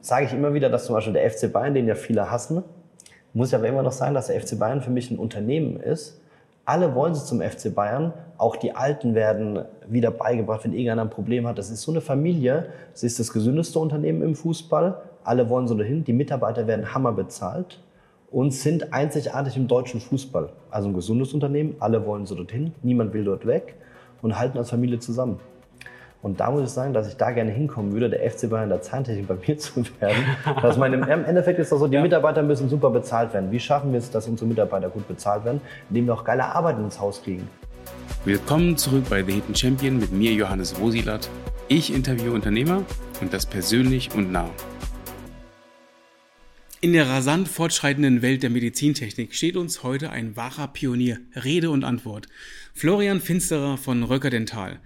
sage 0.00 0.26
ich 0.26 0.32
immer 0.32 0.54
wieder, 0.54 0.68
dass 0.68 0.86
zum 0.86 0.94
Beispiel 0.94 1.12
der 1.12 1.30
FC 1.30 1.52
Bayern, 1.52 1.74
den 1.74 1.86
ja 1.86 1.94
viele 1.94 2.30
hassen, 2.30 2.62
muss 3.34 3.50
ja 3.50 3.58
aber 3.58 3.68
immer 3.68 3.82
noch 3.82 3.92
sagen, 3.92 4.14
dass 4.14 4.28
der 4.28 4.40
FC 4.40 4.58
Bayern 4.58 4.80
für 4.80 4.90
mich 4.90 5.10
ein 5.10 5.18
Unternehmen 5.18 5.78
ist. 5.78 6.20
Alle 6.64 6.94
wollen 6.94 7.14
sie 7.14 7.24
zum 7.24 7.40
FC 7.40 7.74
Bayern. 7.74 8.12
Auch 8.36 8.56
die 8.56 8.74
Alten 8.74 9.14
werden 9.14 9.64
wieder 9.86 10.10
beigebracht, 10.10 10.64
wenn 10.64 10.72
irgendeiner 10.72 11.02
ein 11.02 11.10
Problem 11.10 11.46
hat. 11.46 11.56
Das 11.56 11.70
ist 11.70 11.82
so 11.82 11.92
eine 11.92 12.00
Familie. 12.00 12.66
Das 12.92 13.02
ist 13.02 13.18
das 13.18 13.32
gesündeste 13.32 13.78
Unternehmen 13.78 14.22
im 14.22 14.34
Fußball. 14.34 15.00
Alle 15.24 15.48
wollen 15.48 15.66
so 15.66 15.74
dahin. 15.74 16.04
Die 16.04 16.12
Mitarbeiter 16.12 16.66
werden 16.66 16.92
hammer 16.94 17.12
bezahlt 17.12 17.80
und 18.30 18.52
sind 18.52 18.92
einzigartig 18.92 19.56
im 19.56 19.66
deutschen 19.66 20.00
Fußball. 20.00 20.50
Also 20.70 20.88
ein 20.88 20.94
gesundes 20.94 21.32
Unternehmen. 21.32 21.76
Alle 21.80 22.04
wollen 22.04 22.26
so 22.26 22.34
dorthin. 22.34 22.74
Niemand 22.82 23.14
will 23.14 23.24
dort 23.24 23.46
weg 23.46 23.74
und 24.20 24.38
halten 24.38 24.58
als 24.58 24.70
Familie 24.70 24.98
zusammen. 24.98 25.40
Und 26.20 26.40
da 26.40 26.50
muss 26.50 26.64
ich 26.64 26.70
sagen, 26.70 26.92
dass 26.92 27.06
ich 27.06 27.16
da 27.16 27.30
gerne 27.30 27.52
hinkommen 27.52 27.92
würde, 27.92 28.10
der 28.10 28.28
FC 28.28 28.50
Bayern 28.50 28.68
der 28.68 28.82
Zahntechnik 28.82 29.28
bei 29.28 29.36
mir 29.46 29.56
zu 29.58 29.84
werden. 30.00 30.24
Dass 30.60 30.76
meine, 30.76 30.96
Im 30.96 31.24
Endeffekt 31.24 31.60
ist 31.60 31.70
das 31.70 31.78
so, 31.78 31.86
die 31.86 31.94
ja. 31.94 32.02
Mitarbeiter 32.02 32.42
müssen 32.42 32.68
super 32.68 32.90
bezahlt 32.90 33.32
werden. 33.32 33.52
Wie 33.52 33.60
schaffen 33.60 33.92
wir 33.92 33.98
es, 33.98 34.10
dass 34.10 34.26
unsere 34.26 34.48
Mitarbeiter 34.48 34.88
gut 34.88 35.06
bezahlt 35.06 35.44
werden? 35.44 35.60
Indem 35.90 36.06
wir 36.06 36.14
auch 36.14 36.24
geile 36.24 36.44
Arbeit 36.44 36.78
ins 36.78 36.98
Haus 36.98 37.22
kriegen. 37.22 37.48
Willkommen 38.24 38.76
zurück 38.76 39.04
bei 39.08 39.22
The 39.22 39.32
Hidden 39.32 39.54
Champion 39.54 39.98
mit 39.98 40.12
mir, 40.12 40.32
Johannes 40.32 40.80
Wosilat. 40.80 41.30
Ich 41.68 41.94
interviewe 41.94 42.32
Unternehmer 42.32 42.82
und 43.20 43.32
das 43.32 43.46
persönlich 43.46 44.12
und 44.14 44.32
nah. 44.32 44.50
In 46.80 46.92
der 46.92 47.08
rasant 47.08 47.48
fortschreitenden 47.48 48.22
Welt 48.22 48.42
der 48.42 48.50
Medizintechnik 48.50 49.34
steht 49.34 49.56
uns 49.56 49.82
heute 49.82 50.10
ein 50.10 50.36
wahrer 50.36 50.68
Pionier 50.68 51.18
Rede 51.34 51.70
und 51.70 51.84
Antwort. 51.84 52.26
Florian 52.74 53.20
Finsterer 53.20 53.76
von 53.76 54.02
Röcker 54.02 54.30
Dental. 54.30 54.78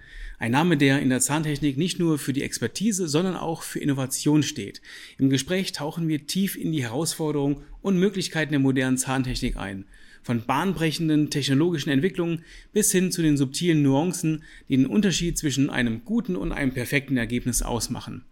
Ein 0.43 0.51
Name, 0.51 0.75
der 0.75 0.99
in 0.99 1.07
der 1.07 1.21
Zahntechnik 1.21 1.77
nicht 1.77 1.99
nur 1.99 2.19
für 2.19 2.33
die 2.33 2.43
Expertise, 2.43 3.07
sondern 3.07 3.37
auch 3.37 3.63
für 3.63 3.79
Innovation 3.79 4.43
steht. 4.43 4.81
Im 5.17 5.29
Gespräch 5.29 5.71
tauchen 5.71 6.09
wir 6.09 6.27
tief 6.27 6.57
in 6.57 6.73
die 6.73 6.83
Herausforderungen 6.83 7.61
und 7.81 7.97
Möglichkeiten 7.97 8.51
der 8.51 8.59
modernen 8.59 8.97
Zahntechnik 8.97 9.55
ein. 9.55 9.85
Von 10.21 10.45
bahnbrechenden 10.45 11.29
technologischen 11.29 11.91
Entwicklungen 11.91 12.43
bis 12.73 12.91
hin 12.91 13.09
zu 13.09 13.21
den 13.21 13.37
subtilen 13.37 13.83
Nuancen, 13.83 14.43
die 14.67 14.75
den 14.75 14.85
Unterschied 14.85 15.37
zwischen 15.37 15.69
einem 15.69 16.03
guten 16.03 16.35
und 16.35 16.51
einem 16.51 16.73
perfekten 16.73 17.15
Ergebnis 17.15 17.61
ausmachen. 17.61 18.25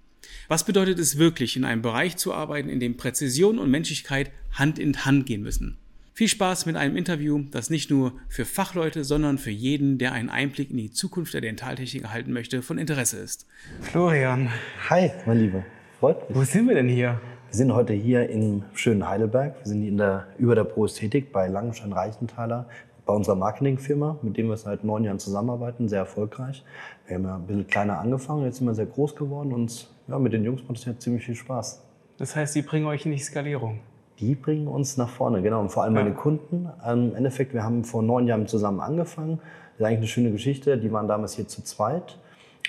Was 0.49 0.65
bedeutet 0.65 0.99
es 0.99 1.17
wirklich, 1.17 1.55
in 1.55 1.63
einem 1.63 1.81
Bereich 1.81 2.17
zu 2.17 2.33
arbeiten, 2.33 2.67
in 2.67 2.81
dem 2.81 2.97
Präzision 2.97 3.57
und 3.57 3.71
Menschlichkeit 3.71 4.31
Hand 4.51 4.79
in 4.79 5.05
Hand 5.05 5.27
gehen 5.27 5.43
müssen? 5.43 5.77
Viel 6.21 6.27
Spaß 6.27 6.67
mit 6.67 6.75
einem 6.75 6.97
Interview, 6.97 7.45
das 7.49 7.71
nicht 7.71 7.89
nur 7.89 8.13
für 8.29 8.45
Fachleute, 8.45 9.03
sondern 9.03 9.39
für 9.39 9.49
jeden, 9.49 9.97
der 9.97 10.11
einen 10.11 10.29
Einblick 10.29 10.69
in 10.69 10.77
die 10.77 10.91
Zukunft 10.91 11.33
der 11.33 11.41
Dentaltechnik 11.41 12.03
erhalten 12.03 12.31
möchte, 12.31 12.61
von 12.61 12.77
Interesse 12.77 13.17
ist. 13.17 13.47
Florian. 13.81 14.49
Hi, 14.91 15.09
mein 15.25 15.39
Lieber. 15.39 15.63
Freut 15.99 16.29
mich. 16.29 16.37
Wo 16.37 16.43
sind 16.43 16.67
wir 16.67 16.75
denn 16.75 16.89
hier? 16.89 17.19
Wir 17.47 17.55
sind 17.57 17.73
heute 17.73 17.93
hier 17.93 18.29
im 18.29 18.61
schönen 18.75 19.09
Heidelberg. 19.09 19.57
Wir 19.61 19.65
sind 19.65 19.81
in 19.81 19.97
der, 19.97 20.27
über 20.37 20.53
der 20.53 20.63
Pro-Ästhetik 20.63 21.31
bei 21.31 21.47
Langenstein 21.47 21.91
Reichenthaler, 21.91 22.69
bei 23.07 23.13
unserer 23.15 23.35
Marketingfirma, 23.35 24.19
mit 24.21 24.37
dem 24.37 24.47
wir 24.47 24.57
seit 24.57 24.83
neun 24.83 25.03
Jahren 25.03 25.17
zusammenarbeiten, 25.17 25.89
sehr 25.89 26.01
erfolgreich. 26.01 26.63
Wir 27.07 27.15
haben 27.15 27.23
ja 27.23 27.35
ein 27.37 27.47
bisschen 27.47 27.65
kleiner 27.65 27.97
angefangen, 27.97 28.45
jetzt 28.45 28.57
sind 28.57 28.67
wir 28.67 28.75
sehr 28.75 28.85
groß 28.85 29.15
geworden 29.15 29.53
und 29.53 29.89
ja, 30.07 30.19
mit 30.19 30.33
den 30.33 30.43
Jungs 30.43 30.61
macht 30.67 30.77
es 30.77 30.85
ja 30.85 30.95
ziemlich 30.99 31.25
viel 31.25 31.33
Spaß. 31.33 31.81
Das 32.19 32.35
heißt, 32.35 32.53
Sie 32.53 32.61
bringen 32.61 32.85
euch 32.85 33.07
in 33.07 33.11
die 33.11 33.17
Skalierung? 33.17 33.79
Die 34.21 34.35
bringen 34.35 34.67
uns 34.67 34.97
nach 34.97 35.09
vorne, 35.09 35.41
genau. 35.41 35.59
Und 35.59 35.69
vor 35.69 35.83
allem 35.83 35.95
ja. 35.95 36.03
meine 36.03 36.15
Kunden. 36.15 36.69
Im 36.87 37.15
Endeffekt, 37.15 37.53
wir 37.53 37.63
haben 37.63 37.83
vor 37.83 38.03
neun 38.03 38.27
Jahren 38.27 38.47
zusammen 38.47 38.79
angefangen. 38.79 39.39
Das 39.39 39.79
ist 39.79 39.85
eigentlich 39.85 39.97
eine 39.97 40.07
schöne 40.07 40.31
Geschichte. 40.31 40.77
Die 40.77 40.91
waren 40.91 41.07
damals 41.07 41.33
hier 41.33 41.47
zu 41.47 41.63
zweit. 41.63 42.17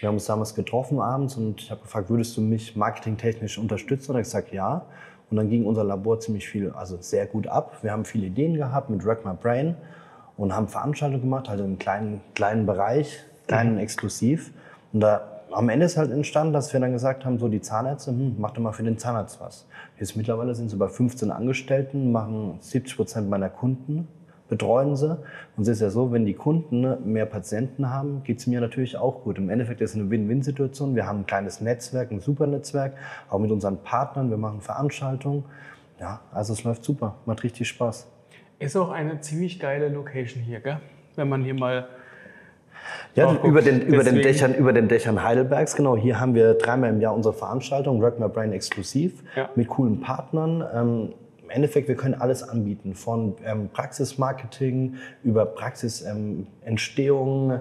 Wir 0.01 0.09
haben 0.09 0.15
uns 0.15 0.25
damals 0.25 0.55
getroffen 0.55 0.99
abends 0.99 1.37
und 1.37 1.61
ich 1.61 1.71
habe 1.71 1.83
gefragt, 1.83 2.09
würdest 2.09 2.37
du 2.37 2.41
mich 2.41 2.75
marketingtechnisch 2.75 3.59
unterstützen? 3.59 4.13
Und 4.13 4.17
er 4.17 4.21
hat 4.21 4.25
gesagt, 4.25 4.53
ja. 4.53 4.87
Und 5.31 5.37
dann 5.37 5.49
ging 5.49 5.65
unser 5.67 5.85
Labor 5.85 6.19
ziemlich 6.21 6.49
viel, 6.49 6.71
also 6.71 6.97
sehr 7.01 7.27
gut 7.27 7.47
ab. 7.47 7.79
Wir 7.83 7.93
haben 7.93 8.05
viele 8.05 8.27
Ideen 8.27 8.55
gehabt 8.55 8.91
mit 8.91 9.05
Wreck 9.05 9.25
My 9.25 9.33
Brain 9.35 9.77
und 10.37 10.57
haben 10.57 10.69
Veranstaltungen 10.69 11.23
gemacht, 11.23 11.49
halt 11.49 11.61
in 11.61 11.67
einem 11.67 11.79
kleinen, 11.79 12.21
kleinen 12.35 12.67
Bereich, 12.67 13.25
kleinen 13.47 13.75
mhm. 13.75 13.81
exklusiv. 13.81 14.53
Und 14.93 15.01
da 15.01 15.42
am 15.53 15.69
Ende 15.69 15.87
ist 15.87 15.97
halt 15.97 16.11
entstanden, 16.11 16.53
dass 16.53 16.73
wir 16.73 16.81
dann 16.81 16.93
gesagt 16.93 17.25
haben, 17.25 17.39
so 17.39 17.49
die 17.49 17.61
Zahnärzte, 17.61 18.11
hm, 18.11 18.37
mach 18.39 18.53
doch 18.53 18.63
mal 18.63 18.73
für 18.73 18.83
den 18.83 18.99
Zahnarzt 18.99 19.41
was. 19.41 19.67
Jetzt 19.99 20.17
mittlerweile 20.17 20.55
sind 20.55 20.71
sie 20.71 20.77
bei 20.77 20.89
15 20.89 21.31
Angestellten, 21.31 22.13
machen 22.13 22.57
70 22.61 22.97
Prozent 22.97 23.31
meiner 23.31 23.49
Kunden, 23.49 24.09
betreuen 24.49 24.97
sie. 24.97 25.19
Und 25.57 25.63
es 25.63 25.69
ist 25.69 25.81
ja 25.81 25.91
so, 25.91 26.13
wenn 26.13 26.25
die 26.25 26.35
Kunden 26.35 27.11
mehr 27.11 27.27
Patienten 27.27 27.91
haben, 27.91 28.23
geht 28.25 28.39
es 28.39 28.47
mir 28.47 28.61
natürlich 28.61 28.97
auch 28.97 29.23
gut. 29.25 29.39
Im 29.39 29.51
Endeffekt 29.51 29.81
ist 29.81 29.91
es 29.91 29.97
eine 29.97 30.11
Win-Win-Situation. 30.11 30.95
Wir 30.95 31.07
haben 31.07 31.21
ein 31.21 31.27
kleines 31.27 31.61
Netzwerk, 31.61 32.11
ein 32.11 32.21
super 32.21 32.47
Netzwerk, 32.47 32.95
auch 33.29 33.39
mit 33.39 33.51
unseren 33.51 33.79
Partnern. 33.79 34.31
Wir 34.31 34.39
machen 34.39 34.61
Veranstaltungen. 34.61 35.45
Ja, 36.01 36.21
also 36.33 36.53
es 36.53 36.65
läuft 36.65 36.85
super, 36.85 37.17
macht 37.27 37.45
richtig 37.45 37.69
Spaß. 37.69 38.09
Ist 38.59 38.77
auch 38.77 38.91
eine 38.91 39.21
ziemlich 39.21 39.59
geile 39.59 39.89
Location 39.89 40.43
hier, 40.43 40.61
gell? 40.61 40.81
Wenn 41.17 41.29
man 41.29 41.43
hier 41.43 41.55
mal 41.55 41.87
ja, 43.15 43.29
oh, 43.29 43.47
über, 43.47 43.61
den, 43.61 43.83
über, 43.83 44.05
den 44.05 44.17
Dächern, 44.17 44.55
über 44.55 44.73
den 44.73 44.89
Dächern 44.89 45.23
Heidelbergs, 45.23 45.77
genau. 45.77 45.97
Hier 45.97 46.19
haben 46.19 46.35
wir 46.35 46.55
dreimal 46.55 46.91
im 46.91 47.01
Jahr 47.01 47.15
unsere 47.15 47.35
Veranstaltung, 47.35 48.01
Work 48.01 48.19
My 48.19 48.29
Brain 48.29 48.53
exklusiv, 48.53 49.23
ja. 49.37 49.51
mit 49.55 49.69
coolen 49.69 50.01
Partnern. 50.01 50.65
Ähm, 50.75 51.13
Im 51.43 51.51
Endeffekt, 51.51 51.89
wir 51.89 51.97
können 51.97 52.15
alles 52.15 52.43
anbieten, 52.43 52.95
von 52.95 53.35
ähm, 53.45 53.69
Praxismarketing 53.73 54.97
über 55.23 55.45
Praxisentstehung, 55.47 57.53
ähm, 57.53 57.61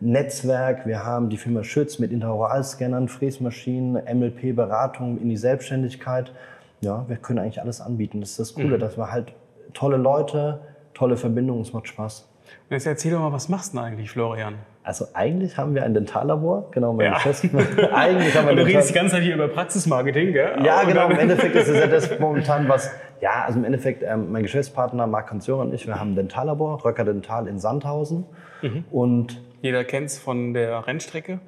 Netzwerk. 0.00 0.86
Wir 0.86 1.04
haben 1.04 1.28
die 1.28 1.36
Firma 1.36 1.62
Schütz 1.62 1.98
mit 1.98 2.10
Interoralscannern, 2.10 3.08
Fräsmaschinen, 3.08 3.94
MLP-Beratung 3.94 5.20
in 5.20 5.28
die 5.28 5.36
Selbstständigkeit. 5.36 6.32
Ja, 6.80 7.04
wir 7.08 7.16
können 7.16 7.38
eigentlich 7.38 7.60
alles 7.60 7.80
anbieten. 7.80 8.20
Das 8.20 8.30
ist 8.30 8.40
das 8.40 8.54
Coole, 8.54 8.76
mhm. 8.76 8.80
dass 8.80 8.96
wir 8.96 9.12
halt 9.12 9.34
tolle 9.74 9.98
Leute, 9.98 10.60
tolle 10.94 11.16
Verbindungen, 11.16 11.62
es 11.62 11.72
macht 11.72 11.88
Spaß. 11.88 12.29
Jetzt 12.68 12.86
erzähl 12.86 13.12
doch 13.12 13.20
mal, 13.20 13.32
was 13.32 13.48
machst 13.48 13.72
du 13.72 13.78
denn 13.78 13.86
eigentlich, 13.86 14.10
Florian? 14.10 14.54
Also 14.82 15.06
eigentlich 15.12 15.56
haben 15.56 15.74
wir 15.74 15.84
ein 15.84 15.92
Dentallabor, 15.92 16.70
genau, 16.70 16.92
mein 16.92 17.06
ja. 17.06 17.20
Chef. 17.20 17.42
eigentlich 17.92 18.36
haben 18.36 18.48
wir 18.48 18.56
du 18.56 18.64
redest 18.64 18.90
die 18.90 18.94
ganze 18.94 19.16
Zeit 19.16 19.22
hier 19.22 19.34
über 19.34 19.48
Praxismarketing, 19.48 20.32
gell? 20.32 20.58
Ja, 20.64 20.84
genau, 20.84 21.08
im 21.08 21.18
Endeffekt 21.18 21.54
ist 21.54 21.68
es 21.68 21.78
ja 21.78 21.86
das 21.86 22.18
momentan, 22.18 22.68
was, 22.68 22.90
ja, 23.20 23.44
also 23.44 23.58
im 23.58 23.64
Endeffekt, 23.64 24.02
ähm, 24.02 24.32
mein 24.32 24.42
Geschäftspartner 24.42 25.06
Marc 25.06 25.28
Kanzörer 25.28 25.60
und 25.60 25.74
ich, 25.74 25.86
wir 25.86 26.00
haben 26.00 26.12
ein 26.12 26.16
Dentallabor, 26.16 26.84
Röcker 26.84 27.04
Dental 27.04 27.46
in 27.46 27.58
Sandhausen. 27.58 28.24
Mhm. 28.62 28.84
Und 28.90 29.42
Jeder 29.60 29.84
kennt 29.84 30.06
es 30.06 30.18
von 30.18 30.54
der 30.54 30.86
Rennstrecke. 30.86 31.40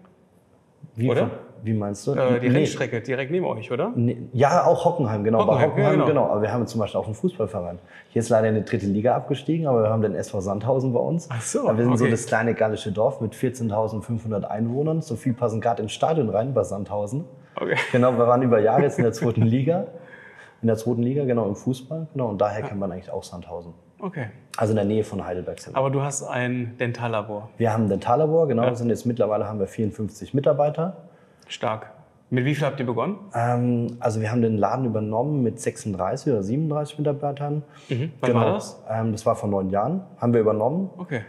Wie, 0.95 1.11
oder? 1.11 1.31
Wie 1.63 1.73
meinst 1.75 2.07
du? 2.07 2.13
Äh, 2.13 2.41
die 2.41 2.49
nee. 2.49 2.57
Rennstrecke 2.57 3.01
direkt 3.01 3.31
neben 3.31 3.47
euch, 3.47 3.71
oder? 3.71 3.93
Nee. 3.95 4.29
Ja, 4.33 4.67
auch 4.67 4.85
Hockenheim, 4.85 5.23
genau. 5.23 5.41
Hockenheim, 5.41 5.71
Hockenheim 5.71 5.85
ja, 5.85 5.93
genau. 5.93 6.07
genau. 6.07 6.27
Aber 6.27 6.43
wir 6.43 6.53
haben 6.53 6.67
zum 6.67 6.81
Beispiel 6.81 7.01
auch 7.01 7.07
einen 7.07 7.15
Fußballverein. 7.15 7.79
Hier 8.09 8.21
ist 8.21 8.29
leider 8.29 8.49
in 8.49 8.57
die 8.57 8.65
dritte 8.65 8.87
Liga 8.87 9.15
abgestiegen, 9.15 9.67
aber 9.67 9.85
wir 9.85 9.91
haben 9.91 10.03
den 10.03 10.15
SV 10.15 10.41
Sandhausen 10.41 10.93
bei 10.93 11.01
uns. 11.01 11.29
Ach 11.31 11.41
so. 11.41 11.65
wir 11.65 11.77
sind 11.77 11.89
okay. 11.89 11.99
so 11.99 12.07
das 12.09 12.27
kleine 12.27 12.55
gallische 12.55 12.91
Dorf 12.91 13.21
mit 13.21 13.35
14.500 13.35 14.45
Einwohnern. 14.45 15.03
So 15.03 15.15
viel 15.15 15.35
passen 15.35 15.61
gerade 15.61 15.83
ins 15.83 15.93
Stadion 15.93 16.29
rein 16.29 16.53
bei 16.53 16.65
Sandhausen. 16.65 17.25
Okay. 17.55 17.77
Genau, 17.93 18.13
wir 18.19 18.27
waren 18.27 18.43
über 18.43 18.59
Jahre 18.59 18.83
jetzt 18.83 18.99
in 18.99 19.05
der 19.05 19.13
zweiten 19.13 19.43
Liga. 19.43 19.87
In 20.63 20.69
der 20.69 20.77
zweiten 20.77 21.03
Liga, 21.03 21.25
genau, 21.25 21.47
im 21.47 21.57
Fußball. 21.57 22.09
Genau, 22.13 22.29
und 22.29 22.41
daher 22.41 22.61
ja. 22.61 22.67
kennt 22.67 22.81
man 22.81 22.91
eigentlich 22.91 23.11
auch 23.11 23.23
Sandhausen. 23.23 23.75
Okay. 24.03 24.27
Also 24.57 24.73
in 24.73 24.77
der 24.77 24.85
Nähe 24.85 25.05
von 25.05 25.25
Heidelberg. 25.25 25.61
Sind 25.61 25.77
Aber 25.77 25.89
du 25.89 26.03
hast 26.03 26.25
ein 26.25 26.77
Dentallabor. 26.79 27.49
Wir 27.57 27.73
haben 27.73 27.85
ein 27.85 27.89
Dentallabor, 27.89 28.49
genau. 28.49 28.65
Ja. 28.65 28.75
Sind 28.75 28.91
jetzt 28.91 29.07
mittlerweile 29.07 29.47
haben 29.47 29.61
wir 29.61 29.69
54 29.69 30.35
Mitarbeiter. 30.35 31.05
Stark. 31.47 31.93
Mit 32.29 32.45
wie 32.45 32.55
viel 32.55 32.67
habt 32.67 32.81
ihr 32.81 32.87
begonnen? 32.87 33.19
Ähm, 33.35 33.97
also 34.01 34.21
wir 34.21 34.33
haben 34.33 34.43
den 34.43 34.59
Laden 34.59 34.87
übernommen 34.87 35.43
mit 35.43 35.61
36 35.61 36.33
oder 36.33 36.43
37 36.43 36.99
Mitarbeitern. 36.99 37.63
Mhm. 37.89 38.13
Wann 38.21 38.33
genau. 38.33 38.45
war 38.45 38.53
das? 38.55 38.83
Ähm, 38.91 39.13
das 39.13 39.25
war 39.25 39.37
vor 39.37 39.49
neun 39.49 39.71
Jahren. 39.71 40.03
Haben 40.19 40.33
wir 40.33 40.41
übernommen. 40.41 40.91
Okay. 40.97 41.21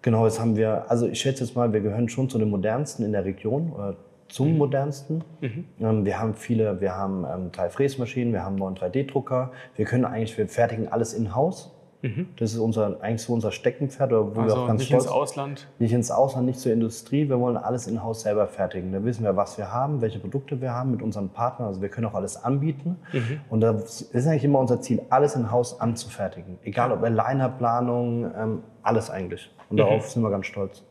Genau, 0.00 0.24
jetzt 0.24 0.40
haben 0.40 0.56
wir, 0.56 0.90
also 0.90 1.06
ich 1.06 1.20
schätze 1.20 1.44
jetzt 1.44 1.56
mal, 1.56 1.72
wir 1.72 1.80
gehören 1.80 2.08
schon 2.08 2.30
zu 2.30 2.38
den 2.38 2.50
modernsten 2.50 3.04
in 3.04 3.12
der 3.12 3.24
Region 3.24 3.72
oder 3.72 3.96
zum 4.28 4.52
mhm. 4.52 4.58
modernsten. 4.58 5.24
Mhm. 5.40 5.64
Ähm, 5.80 6.04
wir 6.04 6.20
haben 6.20 6.34
viele, 6.34 6.80
wir 6.80 6.94
haben 6.94 7.24
ähm, 7.24 7.52
drei 7.52 7.68
Fräsmaschinen, 7.68 8.32
wir 8.32 8.44
haben 8.44 8.54
neuen 8.54 8.76
3D-Drucker. 8.76 9.52
Wir 9.76 9.84
können 9.84 10.04
eigentlich, 10.04 10.38
wir 10.38 10.48
fertigen 10.48 10.88
alles 10.88 11.14
in-house. 11.14 11.73
Mhm. 12.04 12.28
Das 12.36 12.52
ist 12.52 12.58
unser, 12.58 13.00
eigentlich 13.00 13.22
so 13.22 13.32
unser 13.32 13.50
Steckenpferd. 13.50 14.10
Wo 14.10 14.16
also 14.16 14.42
wir 14.42 14.62
auch 14.62 14.66
ganz 14.66 14.80
nicht 14.80 14.88
stolz, 14.88 15.04
ins 15.04 15.12
Ausland? 15.12 15.68
Nicht 15.78 15.92
ins 15.94 16.10
Ausland, 16.10 16.44
nicht 16.44 16.60
zur 16.60 16.70
Industrie. 16.70 17.30
Wir 17.30 17.40
wollen 17.40 17.56
alles 17.56 17.86
in-house 17.86 18.20
selber 18.20 18.46
fertigen. 18.46 18.92
Da 18.92 19.02
wissen 19.04 19.24
wir, 19.24 19.34
was 19.36 19.56
wir 19.56 19.72
haben, 19.72 20.02
welche 20.02 20.18
Produkte 20.18 20.60
wir 20.60 20.72
haben 20.72 20.90
mit 20.90 21.00
unseren 21.00 21.30
Partnern. 21.30 21.68
Also 21.68 21.80
wir 21.80 21.88
können 21.88 22.06
auch 22.06 22.14
alles 22.14 22.36
anbieten. 22.36 22.98
Mhm. 23.14 23.40
Und 23.48 23.62
das 23.62 24.02
ist 24.02 24.26
eigentlich 24.26 24.44
immer 24.44 24.58
unser 24.58 24.82
Ziel, 24.82 25.00
alles 25.08 25.34
in-house 25.34 25.80
anzufertigen. 25.80 26.58
Egal 26.62 26.92
ob 26.92 27.02
Alignerplanung, 27.02 28.30
ähm, 28.36 28.62
alles 28.82 29.08
eigentlich. 29.08 29.50
Und 29.70 29.78
darauf 29.78 30.04
mhm. 30.04 30.08
sind 30.10 30.22
wir 30.22 30.30
ganz 30.30 30.44
stolz. 30.44 30.82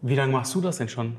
Wie 0.00 0.14
lange 0.14 0.32
machst 0.32 0.54
du 0.54 0.60
das 0.60 0.78
denn 0.78 0.88
schon? 0.88 1.16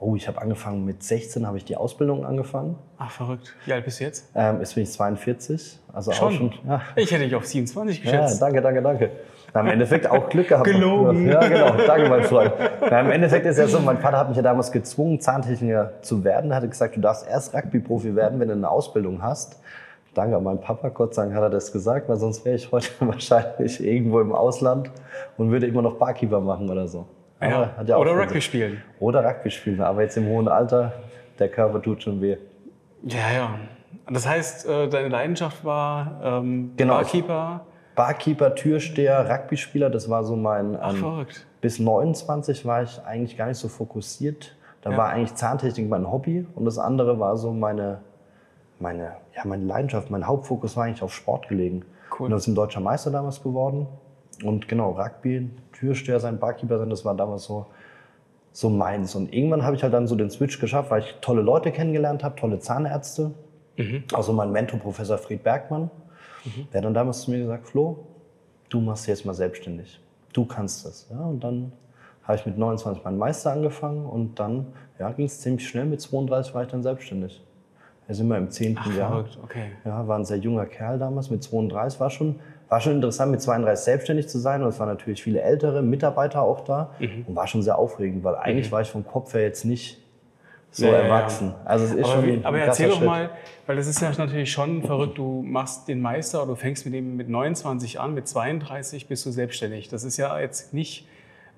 Oh, 0.00 0.14
ich 0.14 0.28
habe 0.28 0.40
angefangen 0.40 0.84
mit 0.84 1.02
16, 1.02 1.44
habe 1.46 1.56
ich 1.56 1.64
die 1.64 1.76
Ausbildung 1.76 2.24
angefangen. 2.24 2.76
Ach, 2.98 3.10
verrückt. 3.10 3.54
Wie 3.64 3.72
alt 3.72 3.84
bist 3.84 3.98
du 3.98 4.04
jetzt? 4.04 4.30
Ähm, 4.34 4.60
jetzt 4.60 4.74
bin 4.74 4.84
ich 4.84 4.92
42. 4.92 5.80
Also 5.92 6.12
schon? 6.12 6.28
Auch 6.28 6.32
schon 6.32 6.52
ja. 6.66 6.82
Ich 6.94 7.10
hätte 7.10 7.24
dich 7.24 7.34
auf 7.34 7.44
27 7.44 8.02
geschätzt. 8.02 8.40
Ja, 8.40 8.46
danke, 8.46 8.62
danke, 8.62 8.82
danke. 8.82 9.10
Na, 9.52 9.60
Im 9.60 9.66
Endeffekt 9.66 10.08
auch 10.08 10.28
Glück 10.28 10.48
gehabt. 10.48 10.64
Gelogen. 10.64 11.26
Ja, 11.26 11.40
genau. 11.40 11.72
Danke, 11.84 12.08
mein 12.08 12.22
Freund. 12.22 12.52
Na, 12.80 13.00
Im 13.00 13.10
Endeffekt 13.10 13.46
ist 13.46 13.58
ja 13.58 13.66
so, 13.66 13.80
mein 13.80 13.98
Vater 13.98 14.18
hat 14.18 14.28
mich 14.28 14.36
ja 14.36 14.42
damals 14.42 14.70
gezwungen, 14.70 15.20
Zahntechniker 15.20 15.94
zu 16.02 16.22
werden. 16.22 16.50
Er 16.50 16.58
hatte 16.58 16.68
gesagt, 16.68 16.94
du 16.94 17.00
darfst 17.00 17.26
erst 17.26 17.54
Rugby-Profi 17.54 18.14
werden, 18.14 18.38
wenn 18.38 18.48
du 18.48 18.54
eine 18.54 18.70
Ausbildung 18.70 19.22
hast. 19.22 19.58
Danke 20.14 20.36
an 20.36 20.44
meinen 20.44 20.60
Papa, 20.60 20.88
Gott 20.88 21.14
sei 21.14 21.22
Dank 21.22 21.34
hat 21.34 21.42
er 21.42 21.50
das 21.50 21.72
gesagt, 21.72 22.08
weil 22.08 22.16
sonst 22.16 22.44
wäre 22.44 22.56
ich 22.56 22.70
heute 22.72 22.88
wahrscheinlich 23.00 23.82
irgendwo 23.84 24.20
im 24.20 24.32
Ausland 24.32 24.90
und 25.36 25.50
würde 25.50 25.66
immer 25.66 25.82
noch 25.82 25.96
Barkeeper 25.96 26.40
machen 26.40 26.68
oder 26.70 26.86
so. 26.88 27.06
Ja, 27.40 27.70
hat 27.76 27.88
ja 27.88 27.96
auch 27.96 28.00
oder 28.00 28.12
Rugby 28.16 28.34
so- 28.34 28.40
spielen. 28.40 28.82
Oder 29.00 29.24
Rugby 29.24 29.50
spielen, 29.50 29.80
aber 29.80 30.02
jetzt 30.02 30.16
im 30.16 30.26
hohen 30.26 30.48
Alter, 30.48 30.92
der 31.38 31.48
Körper 31.48 31.80
tut 31.80 32.02
schon 32.02 32.20
weh. 32.20 32.36
Ja, 33.04 33.30
ja. 33.34 33.50
Das 34.10 34.26
heißt, 34.26 34.66
äh, 34.68 34.88
deine 34.88 35.08
Leidenschaft 35.08 35.64
war 35.64 36.20
ähm, 36.22 36.72
Genau. 36.76 36.94
Barkeeper. 36.94 37.60
Barkeeper, 37.94 38.54
Türsteher, 38.54 39.28
Rugby-Spieler, 39.28 39.90
das 39.90 40.08
war 40.08 40.24
so 40.24 40.36
mein. 40.36 40.76
Ach, 40.80 40.92
ähm, 40.92 40.98
verrückt. 40.98 41.46
bis 41.60 41.78
29 41.78 42.64
war 42.64 42.82
ich 42.82 43.00
eigentlich 43.04 43.36
gar 43.36 43.46
nicht 43.46 43.58
so 43.58 43.68
fokussiert. 43.68 44.56
Da 44.82 44.90
Ja. 44.92 44.96
war 44.96 45.08
eigentlich 45.10 45.34
Zahntechnik 45.34 45.88
mein 45.88 46.10
Hobby 46.10 46.46
und 46.54 46.64
das 46.64 46.78
andere 46.78 47.18
war 47.18 47.36
so 47.36 47.52
meine, 47.52 47.98
meine, 48.78 49.16
ja, 49.36 49.42
meine 49.44 49.64
Leidenschaft. 49.64 50.10
Mein 50.10 50.26
Hauptfokus 50.26 50.76
war 50.76 50.84
eigentlich 50.84 51.02
auf 51.02 51.12
Sport 51.12 51.48
gelegen. 51.48 51.84
Cool. 52.18 52.26
Und 52.26 52.30
das 52.30 52.42
ist 52.42 52.46
ein 52.48 52.54
deutscher 52.54 52.80
Meister 52.80 53.10
damals 53.10 53.42
geworden. 53.42 53.86
Und 54.44 54.68
genau, 54.68 54.92
Rugby, 54.92 55.50
Türsteher 55.72 56.20
sein, 56.20 56.38
Barkeeper 56.38 56.78
sein, 56.78 56.90
das 56.90 57.04
war 57.04 57.14
damals 57.14 57.44
so, 57.44 57.66
so 58.52 58.70
meins. 58.70 59.14
Und 59.14 59.32
irgendwann 59.32 59.64
habe 59.64 59.76
ich 59.76 59.82
halt 59.82 59.92
dann 59.92 60.06
so 60.06 60.14
den 60.16 60.30
Switch 60.30 60.60
geschafft, 60.60 60.90
weil 60.90 61.02
ich 61.02 61.16
tolle 61.20 61.42
Leute 61.42 61.72
kennengelernt 61.72 62.22
habe, 62.24 62.36
tolle 62.36 62.58
Zahnärzte. 62.58 63.32
Also 64.12 64.32
mein 64.32 64.50
Mentor, 64.52 64.80
Professor 64.80 65.18
Fried 65.18 65.42
Bergmann, 65.42 65.90
der 66.72 66.78
hat 66.78 66.84
dann 66.84 66.94
damals 66.94 67.22
zu 67.22 67.30
mir 67.30 67.38
gesagt, 67.38 67.66
Flo, 67.68 68.06
du 68.68 68.80
machst 68.80 69.04
dich 69.04 69.10
jetzt 69.10 69.24
mal 69.24 69.34
selbstständig. 69.34 70.00
Du 70.32 70.44
kannst 70.44 70.84
das. 70.84 71.08
Ja, 71.10 71.20
und 71.20 71.42
dann 71.42 71.72
habe 72.24 72.36
ich 72.36 72.46
mit 72.46 72.58
29 72.58 73.04
meinen 73.04 73.18
Meister 73.18 73.52
angefangen 73.52 74.04
und 74.04 74.38
dann 74.38 74.66
ja, 74.98 75.10
ging 75.12 75.26
es 75.26 75.40
ziemlich 75.40 75.66
schnell. 75.66 75.86
Mit 75.86 76.00
32 76.00 76.54
war 76.54 76.62
ich 76.62 76.68
dann 76.68 76.82
selbstständig. 76.82 77.42
Wir 78.06 78.14
sind 78.14 78.28
wir 78.28 78.36
im 78.36 78.50
zehnten 78.50 78.80
Ach, 78.82 78.96
Jahr. 78.96 79.10
verrückt, 79.10 79.38
okay. 79.42 79.72
Ja, 79.84 80.08
war 80.08 80.18
ein 80.18 80.24
sehr 80.24 80.38
junger 80.38 80.66
Kerl 80.66 80.98
damals 80.98 81.30
mit 81.30 81.42
32. 81.42 82.00
War 82.00 82.10
schon, 82.10 82.40
war 82.68 82.80
schon 82.80 82.94
interessant, 82.94 83.30
mit 83.30 83.40
32 83.40 83.84
selbstständig 83.84 84.28
zu 84.28 84.38
sein. 84.38 84.62
Und 84.62 84.68
es 84.68 84.78
waren 84.78 84.88
natürlich 84.88 85.22
viele 85.22 85.40
ältere 85.40 85.82
Mitarbeiter 85.82 86.42
auch 86.42 86.60
da. 86.60 86.90
Mhm. 86.98 87.24
Und 87.26 87.36
war 87.36 87.46
schon 87.46 87.62
sehr 87.62 87.78
aufregend, 87.78 88.24
weil 88.24 88.36
eigentlich 88.36 88.70
war 88.70 88.80
ich 88.80 88.90
vom 88.90 89.06
Kopf 89.06 89.34
her 89.34 89.42
jetzt 89.42 89.64
nicht 89.64 89.98
so 90.70 90.86
Ja, 90.86 90.92
ja, 90.92 90.98
erwachsen. 90.98 91.54
Also 91.64 91.86
es 91.86 91.92
ist 91.92 92.04
Aber, 92.04 92.12
schon 92.12 92.26
wie, 92.26 92.32
ein 92.32 92.44
aber 92.44 92.58
erzähl 92.58 92.90
doch 92.90 93.00
mal, 93.00 93.30
weil 93.66 93.76
das 93.76 93.86
ist 93.86 94.00
ja 94.00 94.12
natürlich 94.16 94.52
schon 94.52 94.82
verrückt, 94.82 95.16
du 95.18 95.42
machst 95.42 95.88
den 95.88 96.00
Meister 96.00 96.42
oder 96.42 96.52
du 96.52 96.56
fängst 96.56 96.84
mit 96.84 96.94
dem 96.94 97.16
mit 97.16 97.28
29 97.28 97.98
an, 98.00 98.14
mit 98.14 98.28
32 98.28 99.08
bist 99.08 99.24
du 99.24 99.30
selbstständig. 99.30 99.88
Das 99.88 100.04
ist 100.04 100.18
ja 100.18 100.38
jetzt 100.38 100.74
nicht, 100.74 101.08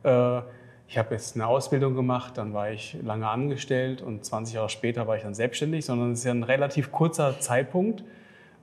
äh, 0.04 0.38
ich 0.86 0.98
habe 0.98 1.14
jetzt 1.14 1.34
eine 1.34 1.46
Ausbildung 1.46 1.94
gemacht, 1.94 2.38
dann 2.38 2.54
war 2.54 2.70
ich 2.70 2.96
lange 3.02 3.28
angestellt 3.28 4.00
und 4.00 4.24
20 4.24 4.54
Jahre 4.54 4.68
später 4.68 5.06
war 5.06 5.16
ich 5.16 5.22
dann 5.22 5.34
selbstständig, 5.34 5.84
sondern 5.84 6.12
es 6.12 6.20
ist 6.20 6.24
ja 6.24 6.32
ein 6.32 6.44
relativ 6.44 6.92
kurzer 6.92 7.40
Zeitpunkt, 7.40 8.04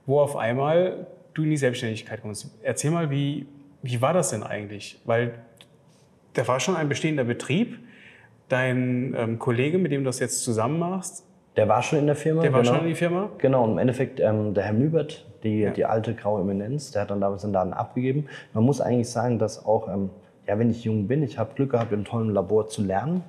wo 0.06 0.20
auf 0.20 0.36
einmal 0.36 1.06
du 1.38 1.44
in 1.44 1.50
die 1.50 1.56
Selbstständigkeit 1.56 2.20
kommst. 2.22 2.50
Erzähl 2.62 2.90
mal, 2.90 3.10
wie, 3.10 3.46
wie 3.82 4.00
war 4.02 4.12
das 4.12 4.30
denn 4.30 4.42
eigentlich? 4.42 5.00
Weil 5.04 5.34
da 6.34 6.46
war 6.46 6.60
schon 6.60 6.76
ein 6.76 6.88
bestehender 6.88 7.24
Betrieb. 7.24 7.78
Dein 8.48 9.14
ähm, 9.16 9.38
Kollege, 9.38 9.78
mit 9.78 9.92
dem 9.92 10.02
du 10.02 10.06
das 10.06 10.20
jetzt 10.20 10.42
zusammen 10.42 10.78
machst, 10.78 11.24
Der 11.56 11.68
war 11.68 11.82
schon 11.82 11.98
in 11.98 12.06
der 12.06 12.16
Firma. 12.16 12.42
der 12.42 12.52
war 12.52 12.62
genau. 12.62 12.74
schon 12.74 12.82
in 12.84 12.88
die 12.88 12.94
Firma? 12.94 13.30
Genau, 13.38 13.64
und 13.64 13.72
im 13.72 13.78
Endeffekt 13.78 14.20
ähm, 14.20 14.54
der 14.54 14.64
Herr 14.64 14.72
Mübert, 14.72 15.26
die, 15.42 15.60
Ja. 15.60 15.70
die 15.70 15.84
alte 15.84 16.14
graue 16.14 16.40
Eminenz, 16.40 16.90
der 16.92 17.02
hat 17.02 17.10
dann 17.10 17.20
damals 17.20 17.42
den 17.42 17.52
Laden 17.52 17.72
abgegeben. 17.74 18.26
Man 18.54 18.64
muss 18.64 18.80
eigentlich 18.80 19.10
sagen, 19.10 19.38
dass 19.38 19.64
auch, 19.66 19.86
ähm, 19.92 20.10
ja, 20.46 20.58
wenn 20.58 20.70
ich 20.70 20.84
jung 20.84 21.06
bin, 21.08 21.22
ich 21.22 21.38
habe 21.38 21.54
Glück 21.54 21.72
gehabt, 21.72 21.92
im 21.92 22.04
tollen 22.04 22.30
Labor 22.32 22.68
zu 22.68 22.82
lernen. 22.82 23.22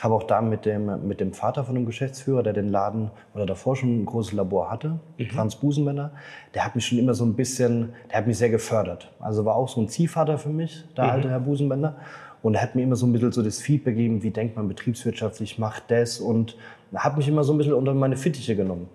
Habe 0.00 0.14
auch 0.14 0.22
da 0.24 0.40
mit 0.40 0.64
dem, 0.64 1.06
mit 1.06 1.20
dem 1.20 1.32
Vater 1.32 1.62
von 1.64 1.74
dem 1.74 1.86
Geschäftsführer, 1.86 2.42
der 2.42 2.52
den 2.54 2.68
Laden 2.68 3.10
oder 3.34 3.46
davor 3.46 3.76
schon 3.76 4.02
ein 4.02 4.06
großes 4.06 4.32
Labor 4.32 4.70
hatte, 4.70 4.98
Franz 5.30 5.56
Busenbender, 5.56 6.12
der 6.54 6.64
hat 6.64 6.74
mich 6.74 6.86
schon 6.86 6.98
immer 6.98 7.14
so 7.14 7.24
ein 7.24 7.34
bisschen, 7.34 7.90
der 8.10 8.18
hat 8.18 8.26
mich 8.26 8.38
sehr 8.38 8.50
gefördert. 8.50 9.12
Also 9.20 9.44
war 9.44 9.56
auch 9.56 9.68
so 9.68 9.80
ein 9.80 9.88
Ziehvater 9.88 10.38
für 10.38 10.48
mich, 10.48 10.84
der 10.96 11.04
alte 11.12 11.28
Herr 11.30 11.40
Busenbender. 11.40 11.96
Und 12.42 12.54
er 12.54 12.62
hat 12.62 12.74
mir 12.74 12.82
immer 12.82 12.96
so 12.96 13.04
ein 13.04 13.12
bisschen 13.12 13.32
so 13.32 13.42
das 13.42 13.60
Feedback 13.60 13.94
gegeben, 13.96 14.22
wie 14.22 14.30
denkt 14.30 14.56
man 14.56 14.66
betriebswirtschaftlich, 14.66 15.58
macht 15.58 15.90
das 15.90 16.18
und 16.20 16.56
hat 16.94 17.18
mich 17.18 17.28
immer 17.28 17.44
so 17.44 17.52
ein 17.52 17.58
bisschen 17.58 17.74
unter 17.74 17.92
meine 17.92 18.16
Fittiche 18.16 18.56
genommen. 18.56 18.88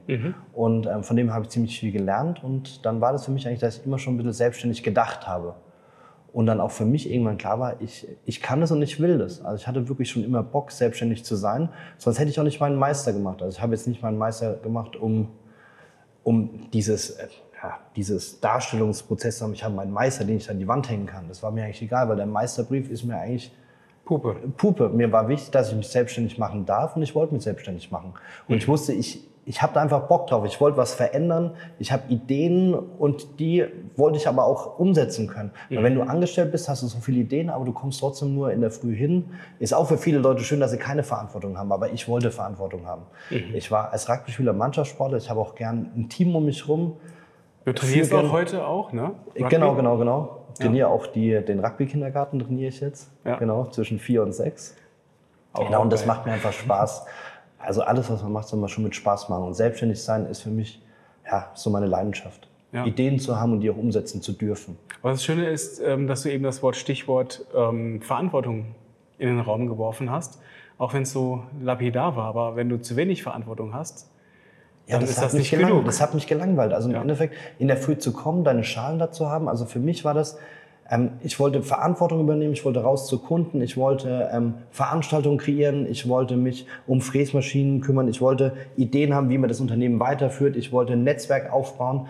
Und 0.53 0.87
ähm, 0.87 1.03
von 1.03 1.15
dem 1.15 1.31
habe 1.31 1.45
ich 1.45 1.49
ziemlich 1.51 1.79
viel 1.79 1.91
gelernt 1.91 2.43
und 2.43 2.83
dann 2.85 2.99
war 3.01 3.11
das 3.13 3.25
für 3.25 3.31
mich 3.31 3.45
eigentlich, 3.47 3.59
dass 3.59 3.77
ich 3.77 3.85
immer 3.85 3.99
schon 3.99 4.15
ein 4.15 4.17
bisschen 4.17 4.33
selbstständig 4.33 4.81
gedacht 4.81 5.27
habe. 5.27 5.53
Und 6.35 6.47
dann 6.47 6.59
auch 6.59 6.71
für 6.71 6.83
mich 6.83 7.09
irgendwann 7.09 7.37
klar 7.37 7.61
war, 7.61 7.81
ich, 7.81 8.05
ich 8.25 8.41
kann 8.41 8.61
es 8.61 8.69
und 8.69 8.81
ich 8.81 8.99
will 8.99 9.17
das. 9.17 9.39
Also 9.39 9.55
ich 9.55 9.67
hatte 9.67 9.87
wirklich 9.87 10.09
schon 10.09 10.21
immer 10.21 10.43
Bock, 10.43 10.69
selbstständig 10.69 11.23
zu 11.23 11.37
sein. 11.37 11.69
Sonst 11.97 12.19
hätte 12.19 12.29
ich 12.29 12.37
auch 12.37 12.43
nicht 12.43 12.59
meinen 12.59 12.75
Meister 12.75 13.13
gemacht. 13.13 13.41
Also 13.41 13.55
ich 13.55 13.61
habe 13.61 13.73
jetzt 13.73 13.87
nicht 13.87 14.01
meinen 14.01 14.17
Meister 14.17 14.55
gemacht, 14.55 14.97
um, 14.97 15.29
um 16.25 16.69
dieses, 16.73 17.11
äh, 17.11 17.29
ja, 17.63 17.79
dieses 17.95 18.41
Darstellungsprozess 18.41 19.37
zu 19.37 19.45
haben. 19.45 19.53
Ich 19.53 19.63
habe 19.63 19.75
meinen 19.75 19.93
Meister, 19.93 20.25
den 20.25 20.35
ich 20.35 20.49
an 20.49 20.59
die 20.59 20.67
Wand 20.67 20.89
hängen 20.89 21.05
kann. 21.05 21.29
Das 21.29 21.41
war 21.41 21.51
mir 21.51 21.63
eigentlich 21.63 21.83
egal, 21.83 22.09
weil 22.09 22.17
der 22.17 22.25
Meisterbrief 22.25 22.91
ist 22.91 23.05
mir 23.05 23.15
eigentlich 23.15 23.55
Puppe. 24.03 24.35
Puppe. 24.57 24.89
Mir 24.89 25.09
war 25.13 25.29
wichtig, 25.29 25.51
dass 25.51 25.69
ich 25.69 25.75
mich 25.77 25.87
selbstständig 25.87 26.37
machen 26.37 26.65
darf 26.65 26.97
und 26.97 27.01
ich 27.01 27.15
wollte 27.15 27.33
mich 27.33 27.43
selbstständig 27.43 27.91
machen. 27.91 28.13
Und 28.49 28.57
ich 28.57 28.67
wusste, 28.67 28.91
ich, 28.91 29.25
ich 29.45 29.61
habe 29.61 29.73
da 29.75 29.81
einfach 29.81 30.07
Bock 30.07 30.27
drauf. 30.27 30.43
Ich 30.45 30.59
wollte 30.59 30.77
was 30.77 30.95
verändern. 30.95 31.51
Ich 31.77 31.91
habe 31.91 32.03
Ideen 32.09 32.73
und 32.73 33.39
die 33.39 33.65
wollte 33.95 34.17
ich 34.17 34.27
aber 34.27 34.43
auch 34.43 34.79
umsetzen 34.79 35.27
können. 35.27 35.51
Weil 35.69 35.83
wenn 35.83 35.93
du 35.95 36.01
angestellt 36.01 36.51
bist, 36.51 36.67
hast 36.67 36.81
du 36.81 36.87
so 36.87 36.99
viele 36.99 37.19
Ideen, 37.19 37.51
aber 37.51 37.63
du 37.63 37.71
kommst 37.71 37.99
trotzdem 37.99 38.33
nur 38.33 38.51
in 38.51 38.61
der 38.61 38.71
Früh 38.71 38.95
hin. 38.95 39.25
Ist 39.59 39.73
auch 39.73 39.87
für 39.87 39.99
viele 39.99 40.17
Leute 40.17 40.43
schön, 40.43 40.59
dass 40.59 40.71
sie 40.71 40.77
keine 40.77 41.03
Verantwortung 41.03 41.59
haben, 41.59 41.71
aber 41.71 41.91
ich 41.91 42.07
wollte 42.07 42.31
Verantwortung 42.31 42.87
haben. 42.87 43.03
Ich 43.53 43.69
war 43.69 43.91
als 43.91 44.09
Rugby-Spieler 44.09 44.53
Mannschaftssportler. 44.53 45.17
Ich 45.17 45.29
habe 45.29 45.39
auch 45.39 45.53
gern 45.53 45.91
ein 45.95 46.09
Team 46.09 46.35
um 46.35 46.45
mich 46.45 46.67
rum. 46.67 46.97
Du 47.65 47.73
trainierst 47.73 48.13
auch 48.13 48.31
heute 48.31 48.65
auch, 48.65 48.93
ne? 48.93 49.11
Rugby? 49.35 49.49
Genau, 49.49 49.75
genau, 49.75 49.97
genau. 49.97 50.41
Trainiere 50.59 50.87
auch 50.87 51.05
die, 51.07 51.41
den 51.41 51.59
Rugby-Kindergarten 51.59 52.39
trainiere 52.39 52.69
ich 52.69 52.79
jetzt. 52.79 53.11
Ja. 53.25 53.35
Genau, 53.37 53.65
zwischen 53.65 53.99
vier 53.99 54.23
und 54.23 54.33
sechs. 54.33 54.75
Auch 55.53 55.65
genau, 55.65 55.81
und 55.81 55.91
das 55.91 56.01
geil. 56.01 56.07
macht 56.07 56.25
mir 56.25 56.33
einfach 56.33 56.53
Spaß. 56.53 57.05
Also 57.65 57.81
alles, 57.81 58.09
was 58.09 58.21
man 58.23 58.31
macht, 58.31 58.47
soll 58.47 58.59
man 58.59 58.69
schon 58.69 58.83
mit 58.83 58.95
Spaß 58.95 59.29
machen. 59.29 59.43
Und 59.45 59.53
selbstständig 59.53 60.01
sein 60.01 60.25
ist 60.27 60.41
für 60.41 60.49
mich 60.49 60.81
ja, 61.29 61.49
so 61.53 61.69
meine 61.69 61.87
Leidenschaft. 61.87 62.47
Ja. 62.71 62.85
Ideen 62.85 63.19
zu 63.19 63.39
haben 63.39 63.53
und 63.53 63.61
die 63.61 63.69
auch 63.69 63.77
umsetzen 63.77 64.21
zu 64.21 64.33
dürfen. 64.33 64.77
Aber 65.01 65.11
das 65.11 65.23
Schöne 65.23 65.47
ist, 65.49 65.79
ähm, 65.79 66.07
dass 66.07 66.23
du 66.23 66.31
eben 66.31 66.43
das 66.43 66.61
Wort 66.61 66.75
Stichwort 66.75 67.45
ähm, 67.55 68.01
Verantwortung 68.01 68.75
in 69.17 69.29
den 69.29 69.39
Raum 69.39 69.67
geworfen 69.67 70.11
hast. 70.11 70.39
Auch 70.77 70.93
wenn 70.93 71.03
es 71.03 71.11
so 71.13 71.43
lapidar 71.61 72.17
war, 72.17 72.25
aber 72.25 72.55
wenn 72.57 72.67
du 72.67 72.81
zu 72.81 72.97
wenig 72.97 73.23
Verantwortung 73.23 73.73
hast, 73.73 74.09
Ja, 74.87 74.99
das, 74.99 75.11
ist 75.11 75.17
hat 75.19 75.25
das 75.25 75.33
mich 75.33 75.49
genug. 75.51 75.85
das 75.85 76.01
hat 76.01 76.13
mich 76.13 76.27
gelangweilt. 76.27 76.73
Also 76.73 76.89
im 76.89 76.95
Ja. 76.95 77.01
Endeffekt 77.01 77.35
in 77.59 77.67
der 77.69 77.77
Früh 77.77 77.97
zu 77.97 78.11
kommen, 78.11 78.43
deine 78.43 78.65
Schalen 78.65 78.99
dazu 78.99 79.29
haben. 79.29 79.47
Also 79.47 79.65
für 79.65 79.79
mich 79.79 80.03
war 80.03 80.13
das, 80.13 80.37
ähm, 80.89 81.11
ich 81.23 81.39
wollte 81.39 81.63
Verantwortung 81.63 82.21
übernehmen, 82.21 82.53
ich 82.53 82.65
wollte 82.65 82.81
raus 82.81 83.07
zu 83.07 83.19
Kunden, 83.19 83.61
ich 83.61 83.77
wollte 83.77 84.29
ähm, 84.31 84.55
Veranstaltungen 84.71 85.37
kreieren, 85.37 85.89
ich 85.89 86.07
wollte 86.07 86.37
mich 86.37 86.67
um 86.85 87.01
Fräsmaschinen 87.01 87.81
kümmern, 87.81 88.07
ich 88.07 88.21
wollte 88.21 88.53
Ideen 88.77 89.13
haben, 89.13 89.29
wie 89.29 89.37
man 89.37 89.49
das 89.49 89.59
Unternehmen 89.59 89.99
weiterführt, 89.99 90.55
ich 90.55 90.71
wollte 90.71 90.93
ein 90.93 91.03
Netzwerk 91.03 91.51
aufbauen. 91.51 92.07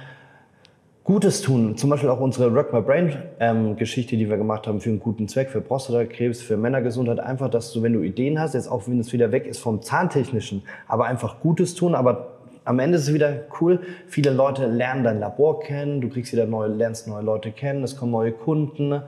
Gutes 1.05 1.43
tun, 1.43 1.77
zum 1.77 1.91
Beispiel 1.91 2.09
auch 2.09 2.19
unsere 2.19 2.51
Rock 2.51 2.73
My 2.73 2.81
Brain 2.81 3.15
ähm, 3.39 3.75
Geschichte, 3.75 4.17
die 4.17 4.27
wir 4.27 4.37
gemacht 4.37 4.65
haben 4.65 4.81
für 4.81 4.89
einen 4.89 4.99
guten 4.99 5.27
Zweck, 5.27 5.51
für 5.51 5.61
Prostatakrebs, 5.61 6.41
für 6.41 6.57
Männergesundheit, 6.57 7.19
einfach, 7.19 7.47
dass 7.47 7.71
du, 7.71 7.83
wenn 7.83 7.93
du 7.93 8.01
Ideen 8.01 8.39
hast, 8.39 8.55
jetzt 8.55 8.67
auch 8.67 8.87
wenn 8.87 8.99
es 8.99 9.13
wieder 9.13 9.31
weg 9.31 9.45
ist 9.45 9.59
vom 9.59 9.83
Zahntechnischen, 9.83 10.63
aber 10.87 11.05
einfach 11.05 11.41
Gutes 11.41 11.75
tun, 11.75 11.93
aber 11.93 12.34
am 12.65 12.79
Ende 12.79 12.97
ist 12.97 13.03
es 13.07 13.13
wieder 13.13 13.41
cool, 13.61 13.79
viele 14.07 14.31
Leute 14.31 14.65
lernen 14.65 15.03
dein 15.03 15.19
Labor 15.19 15.59
kennen, 15.59 16.01
du 16.01 16.09
kriegst 16.09 16.33
wieder 16.33 16.45
neue, 16.45 16.67
lernst 16.69 17.07
neue 17.07 17.23
Leute 17.23 17.51
kennen, 17.51 17.83
es 17.83 17.95
kommen 17.95 18.11
neue 18.11 18.31
Kunden 18.31 19.01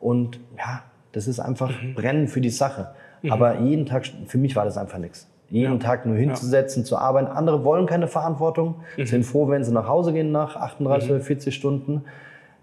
und 0.00 0.40
ja, 0.58 0.82
das 1.12 1.28
ist 1.28 1.38
einfach 1.38 1.70
Brennen 1.94 2.26
für 2.26 2.40
die 2.40 2.50
Sache. 2.50 2.88
Aber 3.28 3.60
jeden 3.60 3.86
Tag, 3.86 4.06
für 4.26 4.38
mich 4.38 4.56
war 4.56 4.64
das 4.64 4.76
einfach 4.76 4.98
nichts. 4.98 5.28
Jeden 5.48 5.74
Ja. 5.74 5.78
Tag 5.78 6.06
nur 6.06 6.16
hinzusetzen, 6.16 6.84
zu 6.84 6.96
arbeiten. 6.96 7.26
Andere 7.28 7.62
wollen 7.62 7.86
keine 7.86 8.08
Verantwortung, 8.08 8.76
sind 9.04 9.24
froh, 9.24 9.48
wenn 9.48 9.62
sie 9.62 9.72
nach 9.72 9.86
Hause 9.86 10.12
gehen 10.12 10.32
nach 10.32 10.56
38 10.56 11.10
oder 11.10 11.20
40 11.20 11.54
Stunden. 11.54 12.04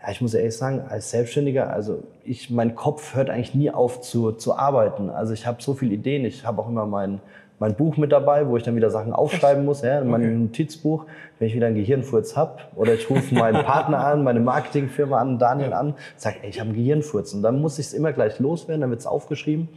Ja, 0.01 0.11
ich 0.11 0.21
muss 0.21 0.33
ehrlich 0.33 0.57
sagen, 0.57 0.81
als 0.89 1.11
Selbstständiger, 1.11 1.71
also 1.71 2.03
ich, 2.23 2.49
mein 2.49 2.75
Kopf 2.75 3.15
hört 3.15 3.29
eigentlich 3.29 3.53
nie 3.53 3.69
auf 3.69 4.01
zu, 4.01 4.31
zu 4.31 4.57
arbeiten. 4.57 5.09
Also 5.09 5.33
ich 5.33 5.45
habe 5.45 5.61
so 5.61 5.75
viele 5.75 5.93
Ideen. 5.93 6.25
Ich 6.25 6.45
habe 6.45 6.61
auch 6.61 6.67
immer 6.67 6.85
mein, 6.87 7.21
mein 7.59 7.75
Buch 7.75 7.97
mit 7.97 8.11
dabei, 8.11 8.47
wo 8.47 8.55
ich 8.57 8.63
dann 8.63 8.75
wieder 8.75 8.89
Sachen 8.89 9.11
aufschreiben 9.13 9.65
muss, 9.65 9.81
ja, 9.81 10.01
mein 10.03 10.21
Okay. 10.21 10.33
Notizbuch. 10.33 11.05
Wenn 11.37 11.47
ich 11.49 11.55
wieder 11.55 11.67
einen 11.67 11.75
Gehirnfurz 11.75 12.35
hab 12.37 12.71
oder 12.75 12.93
ich 12.93 13.09
rufe 13.09 13.35
meinen 13.35 13.63
Partner 13.65 13.99
an, 14.05 14.23
meine 14.23 14.39
Marketingfirma 14.39 15.17
an, 15.17 15.37
Daniel 15.39 15.73
an, 15.73 15.93
sag, 16.15 16.43
ey, 16.43 16.49
ich 16.49 16.59
habe 16.59 16.69
einen 16.69 16.77
Gehirnfurz. 16.77 17.33
Und 17.33 17.43
dann 17.43 17.61
muss 17.61 17.77
ich 17.79 17.87
es 17.87 17.93
immer 17.93 18.13
gleich 18.13 18.39
loswerden, 18.39 18.81
dann 18.81 18.89
wird 18.89 19.01
es 19.01 19.07
aufgeschrieben. 19.07 19.67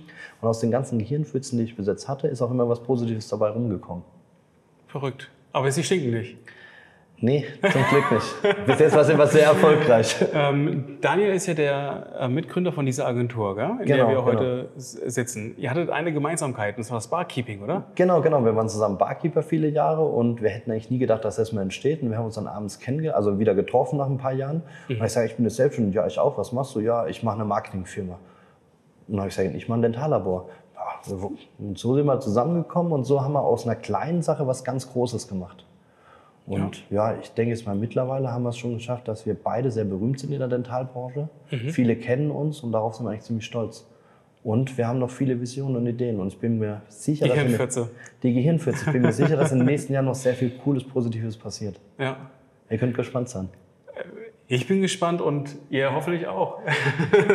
Und 0.40 0.48
aus 0.48 0.60
den 0.60 0.70
ganzen 0.70 0.98
Gehirnfurzen, 0.98 1.58
die 1.58 1.64
ich 1.64 1.76
bis 1.76 1.86
jetzt 1.86 2.08
hatte, 2.08 2.28
ist 2.28 2.40
auch 2.42 2.50
immer 2.50 2.68
was 2.68 2.82
Positives 2.82 3.28
dabei 3.28 3.50
rumgekommen. 3.50 4.04
verrückt. 4.86 5.30
Aber 5.52 5.70
sie 5.70 5.82
stinken 5.82 6.10
nicht. 6.10 6.36
Nee, 7.24 7.44
zum 7.62 7.82
Glück 7.88 8.10
nicht. 8.10 8.66
Bis 8.66 8.80
jetzt 8.80 8.94
war 8.96 9.02
es 9.02 9.08
immer 9.08 9.28
sehr 9.28 9.44
erfolgreich. 9.46 10.16
Ähm, 10.34 10.98
Daniel 11.00 11.32
ist 11.32 11.46
ja 11.46 11.54
der 11.54 12.06
äh, 12.18 12.28
Mitgründer 12.28 12.72
von 12.72 12.84
dieser 12.84 13.06
Agentur, 13.06 13.54
gell? 13.54 13.70
in 13.80 13.86
Genau, 13.86 13.86
der 13.86 14.08
wir 14.08 14.14
genau. 14.16 14.24
heute 14.26 14.68
s- 14.76 14.90
sitzen. 14.92 15.54
Ihr 15.56 15.70
hattet 15.70 15.88
eine 15.90 16.12
Gemeinsamkeit, 16.12 16.76
und 16.76 16.80
das 16.84 16.90
war 16.90 16.96
das 16.98 17.06
Barkeeping, 17.06 17.62
oder? 17.62 17.84
Genau, 17.94 18.20
genau. 18.22 18.44
Wir 18.44 18.56
waren 18.56 18.68
zusammen 18.68 18.98
Barkeeper 18.98 19.44
viele 19.44 19.68
Jahre 19.68 20.02
und 20.04 20.42
wir 20.42 20.50
hätten 20.50 20.72
eigentlich 20.72 20.90
nie 20.90 20.98
gedacht, 20.98 21.24
dass 21.24 21.36
das 21.36 21.52
mal 21.52 21.62
entsteht. 21.62 22.02
Und 22.02 22.10
wir 22.10 22.18
haben 22.18 22.24
uns 22.24 22.34
dann 22.34 22.48
abends 22.48 22.80
kennengelernt, 22.80 23.16
also 23.16 23.38
wieder 23.38 23.54
getroffen 23.54 23.98
nach 23.98 24.06
ein 24.08 24.18
paar 24.18 24.32
Jahren. 24.32 24.62
Und 24.88 25.00
ich 25.04 25.12
sage, 25.12 25.26
ich 25.28 25.36
bin 25.36 25.44
jetzt 25.44 25.54
selbstständig. 25.56 25.94
Ja, 25.94 26.04
ich 26.08 26.18
auch. 26.18 26.36
Was 26.38 26.50
machst 26.50 26.74
du? 26.74 26.80
Ja, 26.80 27.06
ich 27.06 27.22
mache 27.22 27.36
eine 27.36 27.44
Marketingfirma. 27.44 28.14
Und 28.14 28.20
dann 29.08 29.20
habe 29.20 29.28
ich 29.28 29.36
gesagt, 29.36 29.54
ich 29.54 29.68
mache 29.68 29.78
ein 29.78 29.82
Dentallabor. 29.82 30.48
Ja, 30.74 31.14
und 31.60 31.78
so 31.78 31.94
sind 31.94 32.04
wir 32.06 32.18
zusammengekommen 32.18 32.92
und 32.92 33.04
so 33.04 33.22
haben 33.22 33.32
wir 33.34 33.42
aus 33.42 33.64
einer 33.64 33.76
kleinen 33.76 34.22
Sache 34.22 34.46
was 34.48 34.64
ganz 34.64 34.90
Großes 34.92 35.28
gemacht. 35.28 35.64
Und 36.60 36.82
ja, 36.90 37.16
ich 37.20 37.30
denke 37.32 37.50
jetzt 37.54 37.66
mal, 37.66 37.74
mittlerweile 37.74 38.30
haben 38.32 38.42
wir 38.42 38.50
es 38.50 38.58
schon 38.58 38.74
geschafft, 38.74 39.08
dass 39.08 39.24
wir 39.26 39.34
beide 39.34 39.70
sehr 39.70 39.84
berühmt 39.84 40.18
sind 40.20 40.32
in 40.32 40.38
der 40.38 40.48
Dentalbranche. 40.48 41.28
Viele 41.48 41.96
kennen 41.96 42.30
uns 42.30 42.60
und 42.60 42.72
darauf 42.72 42.94
sind 42.94 43.06
wir 43.06 43.10
eigentlich 43.10 43.22
ziemlich 43.22 43.44
stolz. 43.46 43.88
Und 44.44 44.76
wir 44.76 44.88
haben 44.88 44.98
noch 44.98 45.10
viele 45.10 45.40
Visionen 45.40 45.76
und 45.76 45.86
Ideen. 45.86 46.18
Und 46.18 46.28
ich 46.28 46.38
bin 46.38 46.58
mir 46.58 46.82
sicher, 46.88 47.24
Die 47.24 47.28
dass 47.30 47.38
wir- 47.38 47.44
Hirnfürze. 47.46 47.90
die 48.24 48.34
Gehirnfürze. 48.34 48.84
Ich 48.86 48.92
bin 48.92 49.02
mir 49.02 49.12
sicher, 49.12 49.36
dass 49.36 49.52
in 49.52 49.58
den 49.58 49.66
nächsten 49.66 49.92
Jahren 49.92 50.06
noch 50.06 50.16
sehr 50.16 50.34
viel 50.34 50.50
Cooles, 50.50 50.82
Positives 50.84 51.36
passiert. 51.36 51.78
Ja. 51.98 52.16
Ihr 52.68 52.78
könnt 52.78 52.94
gespannt 52.96 53.28
sein. 53.28 53.48
Ich 54.48 54.66
bin 54.66 54.80
gespannt 54.82 55.20
und 55.20 55.54
ihr 55.70 55.94
hoffentlich 55.94 56.26
auch. 56.26 56.58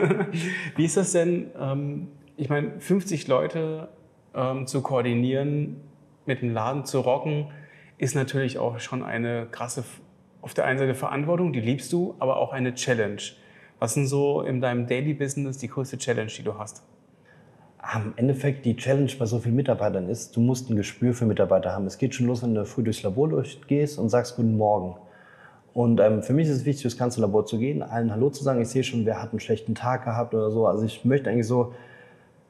Wie 0.75 0.85
ist 0.85 0.97
das 0.97 1.11
denn? 1.13 1.47
Ähm, 1.59 2.07
ich 2.35 2.49
meine, 2.49 2.79
50 2.79 3.27
Leute 3.27 3.87
ähm, 4.35 4.67
zu 4.67 4.81
koordinieren, 4.81 5.77
mit 6.25 6.41
dem 6.41 6.53
Laden 6.53 6.85
zu 6.85 6.99
rocken, 6.99 7.47
ist 7.97 8.15
natürlich 8.15 8.57
auch 8.57 8.79
schon 8.79 9.03
eine 9.03 9.47
krasse, 9.51 9.83
auf 10.41 10.53
der 10.53 10.65
einen 10.65 10.79
Seite 10.79 10.95
Verantwortung, 10.95 11.53
die 11.53 11.61
liebst 11.61 11.91
du, 11.91 12.15
aber 12.19 12.37
auch 12.37 12.53
eine 12.53 12.73
Challenge. 12.73 13.21
Was 13.79 13.93
sind 13.93 14.07
so 14.07 14.41
in 14.41 14.61
deinem 14.61 14.87
Daily 14.87 15.13
Business 15.13 15.57
die 15.57 15.67
größte 15.67 15.97
Challenge, 15.97 16.31
die 16.35 16.43
du 16.43 16.57
hast? 16.57 16.83
Am 17.79 18.13
Endeffekt 18.17 18.65
die 18.65 18.75
Challenge 18.75 19.11
bei 19.17 19.25
so 19.25 19.39
vielen 19.39 19.55
Mitarbeitern 19.55 20.09
ist, 20.09 20.35
du 20.35 20.41
musst 20.41 20.69
ein 20.69 20.75
Gespür 20.75 21.13
für 21.13 21.25
Mitarbeiter 21.25 21.71
haben. 21.71 21.85
Es 21.85 21.97
geht 21.97 22.15
schon 22.15 22.27
los, 22.27 22.43
wenn 22.43 22.53
du 22.53 22.65
früh 22.65 22.83
durchs 22.83 23.03
Labor 23.03 23.29
durchgehst 23.29 23.97
und 23.99 24.09
sagst 24.09 24.35
Guten 24.35 24.57
Morgen. 24.57 24.95
Und 25.73 25.99
ähm, 25.99 26.23
für 26.23 26.33
mich 26.33 26.47
ist 26.47 26.55
es 26.55 26.65
wichtig, 26.65 26.81
durchs 26.81 26.97
ganze 26.97 27.21
Labor 27.21 27.45
zu 27.45 27.59
gehen, 27.59 27.83
allen 27.83 28.11
Hallo 28.11 28.31
zu 28.31 28.43
sagen. 28.43 28.61
Ich 28.61 28.69
sehe 28.69 28.83
schon, 28.83 29.05
wer 29.05 29.21
hat 29.21 29.29
einen 29.29 29.39
schlechten 29.39 29.75
Tag 29.75 30.05
gehabt 30.05 30.33
oder 30.33 30.49
so. 30.49 30.65
Also 30.65 30.83
ich 30.83 31.05
möchte 31.05 31.29
eigentlich 31.29 31.47
so 31.47 31.73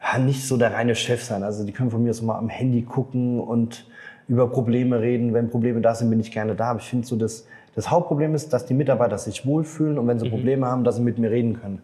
ja, 0.02 0.18
nicht 0.18 0.48
so 0.48 0.58
der 0.58 0.74
reine 0.74 0.96
Chef 0.96 1.24
sein. 1.24 1.44
Also 1.44 1.66
die 1.66 1.72
können 1.72 1.92
von 1.92 2.04
mir 2.04 2.14
so 2.14 2.26
mal 2.26 2.38
am 2.38 2.50
Handy 2.50 2.84
gucken 2.84 3.40
und 3.40 3.86
über 4.28 4.50
Probleme 4.50 5.00
reden. 5.02 5.34
Wenn 5.34 5.50
Probleme 5.50 5.82
da 5.82 5.96
sind, 5.96 6.10
bin 6.10 6.20
ich 6.20 6.32
gerne 6.32 6.56
da. 6.56 6.72
Aber 6.72 6.80
ich 6.80 6.90
finde 6.90 7.08
so, 7.08 7.16
das, 7.16 7.48
das 7.76 7.90
Hauptproblem 7.90 8.36
ist, 8.36 8.52
dass 8.52 8.66
die 8.66 8.74
Mitarbeiter 8.74 9.18
sich 9.18 9.46
wohlfühlen 9.46 9.98
und 9.98 10.08
wenn 10.08 10.20
sie 10.20 10.30
Probleme 10.30 10.66
haben, 10.68 10.84
dass 10.84 10.98
sie 10.98 11.02
mit 11.02 11.18
mir 11.18 11.32
reden 11.32 11.60
können. 11.62 11.82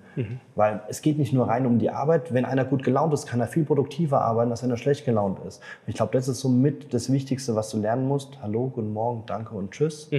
Weil 0.55 0.81
es 0.89 1.01
geht 1.01 1.17
nicht 1.17 1.33
nur 1.33 1.47
rein 1.47 1.65
um 1.65 1.79
die 1.79 1.89
Arbeit. 1.89 2.33
Wenn 2.33 2.45
einer 2.45 2.65
gut 2.65 2.83
gelaunt 2.83 3.13
ist, 3.13 3.27
kann 3.27 3.39
er 3.39 3.47
viel 3.47 3.63
produktiver 3.63 4.21
arbeiten, 4.21 4.51
als 4.51 4.63
wenn 4.63 4.71
er 4.71 4.77
schlecht 4.77 5.05
gelaunt 5.05 5.39
ist. 5.47 5.61
Ich 5.87 5.95
glaube, 5.95 6.11
das 6.13 6.27
ist 6.27 6.39
so 6.39 6.49
mit 6.49 6.93
das 6.93 7.11
Wichtigste, 7.11 7.55
was 7.55 7.69
du 7.69 7.79
lernen 7.79 8.07
musst. 8.07 8.37
Hallo, 8.41 8.71
guten 8.73 8.91
Morgen, 8.91 9.23
danke 9.25 9.55
und 9.55 9.71
tschüss. 9.71 10.09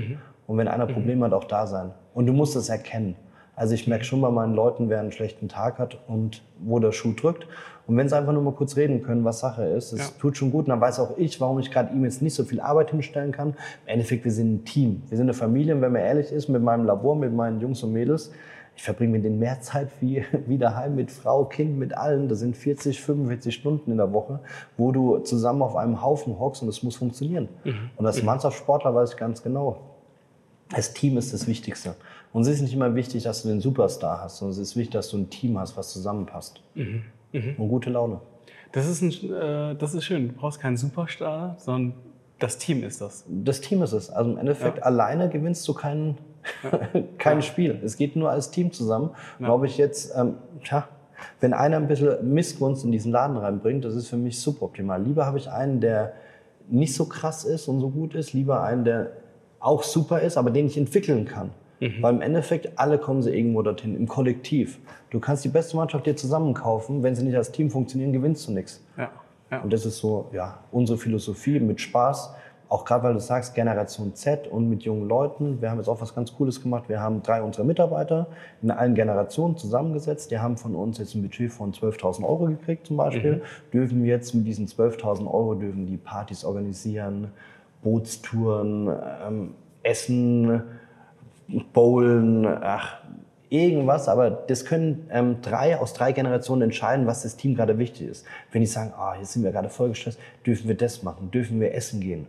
Und 0.46 0.58
wenn 0.58 0.68
einer 0.68 0.86
Probleme 0.86 1.26
hat, 1.26 1.32
auch 1.32 1.44
da 1.44 1.66
sein. 1.66 1.90
Und 2.14 2.26
du 2.26 2.32
musst 2.32 2.54
es 2.56 2.68
erkennen. 2.68 3.16
Also 3.56 3.74
ich 3.74 3.86
merke 3.86 4.04
schon 4.04 4.20
bei 4.20 4.30
meinen 4.30 4.54
Leuten, 4.54 4.88
wer 4.90 5.00
einen 5.00 5.12
schlechten 5.12 5.48
Tag 5.48 5.78
hat 5.78 5.98
und 6.08 6.42
wo 6.58 6.78
der 6.80 6.92
Schuh 6.92 7.12
drückt. 7.12 7.46
Und 7.86 7.96
wenn 7.96 8.08
sie 8.08 8.16
einfach 8.16 8.32
nur 8.32 8.42
mal 8.42 8.52
kurz 8.54 8.76
reden 8.76 9.02
können, 9.02 9.24
was 9.24 9.40
Sache 9.40 9.64
ist, 9.64 9.92
das 9.92 9.98
Ja. 10.00 10.06
tut 10.18 10.36
schon 10.36 10.50
gut. 10.50 10.64
Und 10.64 10.70
dann 10.70 10.80
weiß 10.80 10.98
auch 11.00 11.16
ich, 11.18 11.40
warum 11.40 11.58
ich 11.58 11.70
gerade 11.70 11.92
ihm 11.94 12.04
jetzt 12.04 12.22
nicht 12.22 12.34
so 12.34 12.44
viel 12.44 12.60
Arbeit 12.60 12.90
hinstellen 12.90 13.30
kann. 13.30 13.50
Im 13.50 13.54
Endeffekt, 13.86 14.24
wir 14.24 14.32
sind 14.32 14.54
ein 14.54 14.64
Team. 14.64 15.02
Wir 15.08 15.16
sind 15.18 15.26
eine 15.26 15.34
Familie. 15.34 15.74
Und 15.74 15.82
wenn 15.82 15.92
man 15.92 16.00
ehrlich 16.02 16.32
ist, 16.32 16.48
mit 16.48 16.62
meinem 16.62 16.86
Labor, 16.86 17.14
mit 17.14 17.32
meinen 17.34 17.60
Jungs 17.60 17.82
und 17.82 17.92
Mädels, 17.92 18.32
ich 18.76 18.82
verbringe 18.82 19.12
mit 19.12 19.24
denen 19.24 19.38
mehr 19.38 19.60
Zeit 19.60 19.88
wie, 20.00 20.24
wie 20.46 20.58
daheim 20.58 20.96
mit 20.96 21.10
Frau, 21.12 21.44
Kind, 21.44 21.78
mit 21.78 21.96
allen. 21.96 22.28
Das 22.28 22.40
sind 22.40 22.56
40, 22.56 23.00
45 23.02 23.54
Stunden 23.54 23.90
in 23.92 23.98
der 23.98 24.12
Woche, 24.12 24.40
wo 24.78 24.90
du 24.90 25.18
zusammen 25.18 25.62
auf 25.62 25.76
einem 25.76 26.02
Haufen 26.02 26.40
hockst 26.40 26.62
und 26.62 26.68
es 26.68 26.82
muss 26.82 26.96
funktionieren. 26.96 27.48
Und 27.96 28.06
als 28.06 28.20
Mannschaftssportler 28.22 28.94
weiß 28.94 29.10
ich 29.12 29.16
ganz 29.16 29.42
genau, 29.42 29.76
das 30.74 30.92
Team 30.94 31.18
ist 31.18 31.32
das 31.34 31.46
Wichtigste. 31.46 31.94
Und 32.34 32.42
es 32.42 32.48
ist 32.48 32.62
nicht 32.62 32.74
immer 32.74 32.96
wichtig, 32.96 33.22
dass 33.22 33.42
du 33.42 33.48
den 33.48 33.60
Superstar 33.60 34.20
hast, 34.20 34.38
sondern 34.38 34.52
es 34.54 34.58
ist 34.58 34.74
wichtig, 34.74 34.94
dass 34.94 35.08
du 35.08 35.18
ein 35.18 35.30
Team 35.30 35.56
hast, 35.56 35.76
was 35.76 35.92
zusammenpasst. 35.92 36.60
Und 37.56 37.68
gute 37.68 37.90
Laune. 37.90 38.20
Das 38.72 38.88
ist, 38.88 39.02
ein, 39.02 39.32
äh, 39.32 39.76
das 39.76 39.94
ist 39.94 40.04
schön. 40.04 40.28
Du 40.28 40.34
brauchst 40.34 40.58
keinen 40.58 40.76
Superstar, 40.76 41.54
sondern 41.58 41.94
das 42.40 42.58
Team 42.58 42.82
ist 42.82 43.00
das. 43.00 43.24
Das 43.28 43.60
Team 43.60 43.84
ist 43.84 43.92
es. 43.92 44.10
Also 44.10 44.32
im 44.32 44.38
Endeffekt 44.38 44.82
alleine 44.82 45.28
gewinnst 45.28 45.66
du 45.68 45.74
kein, 45.74 46.18
kein 47.18 47.40
Spiel. 47.40 47.80
Es 47.84 47.96
geht 47.96 48.16
nur 48.16 48.30
als 48.30 48.50
Team 48.50 48.72
zusammen. 48.72 49.10
Und 49.38 49.46
ob 49.46 49.62
ich 49.62 49.78
jetzt, 49.78 50.12
ähm, 50.16 50.34
tja, 50.64 50.88
wenn 51.38 51.52
einer 51.52 51.76
ein 51.76 51.86
bisschen 51.86 52.34
Missgunst 52.34 52.84
in 52.84 52.90
diesen 52.90 53.12
Laden 53.12 53.36
reinbringt, 53.36 53.84
das 53.84 53.94
ist 53.94 54.08
für 54.08 54.16
mich 54.16 54.40
suboptimal. 54.40 55.00
Lieber 55.00 55.24
habe 55.24 55.38
ich 55.38 55.48
einen, 55.48 55.80
der 55.80 56.14
nicht 56.68 56.96
so 56.96 57.04
krass 57.04 57.44
ist 57.44 57.68
und 57.68 57.78
so 57.78 57.90
gut 57.90 58.16
ist, 58.16 58.32
lieber 58.32 58.64
einen, 58.64 58.84
der 58.84 59.12
auch 59.60 59.84
super 59.84 60.20
ist, 60.20 60.36
aber 60.36 60.50
den 60.50 60.66
ich 60.66 60.76
entwickeln 60.76 61.26
kann. 61.26 61.50
Weil 62.00 62.14
im 62.14 62.20
Endeffekt, 62.20 62.78
alle 62.78 62.98
kommen 62.98 63.22
sie 63.22 63.30
irgendwo 63.30 63.62
dorthin, 63.62 63.96
im 63.96 64.08
Kollektiv. 64.08 64.78
Du 65.10 65.20
kannst 65.20 65.44
die 65.44 65.48
beste 65.48 65.76
Mannschaft 65.76 66.06
dir 66.06 66.16
zusammen 66.16 66.54
kaufen, 66.54 67.02
wenn 67.02 67.14
sie 67.14 67.24
nicht 67.24 67.36
als 67.36 67.52
Team 67.52 67.70
funktionieren, 67.70 68.12
gewinnst 68.12 68.48
du 68.48 68.52
nichts. 68.52 68.84
Ja. 68.96 69.10
ja. 69.50 69.60
Und 69.60 69.72
das 69.72 69.84
ist 69.86 69.98
so 69.98 70.28
ja, 70.32 70.58
unsere 70.72 70.98
Philosophie 70.98 71.60
mit 71.60 71.80
Spaß. 71.80 72.34
Auch 72.68 72.84
gerade 72.84 73.04
weil 73.04 73.12
du 73.12 73.20
sagst, 73.20 73.54
Generation 73.54 74.14
Z 74.14 74.48
und 74.48 74.68
mit 74.68 74.82
jungen 74.82 75.06
Leuten. 75.06 75.60
Wir 75.60 75.70
haben 75.70 75.78
jetzt 75.78 75.88
auch 75.88 76.00
was 76.00 76.14
ganz 76.14 76.34
Cooles 76.34 76.62
gemacht. 76.62 76.88
Wir 76.88 77.00
haben 77.00 77.22
drei 77.22 77.42
unserer 77.42 77.64
Mitarbeiter 77.64 78.26
in 78.62 78.70
allen 78.70 78.94
Generationen 78.94 79.56
zusammengesetzt. 79.56 80.30
Die 80.30 80.38
haben 80.38 80.56
von 80.56 80.74
uns 80.74 80.98
jetzt 80.98 81.14
ein 81.14 81.22
Budget 81.22 81.52
von 81.52 81.72
12.000 81.72 82.24
Euro 82.24 82.46
gekriegt 82.46 82.86
zum 82.86 82.96
Beispiel. 82.96 83.42
Dürfen 83.72 84.04
jetzt 84.04 84.34
mit 84.34 84.46
diesen 84.46 84.66
12.000 84.66 85.26
Euro 85.26 85.54
dürfen 85.54 85.86
die 85.86 85.98
Partys 85.98 86.44
organisieren, 86.44 87.30
Bootstouren, 87.82 88.90
ähm, 89.24 89.54
Essen, 89.82 90.62
Bowlen, 91.72 92.46
ach, 92.46 92.96
irgendwas, 93.50 94.08
aber 94.08 94.30
das 94.30 94.64
können 94.64 95.06
ähm, 95.10 95.36
drei 95.42 95.78
aus 95.78 95.92
drei 95.92 96.12
Generationen 96.12 96.62
entscheiden, 96.62 97.06
was 97.06 97.22
das 97.22 97.36
Team 97.36 97.54
gerade 97.54 97.78
wichtig 97.78 98.08
ist. 98.08 98.26
Wenn 98.52 98.60
die 98.62 98.66
sagen, 98.66 98.92
ah, 98.96 99.14
jetzt 99.18 99.32
sind 99.32 99.44
wir 99.44 99.52
gerade 99.52 99.68
voll 99.68 99.90
gestresst, 99.90 100.18
dürfen 100.46 100.68
wir 100.68 100.76
das 100.76 101.02
machen, 101.02 101.30
dürfen 101.30 101.60
wir 101.60 101.74
essen 101.74 102.00
gehen. 102.00 102.26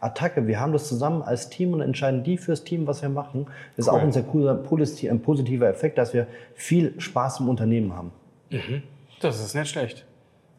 Attacke, 0.00 0.46
wir 0.46 0.60
haben 0.60 0.72
das 0.72 0.88
zusammen 0.88 1.22
als 1.22 1.50
Team 1.50 1.72
und 1.74 1.80
entscheiden 1.82 2.22
die 2.24 2.38
fürs 2.38 2.64
Team, 2.64 2.86
was 2.86 3.02
wir 3.02 3.08
machen. 3.10 3.46
Das 3.76 3.86
ist 3.86 3.92
Cool. 3.92 3.98
auch 3.98 4.02
ein 4.02 4.12
sehr 4.12 4.22
cooler, 4.22 4.54
positiver 4.54 5.68
Effekt, 5.68 5.98
dass 5.98 6.14
wir 6.14 6.26
viel 6.54 6.98
Spaß 6.98 7.40
im 7.40 7.48
Unternehmen 7.48 7.94
haben. 7.94 8.10
Das 9.20 9.40
ist 9.44 9.54
nicht 9.54 9.68
schlecht. 9.68 10.06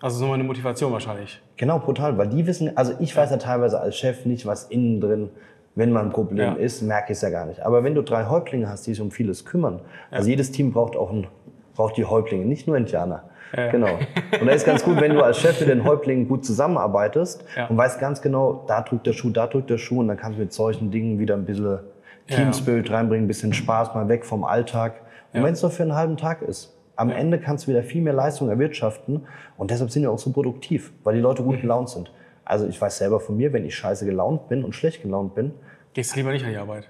Also 0.01 0.19
so 0.19 0.31
eine 0.31 0.43
Motivation 0.43 0.91
wahrscheinlich. 0.91 1.41
Genau, 1.57 1.79
brutal, 1.79 2.17
weil 2.17 2.27
die 2.27 2.45
wissen, 2.45 2.75
also 2.77 2.93
ich 2.99 3.15
weiß 3.15 3.31
ja 3.31 3.37
teilweise 3.37 3.79
als 3.79 3.95
Chef 3.97 4.25
nicht, 4.25 4.45
was 4.45 4.65
innen 4.65 4.99
drin, 5.01 5.29
wenn 5.75 5.91
mal 5.91 6.03
ein 6.03 6.11
Problem 6.11 6.45
Ja. 6.45 6.53
ist, 6.53 6.81
merke 6.81 7.11
ich 7.11 7.17
es 7.17 7.21
ja 7.21 7.29
gar 7.29 7.45
nicht. 7.45 7.61
Aber 7.61 7.83
wenn 7.83 7.93
du 7.95 8.01
drei 8.01 8.25
Häuptlinge 8.25 8.69
hast, 8.69 8.87
die 8.87 8.91
sich 8.93 9.01
um 9.01 9.11
vieles 9.11 9.45
kümmern, 9.45 9.81
also 10.11 10.29
jedes 10.29 10.51
Team 10.51 10.71
braucht 10.71 10.95
auch 10.95 11.11
ein, 11.11 11.27
braucht 11.75 11.97
die 11.97 12.05
Häuptlinge, 12.05 12.45
nicht 12.45 12.67
nur 12.67 12.77
Indianer. 12.77 13.23
Ja. 13.55 13.69
Genau. 13.71 13.99
Und 14.39 14.47
da 14.47 14.51
ist 14.53 14.65
ganz 14.65 14.83
gut, 14.83 14.99
wenn 14.99 15.13
du 15.13 15.21
als 15.21 15.37
Chef 15.39 15.59
mit 15.59 15.69
den 15.69 15.83
Häuptlingen 15.83 16.27
gut 16.27 16.43
zusammenarbeitest 16.45 17.43
Ja. 17.55 17.67
und 17.67 17.77
weißt 17.77 17.99
ganz 17.99 18.21
genau, 18.21 18.63
da 18.67 18.81
drückt 18.81 19.05
der 19.07 19.13
Schuh, 19.13 19.29
da 19.29 19.47
drückt 19.47 19.69
der 19.69 19.77
Schuh 19.77 19.99
und 19.99 20.07
dann 20.07 20.17
kannst 20.17 20.37
du 20.37 20.41
mit 20.41 20.51
solchen 20.53 20.91
Dingen 20.91 21.19
wieder 21.19 21.35
ein 21.35 21.45
bisschen 21.45 21.79
Ja. 22.27 22.35
Teamspirit 22.37 22.89
reinbringen, 22.91 23.25
ein 23.25 23.27
bisschen 23.27 23.53
Spaß, 23.53 23.93
mal 23.93 24.07
weg 24.09 24.25
vom 24.25 24.43
Alltag. 24.43 24.93
Und 25.33 25.39
Ja. 25.41 25.45
wenn 25.45 25.53
es 25.53 25.61
nur 25.61 25.71
für 25.71 25.83
einen 25.83 25.95
halben 25.95 26.17
Tag 26.17 26.41
ist, 26.41 26.75
am 26.95 27.09
Ende 27.11 27.37
kannst 27.39 27.65
du 27.65 27.71
wieder 27.71 27.83
viel 27.83 28.01
mehr 28.01 28.13
Leistung 28.13 28.49
erwirtschaften 28.49 29.23
und 29.57 29.69
deshalb 29.69 29.91
sind 29.91 30.01
wir 30.03 30.11
auch 30.11 30.17
so 30.19 30.31
produktiv, 30.31 30.91
weil 31.03 31.15
die 31.15 31.21
Leute 31.21 31.43
gut 31.43 31.59
gelaunt 31.61 31.89
sind. 31.89 32.11
Also 32.45 32.67
ich 32.67 32.79
weiß 32.79 32.97
selber 32.99 33.19
von 33.19 33.35
mir, 33.37 33.51
wenn 33.53 33.65
ich 33.65 33.75
scheiße 33.75 34.05
gelaunt 34.05 34.47
bin 34.49 34.63
und 34.63 34.73
schlecht 34.73 35.01
gelaunt 35.01 35.35
bin, 35.35 35.53
Gehst 35.93 36.13
du 36.13 36.17
lieber 36.19 36.31
nicht 36.31 36.43
an 36.45 36.51
die 36.51 36.57
Arbeit? 36.57 36.89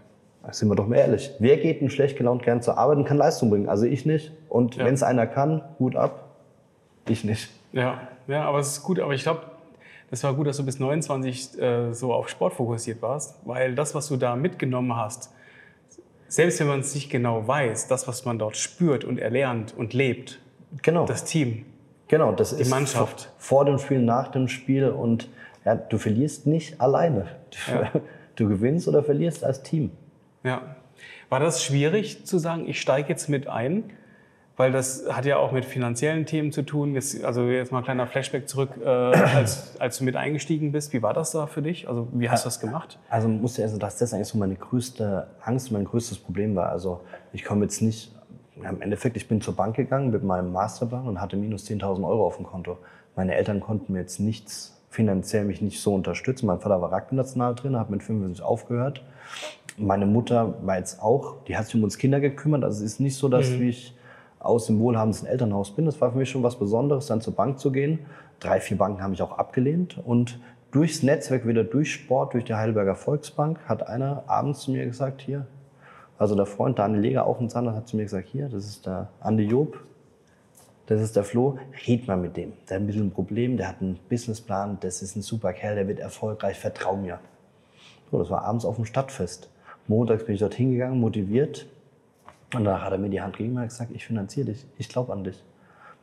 sind 0.52 0.68
wir 0.70 0.76
doch 0.76 0.86
mal 0.88 0.98
ehrlich. 0.98 1.32
Wer 1.40 1.58
geht 1.58 1.82
denn 1.82 1.90
schlecht 1.90 2.18
gelaunt 2.18 2.44
gern 2.44 2.62
zur 2.62 2.78
Arbeit 2.78 2.98
und 2.98 3.06
kann 3.06 3.18
Leistung 3.18 3.50
bringen? 3.50 3.68
Also 3.68 3.86
ich 3.86 4.06
nicht. 4.06 4.32
Und 4.50 4.76
Ja. 4.76 4.86
wenn 4.86 4.94
es 4.94 5.02
einer 5.02 5.26
kann, 5.26 5.64
gut 5.80 5.96
ab. 5.96 6.36
Ich 7.08 7.24
nicht. 7.24 7.50
Ja, 7.72 8.08
ja, 8.28 8.44
aber 8.44 8.60
es 8.60 8.68
ist 8.68 8.84
gut. 8.84 9.00
Aber 9.00 9.14
ich 9.14 9.24
glaube, 9.24 9.42
das 10.12 10.24
war 10.24 10.34
gut, 10.36 10.46
dass 10.46 10.58
du 10.58 10.64
bis 10.66 10.80
29 10.80 11.60
äh, 11.60 11.94
so 11.94 12.14
auf 12.14 12.30
Sport 12.30 12.54
fokussiert 12.54 13.02
warst, 13.02 13.36
weil 13.44 13.74
das, 13.74 13.96
was 13.96 14.08
du 14.08 14.18
da 14.18 14.36
mitgenommen 14.36 14.96
hast, 14.96 15.32
selbst 16.28 16.60
wenn 16.60 16.68
man 16.68 16.80
es 16.82 16.94
nicht 16.94 17.10
genau 17.10 17.48
weiß, 17.48 17.88
das, 17.88 18.08
was 18.08 18.26
man 18.26 18.38
dort 18.40 18.58
spürt 18.58 19.04
und 19.04 19.18
erlernt 19.20 19.74
und 19.76 19.94
lebt, 19.94 20.40
Genau. 20.84 21.06
das 21.06 21.24
Team. 21.26 21.66
Genau, 22.08 22.32
das 22.34 22.54
ist 22.54 22.70
Mannschaft. 22.70 23.32
vor 23.38 23.64
vor 23.64 23.66
dem 23.66 23.80
Spiel, 23.80 24.00
nach 24.00 24.28
dem 24.30 24.48
Spiel 24.48 24.90
und 24.90 25.28
ja, 25.66 25.76
du 25.76 25.98
verlierst 25.98 26.48
nicht 26.48 26.80
alleine. 26.80 27.28
Du, 27.52 27.74
Ja. 27.74 27.92
du 28.36 28.48
gewinnst 28.48 28.88
oder 28.88 29.04
verlierst 29.04 29.44
als 29.44 29.64
Team. 29.64 29.92
Ja. 30.44 30.62
War 31.30 31.40
das 31.40 31.64
schwierig 31.64 32.26
zu 32.26 32.38
sagen, 32.38 32.68
ich 32.68 32.80
steige 32.80 33.10
jetzt 33.10 33.28
mit 33.30 33.48
ein? 33.48 33.92
weil 34.58 34.72
das 34.72 35.06
hat 35.10 35.26
ja 35.26 35.38
auch 35.38 35.52
mit 35.52 35.66
finanziellen 35.66 36.26
Themen 36.26 36.52
zu 36.52 36.62
tun. 36.62 36.94
Jetzt, 36.94 37.24
also 37.24 37.44
jetzt 37.48 37.72
mal 37.72 37.80
ein 37.80 37.84
kleiner 37.84 38.08
Flashback 38.08 38.48
zurück, 38.48 38.70
äh, 38.82 38.88
als, 38.90 39.80
als 39.80 39.98
du 39.98 40.04
mit 40.06 40.16
eingestiegen 40.16 40.72
bist. 40.72 40.94
Wie 40.94 41.02
war 41.02 41.14
das 41.14 41.32
da 41.32 41.48
für 41.48 41.62
dich? 41.62 41.90
Also 41.90 42.08
wie 42.14 42.30
hast 42.30 42.46
du 42.46 42.48
das 42.48 42.60
gemacht? 42.60 42.98
Also 43.10 43.28
musste 43.28 43.62
erst, 43.64 43.82
dass 43.82 43.98
das 43.98 44.14
eigentlich 44.14 44.28
so 44.28 44.38
meine 44.38 44.56
größte 44.56 45.28
Angst, 45.42 45.72
mein 45.72 45.86
größtes 45.86 46.20
Problem 46.20 46.56
war. 46.56 46.70
Also 46.70 47.02
ich 47.34 47.44
komme 47.44 47.66
jetzt 47.66 47.82
nicht, 47.82 48.14
im 48.56 48.82
Endeffekt, 48.82 49.18
ich 49.18 49.28
bin 49.28 49.42
zur 49.42 49.56
Bank 49.56 49.76
gegangen 49.76 50.12
mit 50.12 50.24
meinem 50.24 50.54
Masterplan 50.54 51.08
und 51.08 51.20
hatte 51.20 51.36
minus 51.36 51.70
10.000 51.70 52.08
Euro 52.08 52.26
auf 52.26 52.38
dem 52.38 52.46
Konto. 52.46 52.78
Meine 53.18 53.36
Eltern 53.36 53.60
konnten 53.60 53.92
mir 53.92 54.00
jetzt 54.00 54.20
nichts 54.20 54.75
finanziell 54.96 55.46
mich 55.46 55.62
nicht 55.62 55.80
so 55.80 55.94
unterstützen. 55.94 56.48
Mein 56.48 56.60
Vater 56.60 56.82
war 56.82 56.92
Rugby-Nationaltrainer, 56.92 57.80
hat 57.80 57.90
mit 57.90 58.02
55 58.02 58.44
aufgehört. 58.44 59.04
Meine 59.78 60.06
Mutter 60.06 60.56
war 60.64 60.78
jetzt 60.78 61.02
auch, 61.02 61.44
die 61.48 61.58
hat 61.58 61.66
sich 61.66 61.76
um 61.76 61.84
uns 61.84 61.98
Kinder 61.98 62.20
gekümmert. 62.20 62.64
Also 62.64 62.84
es 62.84 62.94
ist 62.94 63.00
nicht 63.00 63.18
so, 63.18 63.28
dass 63.28 63.50
mhm. 63.50 63.68
ich 63.68 63.94
aus 64.40 64.68
dem 64.68 64.80
wohlhabendsten 64.80 65.28
Elternhaus 65.28 65.72
bin. 65.72 65.86
Das 65.86 66.00
war 66.00 66.12
für 66.12 66.18
mich 66.18 66.30
schon 66.30 66.44
was 66.44 66.58
Besonderes, 66.58 67.08
dann 67.08 67.20
zur 67.20 67.36
Bank 67.36 67.60
zu 67.60 67.72
gehen. 67.72 68.00
Drei, 68.40 68.60
vier 68.60 68.78
Banken 68.78 69.02
habe 69.02 69.14
ich 69.14 69.22
auch 69.22 69.38
abgelehnt. 69.38 70.00
Und 70.06 70.40
durchs 70.72 71.04
Netzwerk, 71.04 71.46
wieder 71.46 71.64
durch 71.64 71.92
Sport, 71.92 72.34
durch 72.34 72.46
die 72.46 72.54
Heidelberger 72.54 72.96
Volksbank, 72.96 73.60
hat 73.66 73.88
einer 73.88 74.24
abends 74.28 74.62
zu 74.62 74.72
mir 74.72 74.86
gesagt, 74.86 75.22
hier, 75.22 75.46
also 76.18 76.36
der 76.36 76.46
Freund 76.46 76.80
Daniel 76.80 77.02
Leger, 77.02 77.26
auch 77.26 77.42
ein 77.42 77.50
Zander, 77.50 77.76
hat 77.76 77.88
zu 77.88 77.98
mir 77.98 78.04
gesagt, 78.04 78.28
hier, 78.28 78.48
das 78.48 78.66
ist 78.66 78.86
der 78.86 79.10
Andi 79.20 79.44
Job, 79.44 79.78
das 80.88 81.02
ist 81.02 81.16
der 81.16 81.24
Flo, 81.24 81.58
red 81.88 82.08
mal 82.08 82.18
mit 82.18 82.38
dem. 82.38 82.54
Der 82.70 82.76
hat 82.76 82.84
ein 82.84 82.88
bisschen 82.88 83.08
ein 83.08 83.12
Problem, 83.12 83.58
der 83.58 83.68
hat 83.68 83.82
einen 83.82 84.00
Businessplan, 84.10 84.78
das 84.82 85.02
ist 85.02 85.16
ein 85.16 85.22
super 85.22 85.54
Kerl, 85.54 85.76
der 85.76 85.88
wird 85.88 86.00
erfolgreich, 86.00 86.60
vertrau 86.60 86.96
mir. 86.96 87.20
So, 88.12 88.20
das 88.20 88.30
war 88.30 88.44
abends 88.44 88.66
auf 88.66 88.76
dem 88.76 88.86
Stadtfest. 88.86 89.50
Montags 89.88 90.26
bin 90.26 90.36
ich 90.36 90.42
dort 90.42 90.54
hingegangen, 90.54 91.00
motiviert, 91.00 91.68
und 92.54 92.64
danach 92.64 92.84
hat 92.84 92.92
er 92.92 92.98
mir 92.98 93.10
die 93.10 93.22
Hand 93.22 93.38
gegeben 93.38 93.58
und 93.58 93.64
gesagt, 93.64 93.92
ich 93.94 94.06
finanziere 94.06 94.48
dich, 94.48 94.66
ich 94.78 94.88
glaube 94.88 95.12
an 95.12 95.24
dich. 95.24 95.44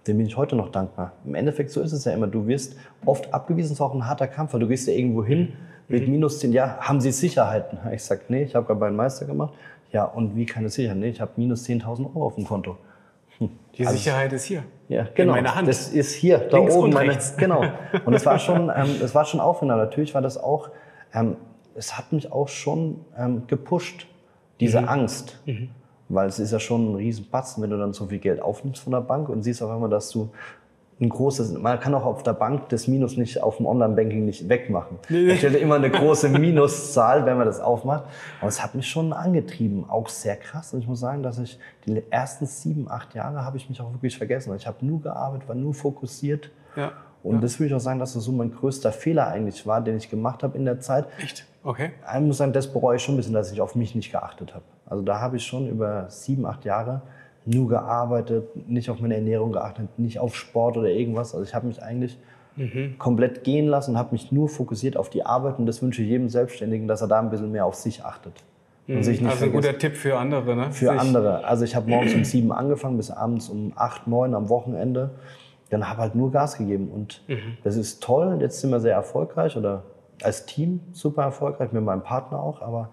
Dem 0.07 0.19
bin 0.19 0.27
ich 0.27 0.37
heute 0.37 0.57
noch 0.57 0.71
dankbar. 0.71 1.13
Im 1.25 1.35
Endeffekt, 1.35 1.71
so 1.71 1.81
ist 1.81 1.93
es 1.93 2.05
ja 2.05 2.13
immer. 2.13 2.27
Du 2.27 2.47
wirst 2.49 2.77
oft 3.07 3.33
abgewiesen, 3.33 3.67
es 3.67 3.73
ist 3.75 3.81
auch 3.81 3.95
ein 3.95 4.07
harter 4.07 4.27
Kampf, 4.27 4.53
weil 4.53 4.61
du 4.61 4.69
gehst 4.69 4.89
ja 4.89 4.95
irgendwo 4.95 5.25
hin 5.25 5.53
mit 5.89 6.07
mhm. 6.07 6.15
minus 6.15 6.41
10, 6.41 6.53
ja, 6.53 6.79
haben 6.81 7.01
Sie 7.01 7.13
Sicherheiten? 7.13 7.79
Ich 7.93 8.03
sage, 8.03 8.23
nee, 8.29 8.43
ich 8.43 8.55
habe 8.55 8.67
gerade 8.67 8.81
meinen 8.81 8.97
Meister 8.97 9.27
gemacht. 9.27 9.55
Ja, 9.93 10.05
und 10.05 10.35
wie 10.35 10.47
keine 10.47 10.69
Sicherheit? 10.71 10.97
Nee, 10.97 11.11
ich 11.11 11.21
habe 11.21 11.33
minus 11.37 11.67
10.000 11.67 12.07
Euro 12.07 12.27
auf 12.27 12.35
dem 12.35 12.45
Konto. 12.45 12.77
Hm. 13.39 13.51
Die 13.77 13.87
also, 13.87 13.97
Sicherheit 13.97 14.33
ist 14.33 14.45
hier. 14.45 14.65
Ja, 14.89 15.07
genau. 15.15 15.35
In 15.35 15.43
meiner 15.43 15.55
Hand. 15.55 15.69
Das 15.69 15.89
ist 15.89 16.15
hier, 16.15 16.39
da 16.39 16.59
Links 16.59 16.75
oben. 16.75 16.93
Meine, 16.93 17.19
genau. 17.37 17.65
Und 18.05 18.15
es 18.15 18.27
war 18.27 18.39
schon, 18.39 18.71
ähm, 18.75 18.97
es 19.03 19.15
war 19.15 19.25
schon 19.25 19.41
aufwendig. 19.41 19.77
Natürlich 19.77 20.15
war 20.15 20.23
das 20.23 20.37
auch, 20.37 20.71
ähm, 21.15 21.37
es 21.75 21.97
hat 21.97 22.13
mich 22.13 22.31
auch 22.31 22.49
schon 22.49 23.05
ähm, 23.17 23.47
gepusht, 23.47 24.07
diese 24.61 24.83
mhm. 24.83 24.89
Angst. 24.89 25.41
Mhm. 25.47 25.71
Weil 26.09 26.29
es 26.29 26.39
ist 26.39 26.53
ja 26.53 26.61
schon 26.61 26.93
ein 26.93 26.95
Riesenbatzen, 26.97 27.63
wenn 27.63 27.71
du 27.71 27.79
dann 27.79 27.95
so 27.95 28.07
viel 28.07 28.19
Geld 28.19 28.43
aufnimmst 28.43 28.83
von 28.83 28.93
der 28.93 29.01
Bank 29.01 29.31
und 29.31 29.43
siehst 29.43 29.63
auf 29.63 29.71
einmal, 29.71 29.89
dass 29.89 30.11
du 30.11 30.31
ein 31.01 31.09
großes, 31.09 31.53
man 31.59 31.81
kann 31.81 31.95
auch 31.95 32.05
auf 32.05 32.23
der 32.23 32.35
Bank 32.35 32.69
das 32.69 32.87
Minus 32.87 33.17
nicht 33.17 33.43
auf 33.43 33.57
dem 33.57 33.67
Online-Banking 33.67 34.25
nicht 34.25 34.49
wegmachen. 34.49 34.99
Nee, 35.09 35.23
nee. 35.23 35.33
Ich 35.33 35.43
hätte 35.43 35.59
immer 35.59 35.77
eine 35.77 35.91
große 35.91 36.29
Minuszahl, 36.29 37.27
wenn 37.27 37.37
man 37.37 37.47
das 37.47 37.61
aufmacht. 37.61 38.05
Aber 38.41 38.49
es 38.49 38.63
hat 38.63 38.75
mich 38.75 38.87
schon 38.87 39.13
angetrieben, 39.13 39.85
auch 39.89 40.09
sehr 40.09 40.37
krass. 40.37 40.73
Und 40.73 40.81
ich 40.81 40.87
muss 40.87 41.01
sagen, 41.01 41.23
dass 41.23 41.39
ich 41.39 41.59
die 41.87 42.03
ersten 42.11 42.47
sieben, 42.47 42.91
acht 42.91 43.15
Jahre 43.15 43.45
habe 43.45 43.57
ich 43.57 43.69
mich 43.69 43.81
auch 43.81 43.93
wirklich 43.93 44.17
vergessen. 44.17 44.55
Ich 44.57 44.67
habe 44.67 44.85
nur 44.87 45.03
gearbeitet, 45.03 45.49
war 45.49 45.57
nur 45.57 45.75
fokussiert. 45.75 46.51
Ja. 46.77 46.93
Und 47.23 47.37
ja. 47.37 47.41
das 47.41 47.59
würde 47.59 47.69
ich 47.69 47.75
auch 47.75 47.81
sagen, 47.81 47.99
dass 47.99 48.15
das 48.15 48.25
so 48.25 48.33
mein 48.33 48.53
größter 48.53 48.93
Fehler 48.93 49.29
eigentlich 49.29 49.67
war, 49.67 49.81
den 49.81 49.97
ich 49.97 50.11
gemacht 50.11 50.43
habe 50.43 50.57
in 50.57 50.65
der 50.65 50.81
Zeit. 50.81 51.07
Echt? 51.23 51.47
Okay. 51.65 51.91
Ich 52.15 52.21
muss 52.21 52.39
sagen, 52.39 52.53
das 52.53 52.73
bereue 52.73 52.97
ich 52.97 53.03
schon 53.03 53.15
ein 53.15 53.19
bisschen, 53.19 53.35
dass 53.35 53.53
ich 53.53 53.61
auf 53.61 53.75
mich 53.75 53.95
nicht 53.95 54.11
geachtet 54.11 54.55
habe. 54.55 54.65
Also 54.87 55.03
da 55.03 55.21
habe 55.21 55.37
ich 55.37 55.45
schon 55.45 55.69
über 55.69 56.07
sieben, 56.11 56.45
acht 56.45 56.65
Jahre 56.65 57.03
nur 57.45 57.69
gearbeitet, 57.69 58.69
nicht 58.69 58.91
auf 58.91 59.01
meine 59.01 59.17
Ernährung 59.17 59.53
geachtet, 59.53 59.89
nicht 59.99 60.19
auf 60.19 60.37
Sport 60.37 60.77
oder 60.77 60.89
irgendwas. 60.89 61.35
Also 61.35 61.45
ich 61.45 61.55
habe 61.55 61.67
mich 61.67 61.83
eigentlich 61.83 62.19
mhm. 62.57 62.97
komplett 62.99 63.45
gehen 63.45 63.67
lassen, 63.67 63.99
habe 63.99 64.13
mich 64.13 64.31
nur 64.33 64.49
fokussiert 64.49 64.97
auf 64.97 65.11
die 65.11 65.25
Arbeit 65.25 65.59
und 65.59 65.67
das 65.67 65.83
wünsche 65.83 66.03
ich 66.03 66.09
jedem 66.09 66.29
Selbstständigen, 66.29 66.87
dass 66.89 67.01
er 67.01 67.09
da 67.09 67.21
ein 67.21 67.31
bisschen 67.31 67.51
mehr 67.51 67.67
auf 67.67 67.75
sich 67.75 68.05
achtet. 68.05 68.35
Mhm. 68.87 68.97
also 68.97 69.45
ein 69.45 69.53
guter 69.53 69.79
Tipp 69.79 69.97
für 69.97 70.19
andere, 70.19 70.57
ne? 70.57 70.73
Für 70.73 70.91
sich 70.91 71.01
andere. 71.01 71.45
Also 71.45 71.65
ich 71.65 71.77
habe 71.77 71.89
morgens 71.89 72.15
um 72.15 72.25
sieben 72.25 72.53
angefangen 72.53 72.97
bis 72.97 73.11
abends 73.11 73.49
um 73.49 73.73
acht, 73.77 74.07
neun 74.07 74.35
am 74.35 74.49
Wochenende. 74.49 75.11
Dann 75.71 75.89
habe 75.89 76.03
halt 76.03 76.15
nur 76.15 76.31
Gas 76.33 76.59
gegeben 76.59 76.89
und 76.93 77.23
mhm. 77.29 77.57
das 77.65 77.77
ist 77.77 78.03
toll. 78.03 78.39
Jetzt 78.41 78.61
sind 78.61 78.71
wir 78.71 78.81
sehr 78.81 78.95
erfolgreich 78.95 79.57
oder 79.57 79.85
als 80.23 80.47
Team 80.47 80.81
super 80.93 81.23
erfolgreich, 81.23 81.73
mit 81.73 81.83
meinem 81.83 82.03
Partner 82.03 82.41
auch, 82.41 82.61
aber 82.63 82.91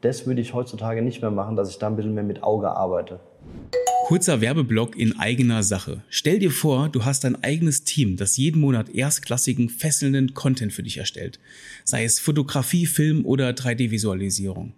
das 0.00 0.26
würde 0.26 0.40
ich 0.40 0.54
heutzutage 0.54 1.02
nicht 1.02 1.20
mehr 1.20 1.30
machen, 1.30 1.56
dass 1.56 1.68
ich 1.68 1.78
da 1.78 1.88
ein 1.88 1.96
bisschen 1.96 2.14
mehr 2.14 2.24
mit 2.24 2.42
Auge 2.42 2.70
arbeite. 2.70 3.20
Kurzer 4.10 4.40
Werbeblock 4.40 4.96
in 4.98 5.20
eigener 5.20 5.62
Sache. 5.62 6.02
Stell 6.08 6.40
dir 6.40 6.50
vor, 6.50 6.88
du 6.88 7.04
hast 7.04 7.24
ein 7.24 7.44
eigenes 7.44 7.84
Team, 7.84 8.16
das 8.16 8.36
jeden 8.36 8.60
Monat 8.60 8.92
erstklassigen, 8.92 9.68
fesselnden 9.68 10.34
Content 10.34 10.72
für 10.72 10.82
dich 10.82 10.96
erstellt. 10.96 11.38
Sei 11.84 12.02
es 12.02 12.18
Fotografie, 12.18 12.86
Film 12.86 13.24
oder 13.24 13.50
3D-Visualisierung. 13.50 14.72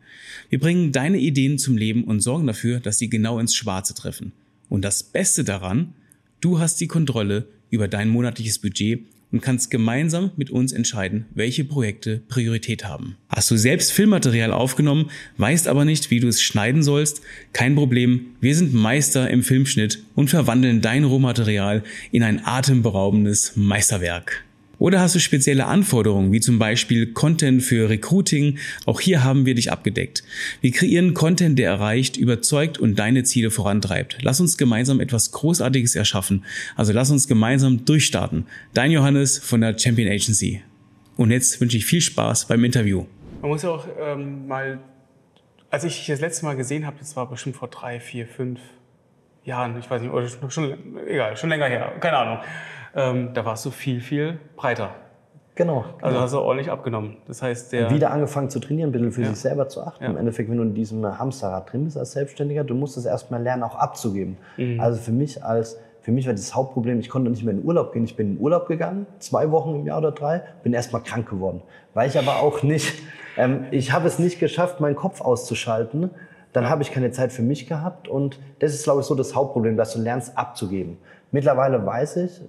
Wir 0.50 0.60
bringen 0.60 0.92
deine 0.92 1.16
Ideen 1.16 1.56
zum 1.56 1.78
Leben 1.78 2.04
und 2.04 2.20
sorgen 2.20 2.46
dafür, 2.46 2.78
dass 2.78 2.98
sie 2.98 3.08
genau 3.08 3.38
ins 3.38 3.54
Schwarze 3.54 3.94
treffen. 3.94 4.32
Und 4.68 4.82
das 4.82 5.02
Beste 5.02 5.44
daran, 5.44 5.94
du 6.42 6.58
hast 6.58 6.78
die 6.82 6.86
Kontrolle 6.86 7.46
über 7.70 7.88
dein 7.88 8.10
monatliches 8.10 8.58
Budget 8.58 9.00
und 9.32 9.40
kannst 9.40 9.70
gemeinsam 9.70 10.30
mit 10.36 10.50
uns 10.50 10.72
entscheiden, 10.72 11.26
welche 11.34 11.64
Projekte 11.64 12.22
Priorität 12.28 12.84
haben. 12.84 13.16
Hast 13.28 13.50
du 13.50 13.56
selbst 13.56 13.92
Filmmaterial 13.92 14.52
aufgenommen, 14.52 15.10
weißt 15.38 15.66
aber 15.66 15.84
nicht, 15.84 16.10
wie 16.10 16.20
du 16.20 16.28
es 16.28 16.42
schneiden 16.42 16.82
sollst? 16.82 17.22
Kein 17.52 17.74
Problem, 17.74 18.26
wir 18.40 18.54
sind 18.54 18.74
Meister 18.74 19.28
im 19.30 19.42
Filmschnitt 19.42 20.04
und 20.14 20.28
verwandeln 20.28 20.80
dein 20.82 21.04
Rohmaterial 21.04 21.82
in 22.12 22.22
ein 22.22 22.44
atemberaubendes 22.44 23.52
Meisterwerk. 23.56 24.44
Oder 24.82 24.98
hast 24.98 25.14
du 25.14 25.20
spezielle 25.20 25.66
Anforderungen, 25.66 26.32
wie 26.32 26.40
zum 26.40 26.58
Beispiel 26.58 27.12
Content 27.12 27.62
für 27.62 27.88
Recruiting? 27.88 28.58
Auch 28.84 29.00
hier 29.00 29.22
haben 29.22 29.46
wir 29.46 29.54
dich 29.54 29.70
abgedeckt. 29.70 30.24
Wir 30.60 30.72
kreieren 30.72 31.14
Content, 31.14 31.56
der 31.56 31.70
erreicht, 31.70 32.16
überzeugt 32.16 32.78
und 32.78 32.98
deine 32.98 33.22
Ziele 33.22 33.52
vorantreibt. 33.52 34.18
Lass 34.22 34.40
uns 34.40 34.58
gemeinsam 34.58 34.98
etwas 34.98 35.30
Großartiges 35.30 35.94
erschaffen. 35.94 36.44
Also 36.74 36.92
lass 36.92 37.12
uns 37.12 37.28
gemeinsam 37.28 37.84
durchstarten. 37.84 38.48
Dein 38.74 38.90
Johannes 38.90 39.38
von 39.38 39.60
der 39.60 39.78
Champion 39.78 40.10
Agency. 40.10 40.64
Und 41.16 41.30
jetzt 41.30 41.60
wünsche 41.60 41.76
ich 41.76 41.86
viel 41.86 42.00
Spaß 42.00 42.48
beim 42.48 42.64
Interview. 42.64 43.06
Man 43.40 43.52
muss 43.52 43.62
ja 43.62 43.70
auch 43.70 43.86
ähm, 44.00 44.48
mal, 44.48 44.80
als 45.70 45.84
ich 45.84 45.96
dich 45.96 46.08
das 46.08 46.20
letzte 46.20 46.44
Mal 46.44 46.56
gesehen 46.56 46.86
habe, 46.86 46.96
das 46.98 47.14
war 47.14 47.30
bestimmt 47.30 47.54
vor 47.54 47.68
drei, 47.68 48.00
vier, 48.00 48.26
fünf 48.26 48.58
Jahren, 49.44 49.78
ich 49.78 49.88
weiß 49.88 50.02
nicht, 50.02 50.10
oder 50.10 50.26
schon, 50.50 50.76
egal, 51.06 51.36
schon 51.36 51.50
länger 51.50 51.66
her, 51.66 51.92
keine 52.00 52.16
Ahnung 52.16 52.38
ähm, 52.94 53.30
da 53.34 53.44
warst 53.44 53.64
du 53.64 53.70
viel, 53.70 54.00
viel 54.00 54.38
breiter. 54.56 54.90
Genau. 55.54 55.84
Also 56.00 56.14
genau. 56.14 56.20
hast 56.20 56.32
du 56.32 56.38
ordentlich 56.38 56.70
abgenommen. 56.70 57.16
Das 57.26 57.42
heißt, 57.42 57.72
der 57.72 57.90
wieder 57.90 58.10
angefangen 58.10 58.48
zu 58.48 58.58
trainieren, 58.58 58.88
ein 58.88 58.92
bisschen 58.92 59.12
für 59.12 59.22
ja. 59.22 59.28
sich 59.28 59.38
selber 59.38 59.68
zu 59.68 59.82
achten. 59.82 60.04
Ja. 60.04 60.10
Im 60.10 60.16
Endeffekt, 60.16 60.48
wenn 60.48 60.56
du 60.56 60.62
in 60.62 60.74
diesem 60.74 61.06
Hamsterrad 61.18 61.70
drin 61.70 61.84
bist 61.84 61.98
als 61.98 62.12
Selbstständiger, 62.12 62.64
du 62.64 62.74
musst 62.74 62.96
es 62.96 63.04
erstmal 63.04 63.42
lernen, 63.42 63.62
auch 63.62 63.76
abzugeben. 63.76 64.38
Mhm. 64.56 64.80
Also 64.80 64.98
für 65.00 65.12
mich 65.12 65.44
als 65.44 65.78
für 66.02 66.10
mich 66.10 66.26
war 66.26 66.34
das 66.34 66.54
Hauptproblem, 66.54 66.98
ich 66.98 67.08
konnte 67.08 67.30
nicht 67.30 67.44
mehr 67.44 67.54
in 67.54 67.64
Urlaub 67.64 67.92
gehen. 67.92 68.04
Ich 68.04 68.16
bin 68.16 68.32
in 68.32 68.40
Urlaub 68.40 68.66
gegangen, 68.66 69.06
zwei 69.20 69.52
Wochen 69.52 69.76
im 69.76 69.86
Jahr 69.86 69.98
oder 69.98 70.10
drei, 70.10 70.42
bin 70.64 70.72
erstmal 70.72 71.00
krank 71.02 71.28
geworden. 71.28 71.62
Weil 71.94 72.08
ich 72.08 72.18
aber 72.18 72.40
auch 72.40 72.64
nicht, 72.64 72.92
ähm, 73.36 73.66
ich 73.70 73.92
habe 73.92 74.08
es 74.08 74.18
nicht 74.18 74.40
geschafft, 74.40 74.80
meinen 74.80 74.96
Kopf 74.96 75.20
auszuschalten. 75.20 76.10
Dann 76.52 76.68
habe 76.68 76.82
ich 76.82 76.90
keine 76.90 77.12
Zeit 77.12 77.32
für 77.32 77.42
mich 77.42 77.68
gehabt 77.68 78.08
und 78.08 78.40
das 78.58 78.74
ist, 78.74 78.82
glaube 78.82 79.00
ich, 79.00 79.06
so 79.06 79.14
das 79.14 79.36
Hauptproblem, 79.36 79.76
dass 79.76 79.92
du 79.92 80.00
lernst 80.00 80.36
abzugeben. 80.36 80.98
Mittlerweile 81.30 81.86
weiß 81.86 82.16
ich, 82.16 82.40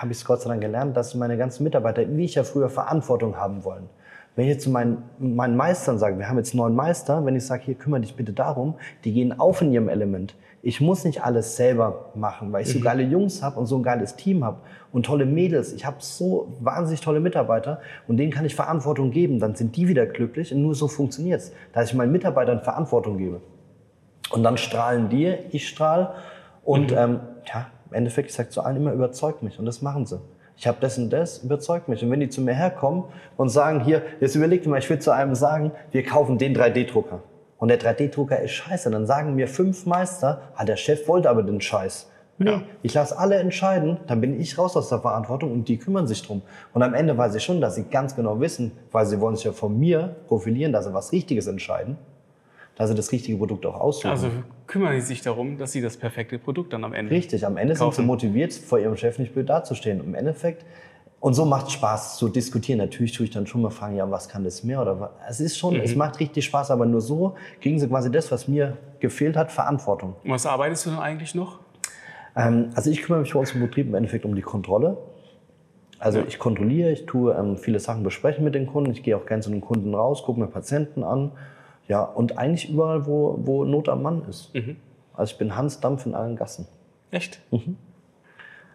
habe 0.00 0.12
ich 0.12 0.18
es 0.18 0.24
Gott 0.24 0.40
sei 0.40 0.48
Dank 0.48 0.60
gelernt, 0.60 0.96
dass 0.96 1.14
meine 1.14 1.36
ganzen 1.36 1.64
Mitarbeiter, 1.64 2.02
wie 2.08 2.24
ich 2.24 2.34
ja 2.34 2.44
früher, 2.44 2.68
Verantwortung 2.68 3.36
haben 3.36 3.64
wollen. 3.64 3.88
Wenn 4.34 4.46
ich 4.46 4.52
jetzt 4.52 4.64
zu 4.64 4.70
meinen, 4.70 5.02
meinen 5.18 5.56
Meistern 5.56 5.98
sage, 5.98 6.18
wir 6.18 6.28
haben 6.28 6.38
jetzt 6.38 6.54
neun 6.54 6.74
Meister, 6.74 7.24
wenn 7.24 7.36
ich 7.36 7.44
sage, 7.44 7.64
hier 7.64 7.74
kümmere 7.74 8.00
dich 8.00 8.16
bitte 8.16 8.32
darum, 8.32 8.74
die 9.04 9.12
gehen 9.12 9.38
auf 9.38 9.60
in 9.60 9.72
ihrem 9.72 9.88
Element. 9.88 10.34
Ich 10.62 10.80
muss 10.80 11.04
nicht 11.04 11.22
alles 11.22 11.56
selber 11.56 12.12
machen, 12.14 12.52
weil 12.52 12.62
ich 12.62 12.72
so 12.72 12.78
mhm. 12.78 12.84
geile 12.84 13.02
Jungs 13.02 13.42
habe 13.42 13.58
und 13.58 13.66
so 13.66 13.76
ein 13.76 13.82
geiles 13.82 14.16
Team 14.16 14.44
habe 14.44 14.58
und 14.92 15.04
tolle 15.04 15.26
Mädels. 15.26 15.72
Ich 15.72 15.84
habe 15.84 15.96
so 15.98 16.54
wahnsinnig 16.60 17.00
tolle 17.00 17.20
Mitarbeiter 17.20 17.80
und 18.06 18.16
denen 18.16 18.32
kann 18.32 18.46
ich 18.46 18.54
Verantwortung 18.54 19.10
geben. 19.10 19.38
Dann 19.38 19.54
sind 19.54 19.76
die 19.76 19.88
wieder 19.88 20.06
glücklich 20.06 20.54
und 20.54 20.62
nur 20.62 20.74
so 20.74 20.88
funktioniert's, 20.88 21.52
dass 21.72 21.90
ich 21.90 21.94
meinen 21.94 22.12
Mitarbeitern 22.12 22.62
Verantwortung 22.62 23.18
gebe. 23.18 23.40
Und 24.30 24.44
dann 24.44 24.56
strahlen 24.56 25.08
die, 25.08 25.34
ich 25.50 25.68
strahle 25.68 26.14
und 26.64 26.92
mhm. 26.92 26.96
ähm, 26.96 27.20
ja, 27.52 27.66
im 27.92 27.98
Endeffekt, 27.98 28.30
ich 28.30 28.34
sage 28.34 28.48
zu 28.48 28.62
allen 28.62 28.76
immer, 28.76 28.92
überzeugt 28.92 29.42
mich. 29.42 29.58
Und 29.58 29.66
das 29.66 29.82
machen 29.82 30.06
sie. 30.06 30.18
Ich 30.56 30.66
habe 30.66 30.78
das 30.80 30.96
und 30.96 31.10
das, 31.10 31.44
überzeugt 31.44 31.88
mich. 31.88 32.02
Und 32.02 32.10
wenn 32.10 32.20
die 32.20 32.30
zu 32.30 32.40
mir 32.40 32.54
herkommen 32.54 33.04
und 33.36 33.50
sagen, 33.50 33.84
hier, 33.84 34.02
jetzt 34.20 34.34
überleg 34.34 34.62
dir 34.62 34.70
mal, 34.70 34.78
ich 34.78 34.88
will 34.88 34.98
zu 34.98 35.10
einem 35.10 35.34
sagen, 35.34 35.72
wir 35.90 36.02
kaufen 36.02 36.38
den 36.38 36.56
3D-Drucker. 36.56 37.20
Und 37.58 37.68
der 37.68 37.78
3D-Drucker 37.78 38.40
ist 38.40 38.52
scheiße. 38.52 38.90
Dann 38.90 39.06
sagen 39.06 39.34
mir 39.34 39.46
fünf 39.46 39.84
Meister, 39.84 40.40
ah, 40.54 40.64
der 40.64 40.76
Chef 40.76 41.06
wollte 41.06 41.28
aber 41.28 41.42
den 41.42 41.60
Scheiß. 41.60 42.08
Nee, 42.38 42.50
ja. 42.50 42.62
ich 42.82 42.94
lasse 42.94 43.18
alle 43.18 43.36
entscheiden, 43.36 43.98
dann 44.06 44.22
bin 44.22 44.40
ich 44.40 44.56
raus 44.56 44.74
aus 44.76 44.88
der 44.88 45.00
Verantwortung 45.00 45.52
und 45.52 45.68
die 45.68 45.76
kümmern 45.76 46.06
sich 46.06 46.22
drum. 46.22 46.40
Und 46.72 46.82
am 46.82 46.94
Ende 46.94 47.16
weiß 47.16 47.34
ich 47.34 47.44
schon, 47.44 47.60
dass 47.60 47.74
sie 47.74 47.84
ganz 47.84 48.16
genau 48.16 48.40
wissen, 48.40 48.72
weil 48.90 49.04
sie 49.04 49.20
wollen 49.20 49.36
sich 49.36 49.44
ja 49.44 49.52
von 49.52 49.78
mir 49.78 50.16
profilieren, 50.26 50.72
dass 50.72 50.86
sie 50.86 50.94
was 50.94 51.12
Richtiges 51.12 51.46
entscheiden, 51.46 51.98
sie 52.86 52.94
das 52.94 53.12
richtige 53.12 53.36
Produkt 53.36 53.66
auch 53.66 53.78
aussuchen. 53.78 54.10
Also 54.10 54.28
kümmern 54.66 54.94
sie 55.00 55.06
sich 55.06 55.22
darum, 55.22 55.58
dass 55.58 55.72
sie 55.72 55.80
das 55.80 55.96
perfekte 55.96 56.38
Produkt 56.38 56.72
dann 56.72 56.84
am 56.84 56.92
Ende 56.92 57.10
Richtig, 57.12 57.44
am 57.46 57.56
Ende 57.56 57.74
kaufen. 57.74 57.94
sind 57.94 58.04
sie 58.04 58.06
motiviert, 58.06 58.52
vor 58.52 58.78
ihrem 58.78 58.96
Chef 58.96 59.18
nicht 59.18 59.32
blöd 59.34 59.48
dazustehen. 59.48 60.00
Im 60.00 60.14
Endeffekt, 60.14 60.64
und 61.20 61.34
so 61.34 61.44
macht 61.44 61.68
es 61.68 61.74
Spaß 61.74 62.16
zu 62.16 62.28
diskutieren. 62.28 62.78
Natürlich 62.78 63.12
tue 63.12 63.24
ich 63.24 63.30
dann 63.30 63.46
schon 63.46 63.62
mal 63.62 63.70
fragen, 63.70 63.94
ja, 63.96 64.10
was 64.10 64.28
kann 64.28 64.42
das 64.42 64.64
mehr? 64.64 64.82
Oder 64.82 64.98
was? 65.00 65.10
Es 65.28 65.40
ist 65.40 65.58
schon, 65.58 65.76
es 65.76 65.94
macht 65.94 66.18
richtig 66.18 66.44
Spaß, 66.44 66.70
aber 66.72 66.84
nur 66.84 67.00
so 67.00 67.36
kriegen 67.60 67.78
sie 67.78 67.86
quasi 67.86 68.10
das, 68.10 68.32
was 68.32 68.48
mir 68.48 68.76
gefehlt 68.98 69.36
hat, 69.36 69.52
Verantwortung. 69.52 70.16
Und 70.24 70.30
was 70.30 70.46
arbeitest 70.46 70.86
du 70.86 70.90
denn 70.90 70.98
eigentlich 70.98 71.34
noch? 71.34 71.60
Ähm, 72.34 72.70
also 72.74 72.90
ich 72.90 73.02
kümmere 73.02 73.20
mich 73.22 73.32
bei 73.32 73.38
uns 73.38 73.52
im 73.52 73.60
Betrieb 73.60 73.86
im 73.86 73.94
Endeffekt 73.94 74.24
um 74.24 74.34
die 74.34 74.42
Kontrolle. 74.42 74.96
Also 75.98 76.20
ich 76.26 76.40
kontrolliere, 76.40 76.90
ich 76.90 77.06
tue 77.06 77.32
ähm, 77.32 77.56
viele 77.56 77.78
Sachen 77.78 78.02
besprechen 78.02 78.42
mit 78.42 78.56
den 78.56 78.66
Kunden. 78.66 78.90
Ich 78.90 79.04
gehe 79.04 79.16
auch 79.16 79.24
gerne 79.24 79.42
zu 79.42 79.50
den 79.50 79.60
Kunden 79.60 79.94
raus, 79.94 80.24
gucke 80.24 80.40
mir 80.40 80.48
Patienten 80.48 81.04
an. 81.04 81.30
Ja, 81.88 82.02
und 82.02 82.38
eigentlich 82.38 82.70
überall, 82.70 83.06
wo, 83.06 83.38
wo 83.42 83.64
Not 83.64 83.88
am 83.88 84.02
Mann 84.02 84.22
ist. 84.28 84.52
Also 85.14 85.32
ich 85.32 85.38
bin 85.38 85.56
Hans 85.56 85.80
Dampf 85.80 86.06
in 86.06 86.14
allen 86.14 86.36
Gassen. 86.36 86.66
Echt? 87.10 87.40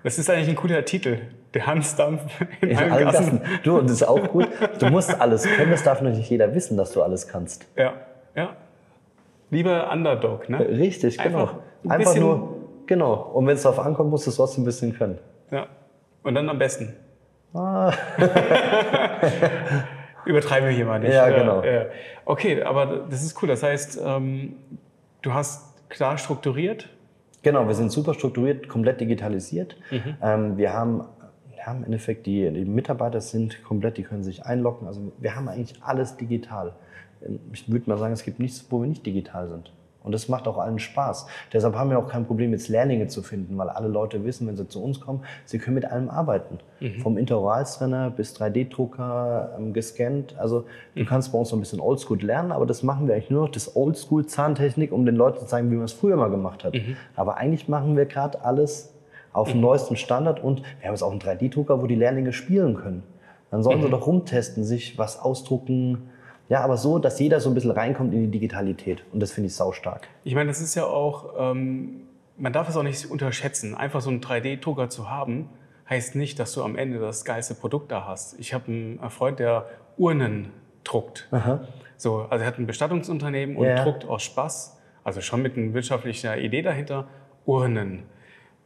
Das 0.04 0.20
ist 0.20 0.30
eigentlich 0.30 0.50
ein 0.50 0.56
cooler 0.56 0.86
Titel. 0.86 1.18
Der 1.54 1.66
Hansdampf 1.66 2.22
in, 2.62 2.70
In 2.70 2.78
allen 2.78 2.92
allen 2.92 3.06
Gassen. 3.06 3.40
Gassen. 3.40 3.60
Du, 3.64 3.78
und 3.78 3.90
das 3.90 3.98
ist 3.98 4.08
auch 4.08 4.28
gut. 4.30 4.48
Du 4.80 4.88
musst 4.88 5.20
alles 5.20 5.44
können, 5.44 5.72
das 5.72 5.84
darf 5.84 6.02
natürlich 6.02 6.30
jeder 6.30 6.54
wissen, 6.54 6.78
dass 6.78 6.92
du 6.92 7.02
alles 7.02 7.28
kannst. 7.28 7.66
Ja, 7.76 7.94
ja. 8.36 8.56
Lieber 9.50 9.92
Underdog, 9.92 10.50
ne? 10.50 10.60
Richtig, 10.60 11.18
genau. 11.18 11.40
Einfach 11.40 11.56
ein 11.84 11.92
Einfach 11.92 12.16
nur, 12.16 12.58
genau. 12.86 13.14
Und 13.34 13.48
wenn 13.48 13.56
es 13.56 13.64
darauf 13.64 13.80
ankommt, 13.80 14.12
musst 14.12 14.28
du 14.28 14.30
es 14.30 14.36
trotzdem 14.36 14.64
ein 14.64 14.66
bisschen 14.66 14.94
können. 14.94 15.18
Ja. 15.50 15.68
Und 16.24 16.36
dann 16.36 16.48
am 16.50 16.60
besten. 16.60 16.94
Ah. 17.54 17.94
Übertreiben 20.28 20.68
wir 20.68 20.76
hier 20.76 20.86
mal 20.86 21.00
nicht. 21.00 21.14
Ja, 21.14 21.30
genau. 21.30 21.64
ja. 21.64 21.86
Okay, 22.26 22.62
aber 22.62 23.08
das 23.10 23.24
ist 23.24 23.42
cool. 23.42 23.48
Das 23.48 23.64
heißt, 23.64 24.00
ähm, 24.04 24.56
du 25.22 25.34
hast 25.34 25.90
klar 25.90 26.18
strukturiert. 26.18 26.90
Genau, 27.44 27.68
wir 27.68 27.76
sind 27.76 27.92
super 27.92 28.14
strukturiert, 28.14 28.68
komplett 28.68 29.00
digitalisiert. 29.00 29.78
Mhm. 29.90 30.18
Ähm, 30.22 30.58
wir 30.58 30.74
haben 30.74 31.06
ja, 31.58 31.72
im 31.72 31.84
Endeffekt, 31.84 32.26
die, 32.26 32.50
die 32.52 32.66
Mitarbeiter 32.66 33.22
sind 33.22 33.64
komplett, 33.64 33.98
die 33.98 34.04
können 34.04 34.24
sich 34.24 34.46
einloggen. 34.46 34.88
Also 34.88 35.12
wir 35.20 35.36
haben 35.36 35.48
eigentlich 35.48 35.82
alles 35.82 36.18
digital. 36.18 36.74
Ich 37.54 37.70
würde 37.72 37.90
mal 37.90 37.98
sagen, 37.98 38.14
es 38.14 38.24
gibt 38.24 38.40
nichts, 38.40 38.66
wo 38.70 38.82
wir 38.82 38.88
nicht 38.88 39.06
digital 39.06 39.48
sind. 39.48 39.72
Und 40.08 40.14
das 40.14 40.30
macht 40.30 40.48
auch 40.48 40.58
allen 40.58 40.80
Spaß. 40.80 41.28
Deshalb 41.52 41.76
haben 41.76 41.90
wir 41.90 42.00
auch 42.00 42.08
kein 42.08 42.26
Problem, 42.26 42.52
jetzt 42.54 42.70
Lehrlinge 42.70 43.08
zu 43.08 43.22
finden, 43.22 43.58
weil 43.58 43.68
alle 43.68 43.90
Leute 43.90 44.24
wissen, 44.24 44.48
wenn 44.48 44.56
sie 44.56 44.68
zu 44.68 44.82
uns 44.82 45.02
kommen, 45.02 45.24
sie 45.44 45.60
können 45.60 45.76
mit 45.76 45.84
allem 45.84 46.10
arbeiten. 46.10 46.60
Vom 47.02 47.18
Interoralscanner 47.18 48.10
bis 48.10 48.36
3D-Drucker 48.40 49.56
ähm, 49.60 49.74
gescannt. 49.74 50.36
Also 50.40 50.62
du 50.96 51.02
kannst 51.06 51.34
bei 51.34 51.38
uns 51.38 51.52
noch 51.52 51.58
ein 51.58 51.60
bisschen 51.60 51.82
Oldschool 51.82 52.22
lernen, 52.22 52.54
aber 52.54 52.66
das 52.66 52.84
machen 52.84 53.08
wir 53.08 53.16
eigentlich 53.16 53.30
nur 53.30 53.42
noch, 53.42 53.52
das 53.52 53.76
Oldschool-Zahntechnik, 53.76 54.94
um 54.94 55.06
den 55.06 55.16
Leuten 55.18 55.40
zu 55.40 55.46
zeigen, 55.46 55.70
wie 55.72 55.76
man 55.76 55.86
es 55.86 55.94
früher 55.94 56.16
mal 56.16 56.30
gemacht 56.30 56.64
hat. 56.64 56.74
Aber 57.18 57.36
eigentlich 57.36 57.68
machen 57.68 57.98
wir 57.98 58.06
gerade 58.06 58.44
alles 58.46 58.94
auf 59.34 59.52
dem 59.52 59.60
neuesten 59.62 59.98
Standard 59.98 60.42
und 60.42 60.62
wir 60.80 60.88
haben 60.88 60.94
jetzt 60.94 61.04
auch 61.04 61.12
einen 61.12 61.20
3D-Drucker, 61.20 61.82
wo 61.82 61.86
die 61.86 61.96
Lehrlinge 61.96 62.32
spielen 62.32 62.76
können. 62.76 63.04
Dann 63.52 63.62
sollen 63.62 63.82
sie 63.82 63.90
doch 63.90 64.08
rumtesten, 64.08 64.64
sich 64.64 64.98
was 64.98 65.20
ausdrucken. 65.20 66.10
Ja, 66.50 66.62
aber 66.62 66.78
so, 66.78 66.98
dass 67.00 67.20
jeder 67.20 67.40
so 67.40 67.50
ein 67.50 67.54
bisschen 67.56 67.72
reinkommt 67.72 68.14
in 68.14 68.24
die 68.24 68.32
Digitalität. 68.32 69.04
Und 69.12 69.20
das 69.20 69.32
finde 69.32 69.48
ich 69.48 69.56
saustark. 69.56 70.08
Ich 70.24 70.34
meine, 70.34 70.48
das 70.48 70.62
ist 70.62 70.76
ja 70.76 70.86
auch, 70.86 71.34
ähm, 71.38 72.02
man 72.38 72.54
darf 72.54 72.70
es 72.70 72.78
auch 72.78 72.84
nicht 72.84 73.10
unterschätzen. 73.10 73.76
Einfach 73.76 74.02
so 74.02 74.10
einen 74.10 74.22
3D-Drucker 74.22 74.90
zu 74.90 75.10
haben, 75.10 75.50
heißt 75.90 76.16
nicht, 76.16 76.40
dass 76.40 76.54
du 76.54 76.64
am 76.64 76.76
Ende 76.78 77.00
das 77.00 77.26
geilste 77.26 77.54
Produkt 77.56 77.92
da 77.92 78.06
hast. 78.06 78.40
Ich 78.40 78.54
habe 78.54 78.66
einen 78.68 79.10
Freund, 79.10 79.40
der 79.40 79.66
Urnen 79.98 80.52
druckt. 80.84 81.28
So, 81.98 82.28
also 82.30 82.44
er 82.44 82.48
hat 82.48 82.60
ein 82.60 82.68
Bestattungsunternehmen 82.68 83.58
und 83.58 83.66
Ja. 83.66 83.84
druckt 83.84 84.06
aus 84.06 84.24
Spaß, 84.24 84.78
also 85.04 85.22
schon 85.22 85.42
mit 85.42 85.58
einer 85.58 85.74
wirtschaftlichen 85.74 86.38
Idee 86.40 86.62
dahinter, 86.62 87.08
Urnen. 87.46 88.04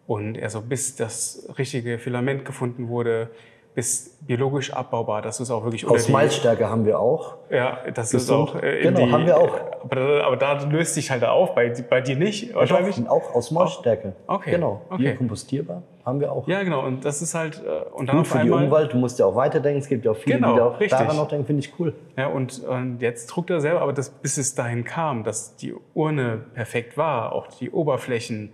Und 0.08 0.36
er 0.38 0.50
so, 0.50 0.62
bis 0.62 0.96
das 0.96 1.48
richtige 1.58 1.98
Filament 1.98 2.44
gefunden 2.44 2.89
wurde, 2.89 3.30
bis 3.73 4.17
biologisch 4.21 4.73
abbaubar, 4.73 5.21
du 5.38 5.43
es 5.43 5.51
auch 5.51 5.63
wirklich 5.63 5.88
Aus 5.88 6.05
die- 6.07 6.12
Malzstärke 6.12 6.69
haben 6.69 6.86
wir 6.86 6.99
auch. 6.99 7.36
ja, 7.49 7.79
das 7.93 8.07
ist 8.13 8.27
Gesund. 8.27 8.49
auch. 8.49 8.55
äh, 8.62 8.81
Genau, 8.81 9.05
die, 9.05 9.12
haben 9.12 9.25
wir 9.25 9.38
auch. 9.38 9.57
Aber, 9.84 9.95
da- 9.95 10.23
aber 10.25 10.36
da 10.36 10.62
löst 10.63 10.93
sich 10.95 11.10
halt 11.10 11.23
auf, 11.23 11.55
bei, 11.55 11.69
bei 11.89 12.01
dir 12.01 12.17
nicht 12.17 12.53
wahrscheinlich. 12.53 12.97
Doch, 12.97 13.07
auch 13.10 13.34
aus 13.34 13.49
Malzstärke. 13.51 14.13
Okay, 14.27 14.51
Genau. 14.51 14.81
okay. 14.89 15.03
Biokompostierbar 15.03 15.84
haben 16.05 16.19
wir 16.19 16.31
auch. 16.34 16.47
Ja, 16.47 16.63
genau. 16.63 16.84
Und 16.86 17.05
das 17.05 17.21
ist 17.21 17.34
halt. 17.34 17.62
äh, 17.65 17.89
Und 17.93 18.10
dann 18.10 18.17
Gut 18.17 18.27
für 18.27 18.39
die 18.39 18.43
einmal. 18.51 18.65
Umwelt. 18.65 18.91
Du 18.93 18.97
musst 18.97 19.17
ja 19.19 19.25
auch 19.25 19.36
weiterdenken. 19.36 19.79
Es 19.79 19.88
gibt 19.88 20.03
ja 20.03 20.12
auch 20.12 20.17
viele, 20.17 20.36
Genau, 20.36 20.51
die 20.53 20.57
da 20.60 20.65
auch 20.65 20.79
richtig. 20.79 20.99
daran 20.99 21.15
noch 21.15 21.27
denken. 21.29 21.45
Finde 21.45 21.62
ich 21.62 21.73
cool. 21.79 21.93
Ja, 22.17 22.27
und, 22.27 22.60
und 22.65 23.01
jetzt 23.01 23.27
druckt 23.27 23.49
er 23.51 23.62
selber, 23.62 23.81
aber 23.81 23.93
das, 23.93 24.10
bis 24.10 24.38
es 24.38 24.53
dahin 24.53 24.84
kam, 24.84 25.23
dass 25.23 25.55
die 25.55 25.73
Urne 25.93 26.39
perfekt 26.53 26.97
war, 26.97 27.31
auch 27.34 27.47
die 27.47 27.71
Oberflächen, 27.71 28.51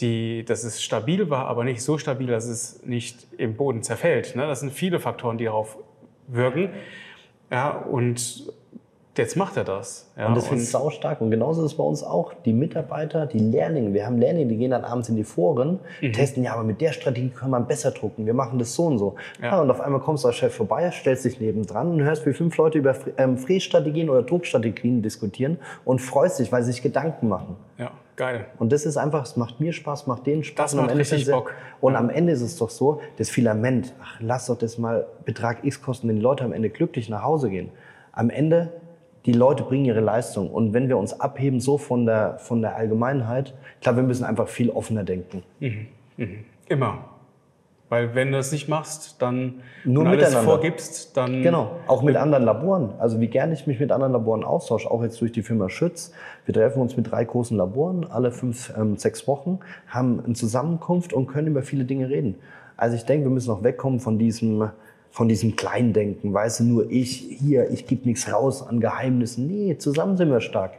die, 0.00 0.44
dass 0.44 0.64
es 0.64 0.82
stabil 0.82 1.30
war, 1.30 1.46
aber 1.46 1.64
nicht 1.64 1.82
so 1.82 1.96
stabil, 1.98 2.26
dass 2.26 2.44
es 2.46 2.82
nicht 2.84 3.26
im 3.38 3.56
Boden 3.56 3.82
zerfällt. 3.82 4.36
Ne? 4.36 4.46
Das 4.46 4.60
sind 4.60 4.72
viele 4.72 5.00
Faktoren, 5.00 5.38
die 5.38 5.44
darauf 5.44 5.78
wirken. 6.28 6.70
Ja, 7.50 7.70
und 7.70 8.52
jetzt 9.16 9.36
macht 9.36 9.56
er 9.56 9.64
das. 9.64 10.12
Ja, 10.18 10.26
Und 10.26 10.36
das 10.36 10.48
finde 10.48 10.62
ich 10.62 10.68
sau 10.70 10.90
stark. 10.90 11.20
Und 11.22 11.30
genauso 11.30 11.64
ist 11.64 11.72
es 11.72 11.76
bei 11.78 11.84
uns 11.84 12.02
auch. 12.02 12.34
Die 12.44 12.52
Mitarbeiter, 12.52 13.24
die 13.24 13.38
Lehrlinge, 13.38 13.94
wir 13.94 14.04
haben 14.04 14.18
Lehrlinge, 14.18 14.48
die 14.48 14.56
gehen 14.58 14.72
dann 14.72 14.84
abends 14.84 15.08
in 15.08 15.16
die 15.16 15.24
Foren, 15.24 15.78
Mhm. 16.02 16.12
testen, 16.12 16.42
ja, 16.42 16.52
aber 16.52 16.64
mit 16.64 16.80
der 16.82 16.92
Strategie 16.92 17.30
kann 17.30 17.48
man 17.48 17.66
besser 17.66 17.92
drucken. 17.92 18.26
Wir 18.26 18.34
machen 18.34 18.58
das 18.58 18.74
so 18.74 18.84
und 18.84 18.98
so. 18.98 19.14
Ja. 19.40 19.60
und 19.62 19.70
auf 19.70 19.80
einmal 19.80 20.00
kommst 20.00 20.24
du 20.24 20.28
als 20.28 20.36
Chef 20.36 20.54
vorbei, 20.54 20.90
stellst 20.90 21.24
dich 21.24 21.40
nebendran 21.40 21.88
und 21.92 22.02
hörst, 22.02 22.26
wie 22.26 22.34
fünf 22.34 22.54
Leute 22.58 22.76
über 22.78 22.94
ähm, 23.16 23.38
Frässtrategien 23.38 24.10
oder 24.10 24.22
Druckstrategien 24.22 25.00
diskutieren 25.00 25.58
und 25.86 26.00
freust 26.00 26.38
dich, 26.40 26.52
weil 26.52 26.62
sie 26.64 26.72
sich 26.72 26.82
Gedanken 26.82 27.28
machen. 27.28 27.56
ja, 27.78 27.92
geil. 28.16 28.46
Und 28.58 28.72
das 28.72 28.86
ist 28.86 28.96
einfach, 28.96 29.24
es 29.24 29.36
macht 29.36 29.60
mir 29.60 29.72
Spaß, 29.72 30.06
macht 30.06 30.26
denen 30.26 30.42
Spaß. 30.44 30.56
Das 30.56 30.72
und 30.74 30.80
am 30.80 30.84
macht 30.86 30.92
Ende 30.92 31.00
richtig 31.02 31.30
Bock. 31.30 31.54
Und 31.80 31.92
Ja. 31.94 31.98
am 31.98 32.10
Ende 32.10 32.32
ist 32.32 32.40
es 32.42 32.56
doch 32.56 32.70
so, 32.70 33.00
das 33.18 33.30
Filament, 33.30 33.94
ach, 34.02 34.18
lass 34.20 34.46
doch 34.46 34.58
das 34.58 34.78
mal 34.78 35.06
Betrag 35.24 35.64
X 35.64 35.80
kosten, 35.82 36.08
wenn 36.08 36.16
die 36.16 36.22
Leute 36.22 36.44
am 36.44 36.52
Ende 36.52 36.70
glücklich 36.70 37.08
nach 37.08 37.22
Hause 37.22 37.50
gehen. 37.50 37.70
Am 38.12 38.30
Ende, 38.30 38.72
die 39.26 39.32
Leute 39.32 39.64
bringen 39.64 39.84
ihre 39.84 40.00
Leistung. 40.00 40.50
Und 40.50 40.72
wenn 40.72 40.88
wir 40.88 40.96
uns 40.96 41.20
abheben 41.20 41.60
so 41.60 41.78
von 41.78 42.06
der, 42.06 42.38
von 42.38 42.62
der 42.62 42.76
Allgemeinheit, 42.76 43.54
ich 43.74 43.80
glaube, 43.80 43.98
wir 43.98 44.04
müssen 44.04 44.24
einfach 44.24 44.48
viel 44.48 44.70
offener 44.70 45.04
denken. 45.04 45.42
Immer. 46.68 47.04
Weil 47.88 48.16
wenn 48.16 48.32
du 48.32 48.38
das 48.38 48.50
nicht 48.50 48.68
machst, 48.68 49.22
dann 49.22 49.62
Nur 49.84 50.02
und 50.02 50.08
alles 50.08 50.26
miteinander. 50.28 50.50
vorgibst, 50.50 51.16
dann 51.16 51.42
Genau, 51.42 51.70
auch 51.86 52.02
mit 52.02 52.16
anderen 52.16 52.44
Laboren. 52.44 52.94
Also 52.98 53.20
wie 53.20 53.28
gerne 53.28 53.52
ich 53.54 53.66
mich 53.68 53.78
mit 53.78 53.92
anderen 53.92 54.12
Laboren 54.12 54.42
austausche, 54.42 54.90
auch 54.90 55.02
jetzt 55.04 55.20
durch 55.20 55.30
die 55.30 55.42
Firma 55.42 55.68
Schütz. 55.68 56.12
Wir 56.46 56.54
treffen 56.54 56.82
uns 56.82 56.96
mit 56.96 57.10
drei 57.10 57.24
großen 57.24 57.56
Laboren 57.56 58.04
alle 58.10 58.32
fünf, 58.32 58.72
ähm, 58.76 58.96
sechs 58.96 59.28
Wochen, 59.28 59.60
haben 59.86 60.20
eine 60.24 60.34
Zusammenkunft 60.34 61.12
und 61.12 61.28
können 61.28 61.46
über 61.46 61.62
viele 61.62 61.84
Dinge 61.84 62.08
reden. 62.08 62.34
Also 62.76 62.96
ich 62.96 63.04
denke, 63.04 63.26
wir 63.26 63.30
müssen 63.30 63.50
auch 63.52 63.62
wegkommen 63.62 64.00
von 64.00 64.18
diesem, 64.18 64.68
von 65.12 65.28
diesem 65.28 65.54
Kleindenken. 65.54 66.34
Weißt 66.34 66.60
du, 66.60 66.64
nur 66.64 66.90
ich 66.90 67.38
hier, 67.40 67.70
ich 67.70 67.86
gebe 67.86 68.04
nichts 68.06 68.30
raus 68.32 68.66
an 68.66 68.80
Geheimnissen. 68.80 69.46
Nee, 69.46 69.78
zusammen 69.78 70.16
sind 70.16 70.30
wir 70.30 70.40
stark. 70.40 70.72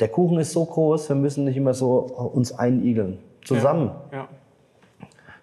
Der 0.00 0.08
Kuchen 0.08 0.38
ist 0.38 0.52
so 0.52 0.64
groß, 0.64 1.08
wir 1.10 1.16
müssen 1.16 1.44
nicht 1.44 1.56
immer 1.56 1.74
so 1.74 1.98
uns 2.34 2.52
einigeln. 2.58 3.18
Zusammen. 3.44 3.92
Ja. 4.12 4.28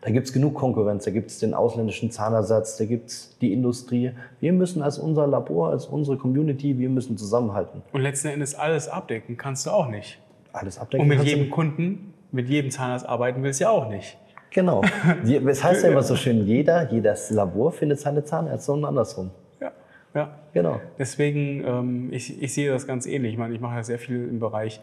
Da 0.05 0.11
gibt 0.11 0.27
es 0.27 0.33
genug 0.33 0.53
Konkurrenz, 0.53 1.05
da 1.05 1.09
gibt 1.09 1.31
es 1.31 1.39
den 1.39 1.55
ausländischen 1.55 2.11
Zahnersatz, 2.11 2.77
da 2.77 2.85
gibt 2.85 3.09
es 3.09 3.35
die 3.41 3.51
Industrie. 3.51 4.11
Wir 4.39 4.53
müssen 4.53 4.83
als 4.83 4.99
unser 4.99 5.25
Labor, 5.25 5.71
als 5.71 5.87
unsere 5.87 6.15
Community, 6.15 6.77
wir 6.77 6.89
müssen 6.89 7.17
zusammenhalten. 7.17 7.81
Und 7.91 8.01
letzten 8.01 8.27
Endes 8.27 8.53
alles 8.53 8.87
abdecken 8.87 9.35
kannst 9.35 9.65
du 9.65 9.71
auch 9.71 9.89
nicht. 9.89 10.19
Alles 10.53 10.77
abdecken. 10.77 11.01
Und 11.01 11.07
mit 11.07 11.23
jedem 11.23 11.49
Kunden, 11.49 12.13
mit 12.31 12.47
jedem 12.47 12.69
Zahnarzt 12.69 13.09
arbeiten 13.09 13.41
willst 13.41 13.61
du 13.61 13.63
ja 13.63 13.71
auch 13.71 13.89
nicht. 13.89 14.15
Genau. 14.51 14.83
Es 15.47 15.63
heißt 15.63 15.83
ja 15.83 15.89
immer 15.89 16.03
so 16.03 16.15
schön, 16.15 16.45
jeder, 16.45 16.91
jedes 16.91 17.31
Labor 17.31 17.71
findet 17.71 17.99
seine 17.99 18.23
Zahnärzte 18.23 18.73
und 18.73 18.85
andersrum. 18.85 19.31
Ja. 19.59 19.71
ja. 20.13 20.35
Genau. 20.53 20.81
Deswegen, 20.99 21.63
ähm, 21.65 22.09
ich, 22.13 22.43
ich 22.43 22.53
sehe 22.53 22.69
das 22.69 22.85
ganz 22.85 23.07
ähnlich. 23.07 23.33
Ich 23.33 23.39
meine, 23.39 23.55
ich 23.55 23.59
mache 23.59 23.77
ja 23.77 23.83
sehr 23.83 23.97
viel 23.97 24.27
im 24.27 24.39
Bereich 24.39 24.81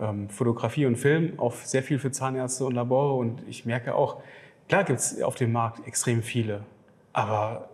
ähm, 0.00 0.30
Fotografie 0.30 0.86
und 0.86 0.96
Film, 0.96 1.34
auch 1.36 1.52
sehr 1.52 1.82
viel 1.82 1.98
für 1.98 2.10
Zahnärzte 2.10 2.64
und 2.64 2.74
Labore. 2.74 3.18
Und 3.18 3.42
ich 3.46 3.66
merke 3.66 3.94
auch, 3.94 4.22
klar 4.72 4.84
gibt 4.84 5.00
es 5.00 5.22
auf 5.22 5.34
dem 5.34 5.52
Markt 5.52 5.86
extrem 5.86 6.22
viele, 6.22 6.60
aber 7.12 7.68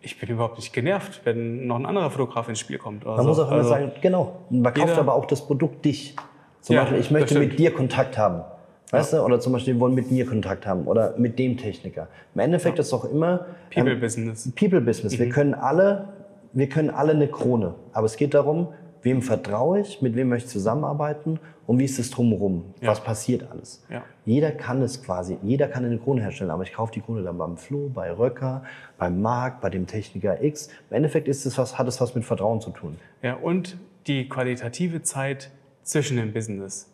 ich 0.00 0.18
bin 0.18 0.28
überhaupt 0.28 0.56
nicht 0.56 0.72
genervt, 0.72 1.20
wenn 1.22 1.68
noch 1.68 1.76
ein 1.76 1.86
anderer 1.86 2.10
Fotograf 2.10 2.48
ins 2.48 2.58
Spiel 2.58 2.76
kommt. 2.78 3.04
Man 3.06 3.18
so. 3.18 3.22
muss 3.22 3.38
auch 3.38 3.46
immer 3.48 3.58
Also, 3.58 3.68
sagen, 3.70 3.92
genau, 4.02 4.40
man 4.50 4.74
kauft 4.74 4.88
jeder- 4.88 4.98
aber 4.98 5.14
auch 5.14 5.26
das 5.26 5.46
Produkt 5.46 5.84
dich. 5.84 6.16
Zum 6.60 6.74
Ja, 6.74 6.82
Beispiel, 6.82 7.00
ich 7.00 7.10
möchte 7.12 7.38
mit 7.38 7.56
dir 7.58 7.72
Kontakt 7.72 8.18
haben. 8.18 8.42
Weißt 8.90 9.12
du? 9.12 9.20
Oder 9.22 9.38
zum 9.40 9.52
Beispiel, 9.52 9.74
wir 9.74 9.80
wollen 9.80 9.94
mit 9.94 10.10
mir 10.10 10.26
Kontakt 10.26 10.66
haben 10.66 10.86
oder 10.86 11.14
mit 11.18 11.38
dem 11.38 11.56
Techniker. 11.56 12.08
Im 12.34 12.40
Endeffekt 12.40 12.78
ist 12.80 12.92
auch 12.92 13.04
immer 13.04 13.46
ähm, 13.70 13.84
People 13.84 13.96
Business. 13.96 14.50
People 14.56 14.80
Business. 14.80 15.18
Wir 15.18 15.28
können 15.28 15.54
alle, 15.54 16.08
wir 16.52 16.68
können 16.68 16.90
alle 16.90 17.12
eine 17.12 17.28
Krone. 17.28 17.74
Aber 17.92 18.06
es 18.06 18.16
geht 18.16 18.34
darum, 18.34 18.68
wem 19.04 19.22
vertraue 19.22 19.80
ich, 19.80 20.02
mit 20.02 20.16
wem 20.16 20.28
möchte 20.28 20.46
ich 20.46 20.52
zusammenarbeiten 20.52 21.38
und 21.66 21.78
wie 21.78 21.84
ist 21.84 21.98
es 21.98 22.10
drumherum? 22.10 22.74
Ja. 22.80 22.88
Was 22.88 23.02
passiert 23.02 23.50
alles? 23.50 23.84
Ja. 23.88 24.02
Jeder 24.24 24.50
kann 24.50 24.82
es 24.82 25.02
quasi, 25.02 25.38
jeder 25.42 25.68
kann 25.68 25.84
eine 25.84 25.98
Krone 25.98 26.22
herstellen, 26.22 26.50
aber 26.50 26.62
ich 26.62 26.72
kaufe 26.72 26.92
die 26.92 27.00
Krone 27.00 27.22
dann 27.22 27.38
beim 27.38 27.56
Flo, 27.56 27.90
bei 27.92 28.10
Röcker, 28.10 28.64
beim 28.98 29.20
Markt, 29.20 29.60
bei 29.60 29.70
dem 29.70 29.86
Techniker 29.86 30.42
X. 30.42 30.68
Im 30.90 30.96
Endeffekt 30.96 31.28
ist 31.28 31.46
es 31.46 31.56
was, 31.58 31.78
hat 31.78 31.86
es 31.86 32.00
was 32.00 32.14
mit 32.14 32.24
Vertrauen 32.24 32.60
zu 32.60 32.70
tun. 32.70 32.96
Ja, 33.22 33.34
und 33.34 33.78
die 34.06 34.28
qualitative 34.28 35.02
Zeit 35.02 35.50
zwischen 35.82 36.16
dem 36.16 36.32
Business. 36.32 36.90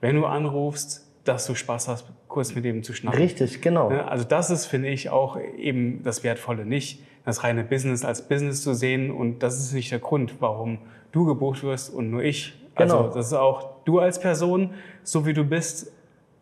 Wenn 0.00 0.16
du 0.16 0.26
anrufst, 0.26 1.06
dass 1.24 1.46
du 1.46 1.54
Spaß 1.54 1.88
hast, 1.88 2.06
kurz 2.28 2.54
mit 2.54 2.64
dem 2.64 2.82
zu 2.82 2.92
schnacken. 2.92 3.20
Richtig, 3.20 3.62
genau. 3.62 3.88
Also 3.88 4.24
das 4.24 4.50
ist, 4.50 4.66
finde 4.66 4.88
ich, 4.88 5.10
auch 5.10 5.38
eben 5.56 6.02
das 6.02 6.24
Wertvolle. 6.24 6.66
Nicht 6.66 7.02
das 7.24 7.44
reine 7.44 7.62
Business 7.62 8.04
als 8.04 8.26
Business 8.26 8.62
zu 8.62 8.74
sehen 8.74 9.10
und 9.10 9.44
das 9.44 9.60
ist 9.60 9.72
nicht 9.72 9.92
der 9.92 10.00
Grund, 10.00 10.40
warum 10.40 10.78
du 11.12 11.24
gebucht 11.24 11.62
wirst 11.62 11.92
und 11.92 12.10
nur 12.10 12.22
ich. 12.22 12.54
Also 12.74 12.96
genau. 12.96 13.08
das 13.14 13.26
ist 13.26 13.34
auch 13.34 13.84
du 13.84 13.98
als 13.98 14.18
Person, 14.18 14.70
so 15.02 15.26
wie 15.26 15.34
du 15.34 15.44
bist, 15.44 15.92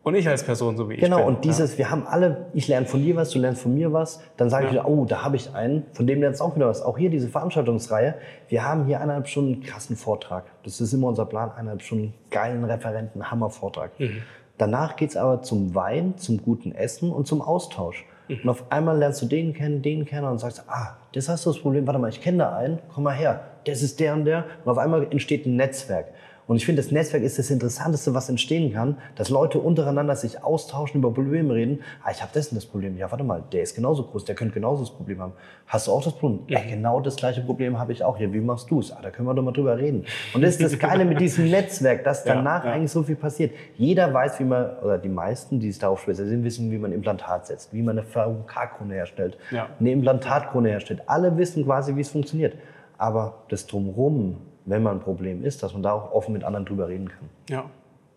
und 0.02 0.14
ich 0.14 0.26
als 0.26 0.42
Person, 0.42 0.78
so 0.78 0.88
wie 0.88 0.94
ich 0.94 1.00
genau, 1.00 1.16
bin. 1.16 1.26
Genau, 1.26 1.36
und 1.36 1.44
dieses, 1.44 1.72
ja. 1.72 1.78
wir 1.78 1.90
haben 1.90 2.06
alle, 2.06 2.46
ich 2.54 2.68
lerne 2.68 2.86
von 2.86 3.02
dir 3.02 3.16
was, 3.16 3.30
du 3.30 3.38
lernst 3.38 3.62
von 3.62 3.74
mir 3.74 3.92
was, 3.92 4.22
dann 4.38 4.48
sage 4.48 4.66
ich 4.66 4.72
wieder, 4.72 4.88
oh, 4.88 5.04
da 5.04 5.22
habe 5.22 5.36
ich 5.36 5.54
einen, 5.54 5.84
von 5.92 6.06
dem 6.06 6.20
lernst 6.20 6.40
du 6.40 6.44
auch 6.44 6.56
wieder 6.56 6.68
was. 6.68 6.80
Auch 6.80 6.96
hier 6.96 7.10
diese 7.10 7.28
Veranstaltungsreihe, 7.28 8.14
wir 8.48 8.64
haben 8.64 8.86
hier 8.86 9.00
eineinhalb 9.00 9.28
Stunden 9.28 9.54
einen 9.54 9.62
krassen 9.62 9.96
Vortrag. 9.96 10.44
Das 10.64 10.80
ist 10.80 10.94
immer 10.94 11.08
unser 11.08 11.26
Plan, 11.26 11.50
eineinhalb 11.50 11.82
Stunden 11.82 12.14
geilen 12.30 12.64
Referenten, 12.64 13.30
Hammervortrag. 13.30 13.90
Mhm. 14.00 14.22
Danach 14.56 14.96
geht's 14.96 15.16
aber 15.16 15.42
zum 15.42 15.74
Wein, 15.74 16.16
zum 16.16 16.42
guten 16.42 16.72
Essen 16.72 17.12
und 17.12 17.26
zum 17.26 17.42
Austausch. 17.42 18.06
Mhm. 18.30 18.40
Und 18.42 18.48
auf 18.48 18.70
einmal 18.70 18.98
lernst 18.98 19.22
du 19.22 19.26
den 19.26 19.52
kennen, 19.52 19.82
den 19.82 20.04
kennen 20.04 20.26
und 20.26 20.38
sagst, 20.38 20.64
ah, 20.68 20.96
das 21.12 21.28
hast 21.28 21.46
du 21.46 21.50
das 21.50 21.60
Problem, 21.60 21.86
warte 21.86 21.98
mal, 21.98 22.08
ich 22.08 22.20
kenne 22.20 22.38
da 22.38 22.56
einen, 22.56 22.78
komm 22.92 23.04
mal 23.04 23.14
her, 23.14 23.44
das 23.66 23.82
ist 23.82 24.00
der 24.00 24.14
und 24.14 24.24
der. 24.24 24.44
Und 24.64 24.72
auf 24.72 24.78
einmal 24.78 25.06
entsteht 25.10 25.46
ein 25.46 25.56
Netzwerk. 25.56 26.06
Und 26.50 26.56
ich 26.56 26.66
finde, 26.66 26.82
das 26.82 26.90
Netzwerk 26.90 27.22
ist 27.22 27.38
das 27.38 27.48
Interessanteste, 27.48 28.12
was 28.12 28.28
entstehen 28.28 28.72
kann, 28.72 28.96
dass 29.14 29.28
Leute 29.28 29.60
untereinander 29.60 30.16
sich 30.16 30.42
austauschen, 30.42 30.98
über 30.98 31.14
Probleme 31.14 31.54
reden. 31.54 31.78
Ah, 32.02 32.10
ich 32.10 32.22
habe 32.22 32.32
das 32.34 32.48
und 32.48 32.56
das 32.56 32.66
Problem. 32.66 32.96
Ja, 32.96 33.08
warte 33.08 33.22
mal, 33.22 33.44
der 33.52 33.62
ist 33.62 33.76
genauso 33.76 34.02
groß, 34.02 34.24
der 34.24 34.34
könnte 34.34 34.54
genauso 34.54 34.82
das 34.82 34.90
Problem 34.90 35.20
haben. 35.20 35.32
Hast 35.68 35.86
du 35.86 35.92
auch 35.92 36.02
das 36.02 36.12
Problem? 36.12 36.40
Ja, 36.48 36.58
genau 36.68 36.98
das 36.98 37.14
gleiche 37.14 37.40
Problem 37.40 37.78
habe 37.78 37.92
ich 37.92 38.02
auch. 38.02 38.18
Ja, 38.18 38.32
wie 38.32 38.40
machst 38.40 38.68
du 38.68 38.80
es? 38.80 38.90
Ah, 38.90 38.98
da 39.00 39.10
können 39.10 39.28
wir 39.28 39.34
doch 39.34 39.44
mal 39.44 39.52
drüber 39.52 39.78
reden. 39.78 40.06
Und 40.34 40.42
das 40.42 40.56
ist 40.56 40.72
das 40.72 40.76
Geile 40.76 41.04
mit 41.04 41.20
diesem 41.20 41.48
Netzwerk, 41.52 42.02
dass 42.02 42.24
danach 42.24 42.64
ja, 42.64 42.70
ja. 42.70 42.76
eigentlich 42.76 42.90
so 42.90 43.04
viel 43.04 43.14
passiert. 43.14 43.54
Jeder 43.76 44.12
weiß, 44.12 44.40
wie 44.40 44.44
man, 44.44 44.76
oder 44.78 44.98
die 44.98 45.08
meisten, 45.08 45.60
die 45.60 45.68
es 45.68 45.78
darauf 45.78 46.00
spezialisieren, 46.00 46.42
wissen, 46.42 46.72
wie 46.72 46.78
man 46.78 46.90
Implantat 46.90 47.46
setzt, 47.46 47.72
wie 47.72 47.80
man 47.80 47.96
eine 47.96 48.04
VK-Krone 48.04 48.94
herstellt, 48.94 49.38
ja. 49.52 49.68
eine 49.78 49.92
Implantatkrone 49.92 50.68
herstellt. 50.68 51.02
Alle 51.06 51.36
wissen 51.36 51.64
quasi, 51.64 51.94
wie 51.94 52.00
es 52.00 52.08
funktioniert. 52.08 52.56
Aber 52.98 53.44
das 53.48 53.68
Drumherum, 53.68 54.38
wenn 54.64 54.82
man 54.82 54.98
ein 54.98 55.00
Problem 55.00 55.44
ist, 55.44 55.62
dass 55.62 55.72
man 55.72 55.82
da 55.82 55.92
auch 55.92 56.12
offen 56.12 56.32
mit 56.32 56.44
anderen 56.44 56.66
drüber 56.66 56.88
reden 56.88 57.08
kann. 57.08 57.28
Ja, 57.48 57.70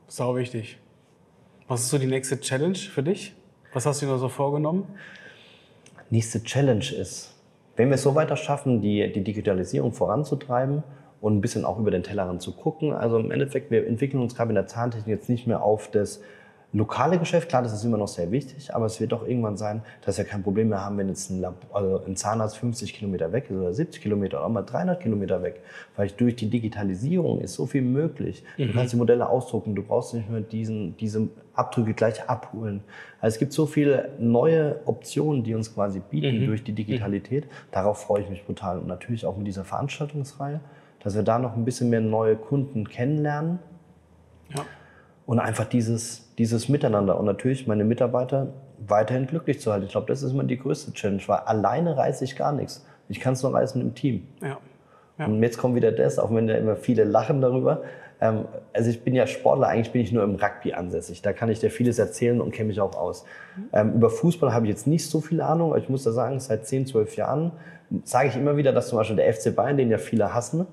sau 0.08 0.36
wichtig. 0.36 0.78
Was 1.68 1.82
ist 1.82 1.90
so 1.90 1.98
die 1.98 2.08
nächste 2.08 2.40
Challenge 2.40 2.78
für 2.78 3.04
dich? 3.04 3.36
Was 3.74 3.86
hast 3.86 4.02
du 4.02 4.06
dir 4.06 4.18
so 4.18 4.30
vorgenommen? 4.30 4.86
Nächste 6.10 6.44
Challenge 6.44 6.86
ist, 6.94 7.34
wenn 7.76 7.90
wir 7.90 7.96
es 7.96 8.04
so 8.04 8.14
weiter 8.14 8.38
schaffen, 8.38 8.82
die, 8.82 9.12
die 9.12 9.24
Digitalisierung 9.24 9.94
voranzutreiben 9.94 10.84
und 11.22 11.38
ein 11.38 11.42
bisschen 11.42 11.66
auch 11.66 11.80
über 11.80 11.90
den 11.90 12.04
Tellerrand 12.04 12.42
zu 12.42 12.54
gucken. 12.54 12.94
Also 12.94 13.18
im 13.18 13.32
Endeffekt, 13.32 13.72
wir 13.72 13.88
entwickeln 13.88 14.22
uns 14.22 14.36
gerade 14.36 14.50
in 14.50 14.56
der 14.56 14.68
Zahntechnik 14.68 15.08
jetzt 15.08 15.30
nicht 15.30 15.48
mehr 15.48 15.64
auf 15.64 15.90
das 15.90 16.22
lokale 16.74 17.20
Geschäft, 17.20 17.50
klar, 17.50 17.62
das 17.62 17.72
ist 17.72 17.84
immer 17.84 17.98
noch 17.98 18.08
sehr 18.08 18.32
wichtig, 18.32 18.74
aber 18.74 18.88
es 18.88 19.00
wird 19.00 19.12
doch 19.12 19.28
irgendwann 19.28 19.58
sein, 19.58 19.84
dass 20.04 20.18
wir 20.18 20.26
kein 20.26 20.42
Problem 20.42 20.70
mehr 20.70 20.84
haben, 20.84 20.98
wenn 20.98 21.08
jetzt 21.08 21.30
ein, 21.30 21.40
Lab, 21.40 21.56
also 21.72 22.02
ein 22.06 22.16
Zahnarzt 22.16 22.58
50 22.58 22.96
Kilometer 22.96 23.32
weg 23.32 23.46
ist 23.50 23.56
oder 23.56 23.72
70 23.72 24.02
Kilometer 24.02 24.38
oder 24.38 24.48
auch 24.48 24.50
mal 24.50 24.64
300 24.64 25.00
Kilometer 25.00 25.44
weg. 25.44 25.62
Weil 25.96 26.10
durch 26.10 26.36
die 26.36 26.50
Digitalisierung 26.50 27.42
ist 27.42 27.54
so 27.54 27.68
viel 27.68 27.84
möglich. 27.84 28.44
Mhm. 28.58 28.68
Du 28.68 28.74
kannst 28.74 28.94
die 28.94 28.98
Modelle 28.98 29.30
ausdrucken, 29.30 29.76
du 29.76 29.84
brauchst 29.84 30.16
nicht 30.16 30.30
mehr 30.30 30.42
diesen, 30.42 30.98
diese 30.98 31.30
Abdrücke 31.54 31.94
gleich 31.94 32.28
abholen. 32.28 32.82
Also 33.22 33.36
es 33.36 33.40
gibt 33.40 33.54
so 33.54 33.68
viele 33.68 34.10
neue 34.18 34.80
Optionen, 34.86 35.44
die 35.44 35.54
uns 35.54 35.74
quasi 35.74 36.02
bieten 36.10 36.42
mhm. 36.42 36.48
durch 36.48 36.64
die 36.64 36.74
Digitalität. 36.74 37.46
Darauf 37.72 38.02
freue 38.02 38.24
ich 38.24 38.30
mich 38.30 38.44
brutal. 38.46 38.80
Und 38.80 38.88
natürlich 38.88 39.28
auch 39.28 39.38
mit 39.38 39.46
dieser 39.46 39.64
Veranstaltungsreihe, 39.64 40.60
dass 41.04 41.14
wir 41.14 41.22
da 41.22 41.38
noch 41.38 41.56
ein 41.56 41.66
bisschen 41.66 41.92
mehr 41.92 42.02
neue 42.02 42.36
Kunden 42.36 42.90
kennenlernen. 42.90 43.60
Ja 44.56 44.66
und 45.26 45.40
einfach 45.40 45.66
dieses, 45.66 46.34
dieses 46.38 46.70
Miteinander 46.70 47.18
und 47.18 47.26
natürlich 47.26 47.68
meine 47.68 47.84
Mitarbeiter 47.84 48.48
weiterhin 48.88 49.28
glücklich 49.28 49.60
zu 49.62 49.72
halten. 49.72 49.86
Ich 49.86 49.92
glaube, 49.92 50.08
das 50.08 50.24
ist 50.24 50.32
immer 50.32 50.44
die 50.44 50.58
größte 50.58 50.94
Challenge, 50.94 51.22
weil 51.28 51.40
alleine 51.40 51.96
reiße 51.96 52.24
ich 52.24 52.36
gar 52.36 52.52
nichts. 52.52 52.86
Ich 53.10 53.20
kann 53.20 53.34
es 53.34 53.44
nur 53.44 53.54
reißen 53.54 53.82
im 53.82 53.96
Team. 53.96 54.28
Ja. 54.42 54.58
Ja. 55.20 55.26
Und 55.26 55.42
jetzt 55.44 55.58
kommt 55.58 55.76
wieder 55.76 55.92
das, 55.92 56.18
auch 56.18 56.34
wenn 56.34 56.48
ja 56.48 56.56
immer 56.56 56.76
viele 56.76 57.04
lachen 57.04 57.40
darüber. 57.40 57.84
Ähm, 58.20 58.46
also 58.74 58.90
ich 58.90 59.04
bin 59.04 59.14
ja 59.14 59.28
Sportler, 59.28 59.68
eigentlich 59.68 59.92
bin 59.92 60.02
ich 60.02 60.12
nur 60.12 60.24
im 60.24 60.36
Rugby 60.36 60.74
ansässig. 60.74 61.22
Da 61.22 61.34
kann 61.34 61.50
ich 61.50 61.60
dir 61.60 61.70
vieles 61.70 62.00
erzählen 62.00 62.42
und 62.42 62.52
kenne 62.52 62.70
mich 62.70 62.82
auch 62.82 62.96
aus. 62.96 63.26
Mhm. 63.56 63.64
Ähm, 63.74 63.94
über 63.94 64.10
Fußball 64.10 64.54
habe 64.54 64.66
ich 64.66 64.72
jetzt 64.72 64.88
nicht 64.88 65.08
so 65.10 65.22
viel 65.22 65.42
Ahnung, 65.42 65.70
aber 65.70 65.80
ich 65.80 65.90
muss 65.90 66.04
da 66.04 66.12
sagen, 66.12 66.40
seit 66.40 66.66
10, 66.66 66.88
12 66.88 67.16
Jahren 67.16 67.52
sage 68.04 68.30
ich 68.30 68.36
immer 68.36 68.58
wieder, 68.58 68.72
dass 68.72 68.88
zum 68.88 68.98
Beispiel 68.98 69.18
der 69.18 69.32
FC 69.32 69.56
Bayern, 69.56 69.78
den 69.78 69.92
ja 69.92 70.00
viele 70.00 70.34
hassen, 70.34 70.66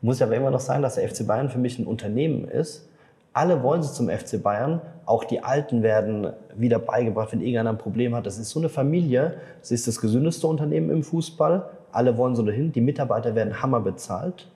muss 0.00 0.18
ja 0.18 0.26
aber 0.26 0.36
immer 0.36 0.50
noch 0.50 0.60
sagen, 0.60 0.82
dass 0.82 0.96
der 0.96 1.08
FC 1.08 1.26
Bayern 1.26 1.50
für 1.50 1.58
mich 1.58 1.78
ein 1.78 1.86
Unternehmen 1.86 2.48
ist, 2.48 2.87
alle 3.32 3.62
wollen 3.62 3.82
sie 3.82 3.92
zum 3.92 4.08
FC 4.08 4.42
Bayern. 4.42 4.80
Auch 5.06 5.24
die 5.24 5.42
Alten 5.42 5.82
werden 5.82 6.32
wieder 6.56 6.78
beigebracht, 6.78 7.32
wenn 7.32 7.40
irgendeiner 7.40 7.70
ein 7.70 7.78
Problem 7.78 8.14
hat. 8.14 8.26
Das 8.26 8.38
ist 8.38 8.50
so 8.50 8.58
eine 8.58 8.68
Familie. 8.68 9.36
Es 9.62 9.70
ist 9.70 9.86
das 9.86 10.00
gesündeste 10.00 10.46
Unternehmen 10.46 10.90
im 10.90 11.02
Fußball. 11.02 11.68
Alle 11.92 12.16
wollen 12.16 12.34
so 12.34 12.42
dahin. 12.42 12.72
Die 12.72 12.80
Mitarbeiter 12.80 13.34
werden 13.34 13.62
hammer 13.62 13.80
bezahlt 13.80 14.48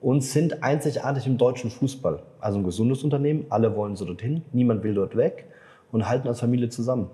und 0.00 0.22
sind 0.22 0.62
einzigartig 0.62 1.26
im 1.26 1.36
deutschen 1.38 1.70
Fußball. 1.70 2.22
Also 2.40 2.58
ein 2.58 2.64
gesundes 2.64 3.04
Unternehmen. 3.04 3.46
Alle 3.50 3.76
wollen 3.76 3.96
so 3.96 4.04
dorthin. 4.04 4.42
Niemand 4.52 4.82
will 4.82 4.94
dort 4.94 5.16
weg 5.16 5.46
und 5.92 6.08
halten 6.08 6.28
als 6.28 6.40
Familie 6.40 6.68
zusammen. 6.68 7.10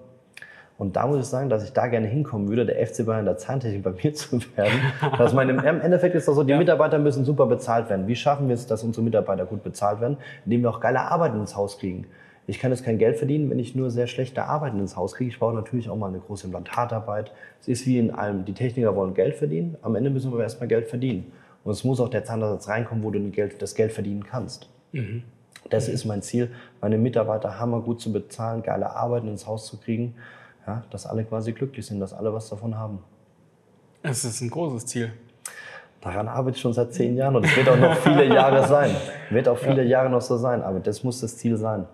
Und 0.78 0.96
da 0.96 1.06
muss 1.06 1.20
ich 1.20 1.24
sagen, 1.24 1.48
dass 1.48 1.64
ich 1.64 1.72
da 1.72 1.86
gerne 1.86 2.06
hinkommen 2.06 2.48
würde, 2.48 2.66
der 2.66 2.86
FC 2.86 3.06
Bayern 3.06 3.24
der 3.24 3.38
Zahntechnik 3.38 3.82
bei 3.82 3.92
mir 3.92 4.12
zu 4.14 4.40
werden. 4.56 4.80
dass 5.16 5.32
meine, 5.32 5.52
Im 5.52 5.80
Endeffekt 5.80 6.14
ist 6.14 6.28
das 6.28 6.34
so, 6.34 6.44
die 6.44 6.50
ja. 6.50 6.58
Mitarbeiter 6.58 6.98
müssen 6.98 7.24
super 7.24 7.46
bezahlt 7.46 7.88
werden. 7.88 8.06
Wie 8.06 8.16
schaffen 8.16 8.48
wir 8.48 8.54
es, 8.54 8.66
dass 8.66 8.82
unsere 8.82 9.02
Mitarbeiter 9.02 9.46
gut 9.46 9.62
bezahlt 9.62 10.00
werden? 10.00 10.18
Indem 10.44 10.62
wir 10.62 10.70
auch 10.70 10.80
geile 10.80 11.00
Arbeit 11.00 11.34
ins 11.34 11.56
Haus 11.56 11.78
kriegen. 11.78 12.06
Ich 12.48 12.60
kann 12.60 12.70
jetzt 12.70 12.84
kein 12.84 12.98
Geld 12.98 13.16
verdienen, 13.16 13.50
wenn 13.50 13.58
ich 13.58 13.74
nur 13.74 13.90
sehr 13.90 14.06
schlechte 14.06 14.44
Arbeiten 14.44 14.78
ins 14.78 14.96
Haus 14.96 15.14
kriege. 15.14 15.30
Ich 15.30 15.38
brauche 15.38 15.54
natürlich 15.54 15.88
auch 15.88 15.96
mal 15.96 16.08
eine 16.08 16.20
große 16.20 16.46
Implantatarbeit. 16.46 17.32
Es 17.60 17.68
ist 17.68 17.86
wie 17.86 17.98
in 17.98 18.12
allem, 18.12 18.44
die 18.44 18.52
Techniker 18.52 18.94
wollen 18.94 19.14
Geld 19.14 19.34
verdienen. 19.34 19.76
Am 19.82 19.96
Ende 19.96 20.10
müssen 20.10 20.30
wir 20.30 20.34
aber 20.34 20.44
erstmal 20.44 20.68
Geld 20.68 20.86
verdienen. 20.86 21.32
Und 21.64 21.72
es 21.72 21.82
muss 21.82 21.98
auch 21.98 22.08
der 22.08 22.24
Zahnersatz 22.24 22.68
reinkommen, 22.68 23.02
wo 23.02 23.10
du 23.10 23.18
das 23.58 23.74
Geld 23.74 23.92
verdienen 23.92 24.24
kannst. 24.24 24.68
Mhm. 24.92 25.24
Das 25.70 25.88
ist 25.88 26.04
mein 26.04 26.22
Ziel, 26.22 26.50
meine 26.80 26.96
Mitarbeiter 26.98 27.58
hammergut 27.58 28.00
zu 28.00 28.12
bezahlen, 28.12 28.62
geile 28.62 28.94
Arbeiten 28.94 29.26
ins 29.26 29.48
Haus 29.48 29.66
zu 29.66 29.78
kriegen 29.78 30.14
ja, 30.66 30.84
dass 30.90 31.06
alle 31.06 31.24
quasi 31.24 31.52
glücklich 31.52 31.86
sind, 31.86 32.00
dass 32.00 32.12
alle 32.12 32.32
was 32.32 32.48
davon 32.48 32.76
haben. 32.76 32.98
Es 34.02 34.24
ist 34.24 34.40
ein 34.40 34.50
großes 34.50 34.86
Ziel. 34.86 35.12
Daran 36.00 36.28
arbeite 36.28 36.56
ich 36.56 36.62
schon 36.62 36.72
seit 36.72 36.92
zehn 36.92 37.16
Jahren 37.16 37.36
und 37.36 37.44
es 37.44 37.56
wird 37.56 37.68
auch 37.68 37.76
noch 37.76 37.96
viele 37.96 38.26
Jahre 38.32 38.66
sein. 38.66 38.94
Wird 39.30 39.48
auch 39.48 39.58
viele 39.58 39.82
ja. 39.82 39.88
Jahre 39.88 40.10
noch 40.10 40.20
so 40.20 40.36
sein, 40.36 40.62
aber 40.62 40.78
das 40.78 41.02
muss 41.02 41.20
das 41.20 41.36
Ziel 41.36 41.56
sein. 41.56 41.86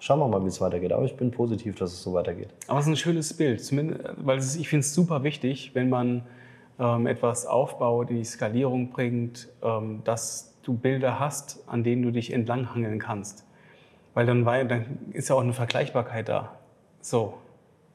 Schauen 0.00 0.18
wir 0.18 0.28
mal, 0.28 0.42
wie 0.42 0.48
es 0.48 0.60
weitergeht. 0.60 0.92
Aber 0.92 1.04
ich 1.04 1.16
bin 1.16 1.30
positiv, 1.30 1.76
dass 1.76 1.92
es 1.92 2.02
so 2.02 2.14
weitergeht. 2.14 2.48
Aber 2.66 2.78
es 2.78 2.86
ist 2.86 2.92
ein 2.92 2.96
schönes 2.96 3.36
Bild, 3.36 3.62
Zumindest, 3.62 4.02
weil 4.16 4.38
ist, 4.38 4.56
ich 4.56 4.68
finde 4.68 4.80
es 4.80 4.94
super 4.94 5.22
wichtig, 5.22 5.72
wenn 5.74 5.90
man 5.90 6.22
ähm, 6.78 7.06
etwas 7.06 7.46
aufbaut, 7.46 8.10
in 8.10 8.16
die 8.16 8.24
Skalierung 8.24 8.90
bringt, 8.90 9.48
ähm, 9.62 10.00
dass 10.04 10.54
du 10.62 10.72
Bilder 10.72 11.20
hast, 11.20 11.62
an 11.68 11.84
denen 11.84 12.02
du 12.02 12.10
dich 12.10 12.32
entlanghangeln 12.32 12.98
kannst. 12.98 13.44
Weil 14.14 14.26
dann, 14.26 14.46
weil, 14.46 14.66
dann 14.66 14.98
ist 15.12 15.28
ja 15.28 15.36
auch 15.36 15.42
eine 15.42 15.52
Vergleichbarkeit 15.52 16.28
da. 16.28 16.56
So, 17.02 17.34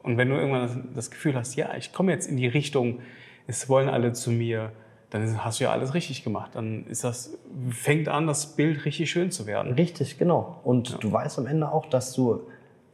und 0.05 0.17
wenn 0.17 0.29
du 0.29 0.35
irgendwann 0.35 0.89
das 0.93 1.09
Gefühl 1.09 1.35
hast, 1.35 1.55
ja, 1.55 1.75
ich 1.75 1.91
komme 1.91 2.11
jetzt 2.11 2.29
in 2.29 2.37
die 2.37 2.47
Richtung, 2.47 2.99
es 3.47 3.67
wollen 3.69 3.89
alle 3.89 4.13
zu 4.13 4.29
mir, 4.29 4.71
dann 5.09 5.43
hast 5.43 5.59
du 5.59 5.63
ja 5.63 5.71
alles 5.71 5.95
richtig 5.95 6.23
gemacht. 6.23 6.51
Dann 6.53 6.85
ist 6.85 7.03
das, 7.03 7.35
fängt 7.71 8.07
an, 8.07 8.27
das 8.27 8.55
Bild 8.55 8.85
richtig 8.85 9.09
schön 9.09 9.31
zu 9.31 9.47
werden. 9.47 9.73
Richtig, 9.73 10.19
genau. 10.19 10.59
Und 10.63 10.89
ja. 10.89 10.97
du 10.99 11.11
weißt 11.11 11.39
am 11.39 11.47
Ende 11.47 11.71
auch, 11.71 11.87
dass 11.87 12.13
du, 12.13 12.41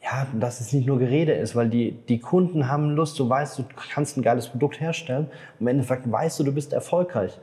ja, 0.02 0.26
dass 0.40 0.62
es 0.62 0.72
nicht 0.72 0.88
nur 0.88 1.00
Gerede 1.00 1.34
ist, 1.34 1.54
weil 1.54 1.70
die, 1.70 1.92
die 1.92 2.20
Kunden 2.20 2.70
haben 2.70 2.92
Lust, 2.92 3.20
du 3.20 3.28
weißt, 3.28 3.60
du 3.60 3.66
kannst 3.94 4.18
ein 4.18 4.22
geiles 4.22 4.48
Produkt 4.48 4.80
herstellen. 4.80 5.30
Im 5.60 5.68
Endeffekt 5.68 6.10
weißt 6.10 6.40
du, 6.40 6.46
du 6.46 6.54
bist 6.54 6.72
erfolgreich. 6.72 7.38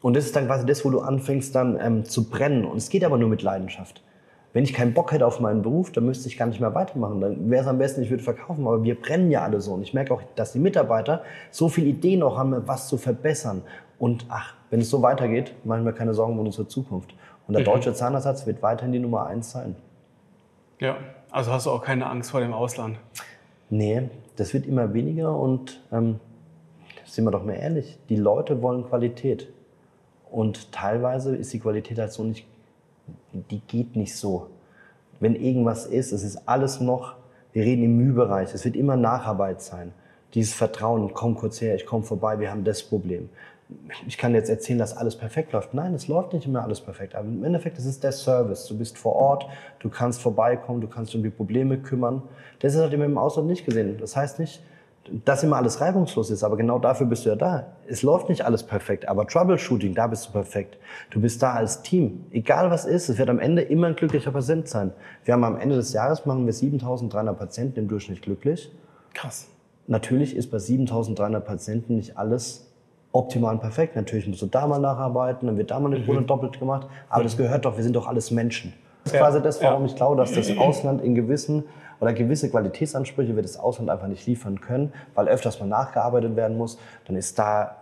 Und 0.00 0.16
das 0.16 0.24
ist 0.24 0.34
dann 0.34 0.46
quasi 0.46 0.64
das, 0.64 0.82
wo 0.82 0.88
du 0.88 1.00
anfängst 1.00 1.54
dann 1.54 1.78
ähm, 1.78 2.04
zu 2.06 2.30
brennen. 2.30 2.64
Und 2.64 2.78
es 2.78 2.88
geht 2.88 3.04
aber 3.04 3.18
nur 3.18 3.28
mit 3.28 3.42
Leidenschaft. 3.42 4.02
Wenn 4.52 4.64
ich 4.64 4.74
keinen 4.74 4.94
Bock 4.94 5.12
hätte 5.12 5.26
auf 5.26 5.38
meinen 5.38 5.62
Beruf, 5.62 5.92
dann 5.92 6.06
müsste 6.06 6.28
ich 6.28 6.36
gar 6.36 6.46
nicht 6.46 6.60
mehr 6.60 6.74
weitermachen. 6.74 7.20
Dann 7.20 7.50
wäre 7.50 7.62
es 7.62 7.68
am 7.68 7.78
besten, 7.78 8.02
ich 8.02 8.10
würde 8.10 8.22
verkaufen. 8.22 8.66
Aber 8.66 8.82
wir 8.82 9.00
brennen 9.00 9.30
ja 9.30 9.42
alle 9.42 9.60
so. 9.60 9.74
Und 9.74 9.82
ich 9.82 9.94
merke 9.94 10.12
auch, 10.12 10.22
dass 10.34 10.52
die 10.52 10.58
Mitarbeiter 10.58 11.22
so 11.50 11.68
viele 11.68 11.88
Ideen 11.88 12.22
auch 12.22 12.36
haben, 12.36 12.66
was 12.66 12.88
zu 12.88 12.98
verbessern. 12.98 13.62
Und 13.98 14.26
ach, 14.28 14.54
wenn 14.70 14.80
es 14.80 14.90
so 14.90 15.02
weitergeht, 15.02 15.54
machen 15.64 15.84
wir 15.84 15.92
keine 15.92 16.14
Sorgen 16.14 16.38
um 16.38 16.46
unsere 16.46 16.66
Zukunft. 16.66 17.14
Und 17.46 17.54
der 17.54 17.62
mhm. 17.62 17.66
deutsche 17.66 17.94
Zahnersatz 17.94 18.46
wird 18.46 18.62
weiterhin 18.62 18.92
die 18.92 18.98
Nummer 18.98 19.26
eins 19.26 19.52
sein. 19.52 19.76
Ja, 20.80 20.96
also 21.30 21.52
hast 21.52 21.66
du 21.66 21.70
auch 21.70 21.82
keine 21.82 22.06
Angst 22.06 22.30
vor 22.30 22.40
dem 22.40 22.52
Ausland? 22.52 22.98
Nee, 23.68 24.08
das 24.36 24.52
wird 24.52 24.66
immer 24.66 24.94
weniger 24.94 25.36
und 25.36 25.80
ähm, 25.92 26.18
sind 27.04 27.24
wir 27.24 27.30
doch 27.30 27.44
mal 27.44 27.52
ehrlich, 27.52 27.98
die 28.08 28.16
Leute 28.16 28.62
wollen 28.62 28.84
Qualität. 28.84 29.48
Und 30.30 30.72
teilweise 30.72 31.36
ist 31.36 31.52
die 31.52 31.60
Qualität 31.60 31.98
halt 31.98 32.12
so 32.12 32.24
nicht 32.24 32.46
die 33.32 33.60
geht 33.60 33.96
nicht 33.96 34.16
so. 34.16 34.48
Wenn 35.20 35.34
irgendwas 35.34 35.86
ist, 35.86 36.12
es 36.12 36.22
ist 36.22 36.48
alles 36.48 36.80
noch, 36.80 37.16
wir 37.52 37.64
reden 37.64 37.82
im 37.82 37.96
Mühbereich, 37.96 38.54
es 38.54 38.64
wird 38.64 38.76
immer 38.76 38.96
Nacharbeit 38.96 39.60
sein. 39.60 39.92
Dieses 40.34 40.54
Vertrauen, 40.54 41.10
komm 41.12 41.34
kurz 41.34 41.60
her, 41.60 41.74
ich 41.74 41.86
komme 41.86 42.04
vorbei, 42.04 42.38
wir 42.38 42.50
haben 42.50 42.64
das 42.64 42.82
Problem. 42.82 43.28
ich 44.06 44.18
kann 44.18 44.34
jetzt 44.34 44.48
erzählen, 44.48 44.78
dass 44.78 44.96
alles 44.96 45.16
perfekt 45.16 45.52
läuft. 45.52 45.74
Nein, 45.74 45.94
es 45.94 46.08
läuft 46.08 46.32
nicht 46.32 46.46
immer 46.46 46.62
alles 46.62 46.80
perfekt. 46.80 47.14
Aber 47.14 47.28
im 47.28 47.44
Endeffekt, 47.44 47.78
es 47.78 47.84
ist 47.84 48.02
der 48.02 48.12
Service. 48.12 48.66
Du 48.66 48.76
bist 48.76 48.98
vor 48.98 49.14
Ort, 49.16 49.46
du 49.80 49.88
kannst 49.88 50.20
vorbeikommen, 50.20 50.80
du 50.80 50.88
kannst 50.88 51.14
um 51.14 51.22
die 51.22 51.30
Probleme 51.30 51.78
kümmern. 51.78 52.22
Das 52.60 52.74
ist 52.74 52.80
halt 52.80 52.92
immer 52.92 53.04
im 53.04 53.18
Ausland 53.18 53.48
nicht 53.48 53.64
gesehen. 53.64 53.96
Das 53.98 54.16
heißt 54.16 54.38
nicht, 54.38 54.62
dass 55.24 55.42
immer 55.42 55.56
alles 55.56 55.80
reibungslos 55.80 56.30
ist, 56.30 56.44
aber 56.44 56.56
genau 56.56 56.78
dafür 56.78 57.06
bist 57.06 57.24
du 57.24 57.30
ja 57.30 57.36
da. 57.36 57.66
Es 57.88 58.02
läuft 58.02 58.28
nicht 58.28 58.44
alles 58.44 58.62
perfekt, 58.62 59.08
aber 59.08 59.26
Troubleshooting, 59.26 59.94
da 59.94 60.06
bist 60.06 60.28
du 60.28 60.32
perfekt. 60.32 60.76
Du 61.10 61.20
bist 61.20 61.42
da 61.42 61.54
als 61.54 61.82
Team. 61.82 62.24
Egal 62.30 62.70
was 62.70 62.84
ist, 62.84 63.08
es 63.08 63.18
wird 63.18 63.30
am 63.30 63.38
Ende 63.38 63.62
immer 63.62 63.88
ein 63.88 63.96
glücklicher 63.96 64.30
Patient 64.30 64.68
sein. 64.68 64.92
Wir 65.24 65.34
haben 65.34 65.44
am 65.44 65.58
Ende 65.58 65.76
des 65.76 65.92
Jahres 65.92 66.26
machen 66.26 66.46
wir 66.46 66.52
7300 66.52 67.36
Patienten 67.36 67.80
im 67.80 67.88
Durchschnitt 67.88 68.22
glücklich. 68.22 68.70
Krass. 69.14 69.48
Natürlich 69.86 70.36
ist 70.36 70.50
bei 70.50 70.58
7300 70.58 71.44
Patienten 71.44 71.96
nicht 71.96 72.16
alles 72.16 72.70
optimal 73.12 73.54
und 73.54 73.60
perfekt. 73.60 73.96
Natürlich 73.96 74.28
musst 74.28 74.42
du 74.42 74.46
da 74.46 74.66
mal 74.66 74.78
nacharbeiten, 74.78 75.46
dann 75.46 75.56
wird 75.56 75.70
da 75.70 75.80
mal 75.80 75.92
eine 75.92 76.04
Krone 76.04 76.20
mhm. 76.20 76.26
doppelt 76.26 76.58
gemacht. 76.58 76.86
Aber 77.08 77.24
das 77.24 77.36
gehört 77.36 77.64
doch, 77.64 77.76
wir 77.76 77.82
sind 77.82 77.96
doch 77.96 78.06
alles 78.06 78.30
Menschen. 78.30 78.74
Das 79.02 79.12
ist 79.12 79.18
ja. 79.18 79.24
quasi 79.24 79.42
das, 79.42 79.62
warum 79.62 79.82
ja. 79.82 79.88
ich 79.88 79.96
glaube, 79.96 80.16
dass 80.16 80.32
das 80.32 80.56
Ausland 80.56 81.02
in 81.02 81.14
gewissen 81.14 81.64
oder 82.00 82.12
gewisse 82.12 82.50
Qualitätsansprüche 82.50 83.36
wird 83.36 83.44
das 83.44 83.58
Ausland 83.58 83.90
einfach 83.90 84.08
nicht 84.08 84.26
liefern 84.26 84.60
können, 84.60 84.92
weil 85.14 85.28
öfters 85.28 85.60
mal 85.60 85.66
nachgearbeitet 85.66 86.34
werden 86.34 86.56
muss. 86.56 86.78
Dann 87.06 87.16
ist 87.16 87.38
da 87.38 87.76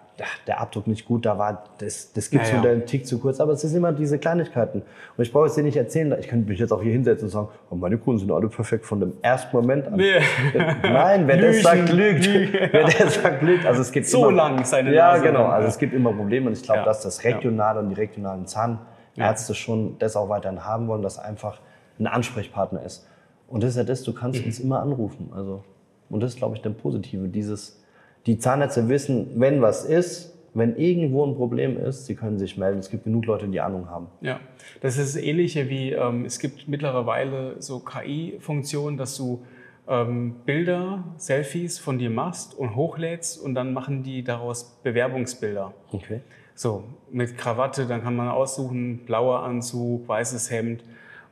der 0.47 0.61
Abdruck 0.61 0.87
nicht 0.87 1.07
gut, 1.07 1.27
da 1.27 1.39
war 1.39 1.65
das, 1.79 2.13
das 2.13 2.31
gibt 2.31 2.47
ja, 2.49 2.63
ja. 2.63 2.71
einen 2.71 2.87
Tick 2.87 3.07
zu 3.07 3.19
kurz, 3.19 3.41
aber 3.41 3.53
es 3.53 3.61
sind 3.61 3.77
immer 3.77 3.93
diese 3.93 4.19
Kleinigkeiten. 4.19 4.83
Und 5.17 5.23
ich 5.23 5.33
brauche 5.33 5.47
es 5.47 5.55
dir 5.55 5.63
nicht 5.63 5.77
erzählen, 5.77 6.15
ich 6.19 6.29
könnte 6.29 6.49
mich 6.49 6.59
jetzt 6.59 6.73
auch 6.73 6.83
hier 6.83 6.93
hinsetzen 6.93 7.27
und 7.27 7.31
sagen, 7.31 7.49
oh, 7.71 7.77
meine 7.77 7.99
Kunden 7.99 8.21
sind 8.21 8.33
alle 8.33 8.49
perfekt 8.49 8.85
von 8.85 9.01
dem 9.01 9.13
ersten 9.23 9.57
Moment 9.57 9.87
an. 9.87 9.97
Nee. 9.97 10.21
Nein, 10.83 11.27
wer 11.27 11.37
das 11.37 11.63
sagt, 11.63 11.91
lügt. 11.91 12.27
wer 12.73 12.85
das 12.85 13.15
sagt, 13.15 13.43
lügt. 13.43 13.65
Also 13.65 13.83
es 13.83 13.93
gibt 13.93 14.07
so 14.07 14.29
immer, 14.29 14.37
lang 14.37 14.65
seine 14.65 14.93
Ja, 14.93 15.13
Nase 15.13 15.23
genau. 15.23 15.47
Also 15.47 15.69
es 15.69 15.79
gibt 15.79 15.95
immer 15.95 16.13
Probleme 16.13 16.49
und 16.49 16.53
ich 16.55 16.63
glaube, 16.63 16.81
ja. 16.81 16.85
dass 16.85 17.03
das 17.03 17.23
Regionale 17.25 17.81
und 17.81 17.91
die 17.91 17.95
regionalen 17.95 18.47
Zahnärzte 18.47 19.55
schon 19.55 19.99
das 19.99 20.17
auch 20.17 20.29
weiterhin 20.29 20.65
haben 20.65 20.89
wollen, 20.89 21.03
dass 21.03 21.19
einfach 21.19 21.61
ein 21.99 22.07
Ansprechpartner 22.07 22.83
ist. 22.83 23.07
Und 23.49 23.63
das 23.63 23.71
ist 23.71 23.77
ja 23.77 23.85
das, 23.85 24.03
du 24.03 24.13
kannst 24.13 24.45
uns 24.45 24.61
immer 24.61 24.81
anrufen. 24.81 25.31
Also, 25.35 25.65
und 26.11 26.21
das 26.23 26.33
ist, 26.35 26.39
glaube 26.39 26.57
ich, 26.57 26.63
der 26.63 26.71
Positive. 26.71 27.29
Dieses, 27.29 27.83
die 28.27 28.39
Zahnärzte 28.39 28.89
wissen, 28.89 29.31
wenn 29.37 29.61
was 29.63 29.85
ist, 29.85 30.35
wenn 30.55 30.77
irgendwo 30.77 31.25
ein 31.27 31.35
Problem 31.35 31.79
ist, 31.79 32.07
sie 32.07 32.15
können 32.15 32.39
sich 32.39 32.57
melden. 32.57 32.79
Es 32.79 32.91
gibt 32.91 33.05
genug 33.05 33.27
Leute, 33.27 33.49
die 33.49 33.61
Ahnung 33.61 33.89
haben. 33.89 34.09
Ja, 34.21 34.41
das 34.81 34.99
ist 34.99 35.15
das 35.15 35.23
Ähnliche 35.23 35.69
wie, 35.69 35.93
ähm, 35.93 36.25
es 36.25 36.39
gibt 36.39 36.69
mittlerweile 36.69 37.57
so 37.61 37.81
KI-Funktionen, 37.81 38.97
dass 38.97 39.17
du 39.17 39.45
ähm, 39.89 40.37
Bilder, 40.45 41.05
Selfies 41.17 41.79
von 41.79 41.99
dir 41.99 42.11
machst 42.11 42.59
und 42.59 42.77
hochlädst 42.77 43.41
und 43.41 43.55
dann 43.55 43.73
machen 43.73 44.03
die 44.03 44.23
daraus 44.25 44.79
Bewerbungsbilder. 44.83 45.73
Okay. 45.93 46.21
So, 46.55 46.85
mit 47.11 47.39
Krawatte, 47.39 47.87
dann 47.87 48.03
kann 48.03 48.17
man 48.17 48.29
aussuchen, 48.29 49.05
blauer 49.07 49.45
Anzug, 49.45 50.09
weißes 50.09 50.51
Hemd 50.51 50.83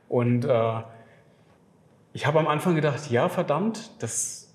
und 0.07 0.45
äh, 0.45 0.81
ich 2.17 2.25
habe 2.25 2.39
am 2.39 2.47
Anfang 2.47 2.73
gedacht, 2.73 3.11
ja, 3.11 3.29
verdammt, 3.29 3.91
das 3.99 4.51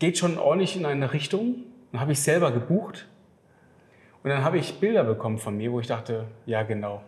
geht 0.00 0.18
schon 0.18 0.38
ordentlich 0.38 0.76
in 0.76 0.84
eine 0.84 1.12
Richtung. 1.12 1.58
Dann 1.92 2.00
habe 2.00 2.10
ich 2.10 2.20
selber 2.20 2.50
gebucht. 2.50 3.06
Und 4.24 4.30
dann 4.30 4.42
habe 4.42 4.58
ich 4.58 4.80
Bilder 4.80 5.04
bekommen 5.04 5.38
von 5.38 5.56
mir, 5.56 5.70
wo 5.70 5.78
ich 5.78 5.86
dachte, 5.86 6.24
ja, 6.46 6.64
genau. 6.64 7.00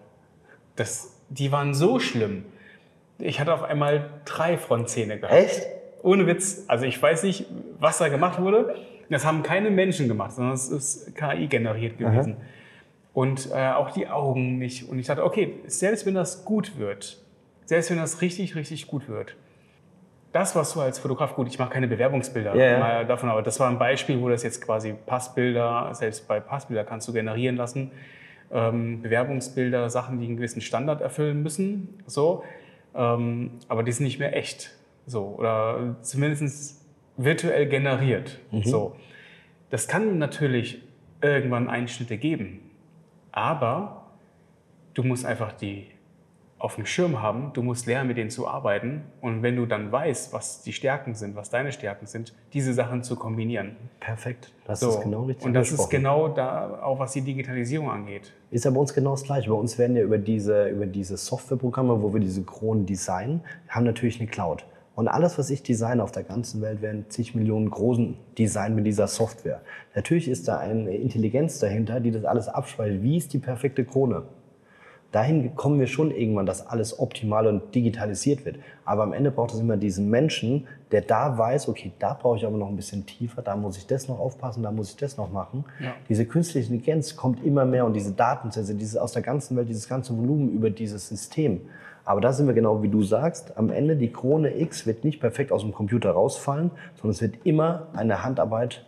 Das, 0.76 1.20
die 1.30 1.50
waren 1.50 1.74
so 1.74 1.98
schlimm. 1.98 2.44
Ich 3.18 3.40
hatte 3.40 3.52
auf 3.52 3.64
einmal 3.64 4.08
drei 4.24 4.56
Frontzähne 4.56 5.18
gehabt. 5.18 5.34
Echt? 5.34 5.66
Ohne 6.04 6.28
Witz. 6.28 6.66
Also 6.68 6.84
ich 6.84 7.02
weiß 7.02 7.24
nicht, 7.24 7.46
was 7.80 7.98
da 7.98 8.08
gemacht 8.08 8.40
wurde. 8.40 8.76
Das 9.10 9.24
haben 9.24 9.42
keine 9.42 9.70
Menschen 9.72 10.06
gemacht, 10.06 10.30
sondern 10.30 10.54
es 10.54 10.68
ist 10.68 11.16
KI 11.16 11.48
generiert 11.48 11.98
gewesen. 11.98 12.36
Aha. 12.38 12.46
Und 13.14 13.50
äh, 13.50 13.72
auch 13.72 13.90
die 13.90 14.06
Augen 14.06 14.58
nicht. 14.58 14.88
Und 14.88 15.00
ich 15.00 15.08
dachte, 15.08 15.24
okay, 15.24 15.54
selbst 15.66 16.06
wenn 16.06 16.14
das 16.14 16.44
gut 16.44 16.78
wird, 16.78 17.20
selbst 17.64 17.90
wenn 17.90 17.96
das 17.96 18.20
richtig, 18.20 18.54
richtig 18.54 18.86
gut 18.86 19.08
wird, 19.08 19.34
das, 20.36 20.54
was 20.54 20.74
du 20.74 20.82
als 20.82 20.98
Fotograf, 20.98 21.34
gut, 21.34 21.48
ich 21.48 21.58
mache 21.58 21.70
keine 21.70 21.88
Bewerbungsbilder 21.88 22.54
yeah. 22.54 22.78
mal 22.78 23.06
davon, 23.06 23.30
aber 23.30 23.40
das 23.40 23.58
war 23.58 23.70
ein 23.70 23.78
Beispiel, 23.78 24.20
wo 24.20 24.28
das 24.28 24.42
jetzt 24.42 24.60
quasi 24.60 24.92
Passbilder, 24.92 25.88
selbst 25.94 26.28
bei 26.28 26.40
Passbilder 26.40 26.84
kannst 26.84 27.08
du 27.08 27.14
generieren 27.14 27.56
lassen, 27.56 27.90
ähm, 28.52 29.00
Bewerbungsbilder, 29.00 29.88
Sachen, 29.88 30.20
die 30.20 30.26
einen 30.26 30.36
gewissen 30.36 30.60
Standard 30.60 31.00
erfüllen 31.00 31.42
müssen, 31.42 32.02
so, 32.06 32.44
ähm, 32.94 33.52
aber 33.68 33.82
die 33.82 33.92
sind 33.92 34.04
nicht 34.04 34.18
mehr 34.18 34.36
echt, 34.36 34.72
so, 35.06 35.36
oder 35.38 35.96
zumindest 36.02 36.84
virtuell 37.16 37.66
generiert, 37.66 38.38
mhm. 38.50 38.62
so. 38.62 38.94
Das 39.70 39.88
kann 39.88 40.18
natürlich 40.18 40.82
irgendwann 41.22 41.70
Einschnitte 41.70 42.18
geben, 42.18 42.60
aber 43.32 44.04
du 44.92 45.02
musst 45.02 45.24
einfach 45.24 45.52
die 45.52 45.86
auf 46.66 46.74
dem 46.74 46.84
Schirm 46.84 47.22
haben, 47.22 47.52
du 47.52 47.62
musst 47.62 47.86
lernen, 47.86 48.08
mit 48.08 48.16
denen 48.16 48.28
zu 48.28 48.48
arbeiten. 48.48 49.02
Und 49.20 49.44
wenn 49.44 49.54
du 49.54 49.66
dann 49.66 49.92
weißt, 49.92 50.32
was 50.32 50.62
die 50.62 50.72
Stärken 50.72 51.14
sind, 51.14 51.36
was 51.36 51.48
deine 51.48 51.70
Stärken 51.70 52.06
sind, 52.06 52.34
diese 52.52 52.74
Sachen 52.74 53.04
zu 53.04 53.14
kombinieren. 53.14 53.76
Perfekt. 54.00 54.52
Das 54.64 54.80
so. 54.80 54.90
ist 54.90 55.00
genau 55.00 55.22
richtig. 55.22 55.46
Und 55.46 55.54
das 55.54 55.70
ist 55.70 55.88
genau 55.90 56.26
da, 56.26 56.80
auch 56.82 56.98
was 56.98 57.12
die 57.12 57.20
Digitalisierung 57.20 57.88
angeht. 57.88 58.32
Ist 58.50 58.64
ja 58.64 58.72
bei 58.72 58.80
uns 58.80 58.92
genau 58.92 59.12
das 59.12 59.22
Gleiche. 59.22 59.48
Bei 59.48 59.54
uns 59.54 59.78
werden 59.78 59.94
ja 59.94 60.02
über 60.02 60.18
diese, 60.18 60.68
über 60.68 60.86
diese 60.86 61.16
Softwareprogramme, 61.16 62.02
wo 62.02 62.12
wir 62.12 62.18
diese 62.20 62.42
Kronen 62.42 62.84
designen, 62.84 63.42
haben 63.68 63.84
natürlich 63.84 64.18
eine 64.18 64.28
Cloud. 64.28 64.66
Und 64.96 65.06
alles, 65.06 65.38
was 65.38 65.50
ich 65.50 65.62
designe 65.62 66.02
auf 66.02 66.10
der 66.10 66.24
ganzen 66.24 66.62
Welt, 66.62 66.82
werden 66.82 67.04
zig 67.10 67.36
Millionen 67.36 67.70
großen 67.70 68.16
Design 68.38 68.74
mit 68.74 68.86
dieser 68.86 69.06
Software. 69.06 69.60
Natürlich 69.94 70.26
ist 70.26 70.48
da 70.48 70.58
eine 70.58 70.96
Intelligenz 70.96 71.60
dahinter, 71.60 72.00
die 72.00 72.10
das 72.10 72.24
alles 72.24 72.48
abspeichert. 72.48 73.04
Wie 73.04 73.16
ist 73.18 73.32
die 73.32 73.38
perfekte 73.38 73.84
Krone? 73.84 74.24
Dahin 75.12 75.54
kommen 75.54 75.78
wir 75.78 75.86
schon 75.86 76.10
irgendwann, 76.10 76.46
dass 76.46 76.66
alles 76.66 76.98
optimal 76.98 77.46
und 77.46 77.74
digitalisiert 77.74 78.44
wird. 78.44 78.56
Aber 78.84 79.02
am 79.02 79.12
Ende 79.12 79.30
braucht 79.30 79.52
es 79.52 79.60
immer 79.60 79.76
diesen 79.76 80.10
Menschen, 80.10 80.66
der 80.90 81.00
da 81.00 81.36
weiß, 81.36 81.68
okay, 81.68 81.92
da 81.98 82.14
brauche 82.14 82.36
ich 82.36 82.46
aber 82.46 82.56
noch 82.56 82.68
ein 82.68 82.76
bisschen 82.76 83.06
tiefer, 83.06 83.42
da 83.42 83.56
muss 83.56 83.76
ich 83.76 83.86
das 83.86 84.08
noch 84.08 84.18
aufpassen, 84.18 84.62
da 84.62 84.70
muss 84.70 84.90
ich 84.90 84.96
das 84.96 85.16
noch 85.16 85.32
machen. 85.32 85.64
Ja. 85.80 85.94
Diese 86.08 86.26
künstliche 86.26 86.72
Intelligenz 86.72 87.16
kommt 87.16 87.44
immer 87.44 87.64
mehr 87.64 87.84
und 87.86 87.94
diese 87.94 88.12
Datensätze, 88.12 88.74
dieses 88.74 88.96
aus 88.96 89.12
der 89.12 89.22
ganzen 89.22 89.56
Welt, 89.56 89.68
dieses 89.68 89.88
ganze 89.88 90.16
Volumen 90.16 90.50
über 90.50 90.70
dieses 90.70 91.08
System. 91.08 91.62
Aber 92.04 92.20
da 92.20 92.32
sind 92.32 92.46
wir 92.46 92.54
genau 92.54 92.82
wie 92.82 92.88
du 92.88 93.02
sagst, 93.02 93.56
am 93.56 93.70
Ende 93.70 93.96
die 93.96 94.12
Krone 94.12 94.60
X 94.60 94.86
wird 94.86 95.02
nicht 95.02 95.18
perfekt 95.18 95.50
aus 95.50 95.62
dem 95.62 95.72
Computer 95.72 96.12
rausfallen, 96.12 96.70
sondern 96.94 97.10
es 97.10 97.20
wird 97.20 97.44
immer 97.44 97.88
eine 97.94 98.22
Handarbeit 98.22 98.86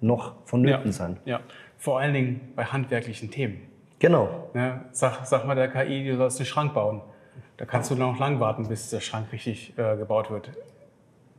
noch 0.00 0.34
vonnöten 0.44 0.86
ja. 0.86 0.92
sein. 0.92 1.16
Ja, 1.24 1.40
vor 1.76 2.00
allen 2.00 2.12
Dingen 2.12 2.40
bei 2.56 2.64
handwerklichen 2.64 3.30
Themen. 3.30 3.60
Genau. 3.98 4.50
Ja, 4.54 4.84
sag, 4.92 5.24
sag 5.26 5.46
mal 5.46 5.54
der 5.54 5.68
KI, 5.68 6.06
du 6.06 6.16
sollst 6.16 6.38
einen 6.38 6.46
Schrank 6.46 6.74
bauen. 6.74 7.00
Da 7.56 7.64
kannst 7.64 7.90
du 7.90 7.94
noch 7.94 8.18
lang 8.18 8.40
warten, 8.40 8.68
bis 8.68 8.90
der 8.90 9.00
Schrank 9.00 9.32
richtig 9.32 9.72
äh, 9.78 9.96
gebaut 9.96 10.30
wird. 10.30 10.50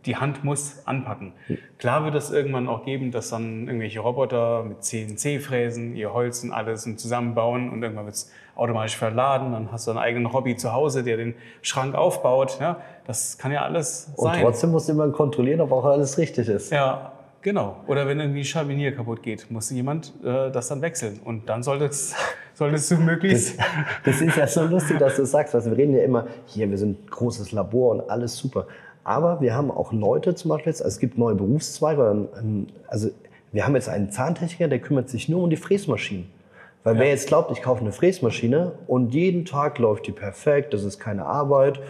Die 0.05 0.15
Hand 0.15 0.43
muss 0.43 0.87
anpacken. 0.87 1.33
Klar 1.79 2.05
wird 2.05 2.15
es 2.15 2.31
irgendwann 2.31 2.69
auch 2.69 2.85
geben, 2.85 3.11
dass 3.11 3.29
dann 3.29 3.67
irgendwelche 3.67 3.99
Roboter 3.99 4.63
mit 4.63 4.83
CNC-Fräsen 4.83 5.95
ihr 5.95 6.13
Holz 6.13 6.43
und 6.43 6.53
alles 6.53 6.83
zusammenbauen 6.83 7.69
und 7.69 7.83
irgendwann 7.83 8.05
wird 8.05 8.15
es 8.15 8.31
automatisch 8.55 8.95
verladen. 8.95 9.51
Dann 9.51 9.71
hast 9.71 9.85
du 9.85 9.91
einen 9.91 9.99
eigenen 9.99 10.31
Hobby 10.31 10.55
zu 10.55 10.71
Hause, 10.71 11.03
der 11.03 11.17
den 11.17 11.35
Schrank 11.61 11.93
aufbaut. 11.93 12.57
Ja, 12.61 12.79
das 13.05 13.37
kann 13.37 13.51
ja 13.51 13.63
alles 13.63 14.13
sein. 14.15 14.35
Und 14.35 14.41
trotzdem 14.41 14.71
muss 14.71 14.87
jemand 14.87 15.13
kontrollieren, 15.13 15.59
ob 15.59 15.73
auch 15.73 15.85
alles 15.85 16.17
richtig 16.17 16.47
ist. 16.47 16.71
Ja, 16.71 17.11
Genau. 17.47 17.77
Oder 17.87 18.05
wenn 18.07 18.19
irgendwie 18.19 18.41
ein 18.41 18.43
Schabinier 18.43 18.93
kaputt 18.93 19.23
geht, 19.23 19.49
muss 19.49 19.69
jemand 19.69 20.11
äh, 20.21 20.51
das 20.51 20.67
dann 20.67 20.81
wechseln. 20.81 21.21
Und 21.23 21.47
dann 21.47 21.63
sollte 21.63 21.85
es, 21.85 22.13
solltest 22.53 22.91
du 22.91 22.97
möglichst. 22.97 23.57
Das, 24.03 24.19
das, 24.19 24.21
ist 24.21 24.35
ja 24.35 24.47
so 24.47 24.65
lustig, 24.65 24.99
dass 24.99 25.15
du 25.15 25.25
sagst, 25.25 25.55
also 25.55 25.71
wir 25.71 25.77
reden 25.77 25.95
ja 25.95 26.03
immer, 26.03 26.27
hier, 26.45 26.69
wir 26.69 26.77
sind 26.77 27.05
ein 27.05 27.09
großes 27.09 27.53
Labor 27.53 27.91
und 27.91 28.09
alles 28.09 28.35
super. 28.35 28.67
Aber 29.05 29.39
wir 29.39 29.53
haben 29.53 29.71
auch 29.71 29.93
Leute 29.93 30.35
zum 30.35 30.49
Beispiel, 30.49 30.73
also 30.73 30.83
es 30.83 30.99
gibt 30.99 31.17
neue 31.17 31.35
Berufszweige. 31.35 32.27
Ähm, 32.37 32.67
also 32.89 33.11
wir 33.53 33.65
haben 33.65 33.75
jetzt 33.75 33.87
einen 33.87 34.11
Zahntechniker, 34.11 34.67
der 34.67 34.79
kümmert 34.79 35.07
sich 35.07 35.29
nur 35.29 35.41
um 35.41 35.49
die 35.49 35.55
Fräsmaschinen. 35.55 36.29
Weil 36.83 36.95
ja. 36.95 37.01
wer 37.01 37.09
jetzt 37.09 37.27
glaubt, 37.27 37.51
ich 37.51 37.61
kaufe 37.61 37.81
eine 37.81 37.91
Fräsmaschine 37.91 38.71
und 38.87 39.13
jeden 39.13 39.43
Tag 39.43 39.77
läuft 39.77 40.07
die 40.07 40.13
perfekt, 40.13 40.73
das 40.73 40.83
ist 40.83 40.99
keine 40.99 41.25
Arbeit. 41.25 41.81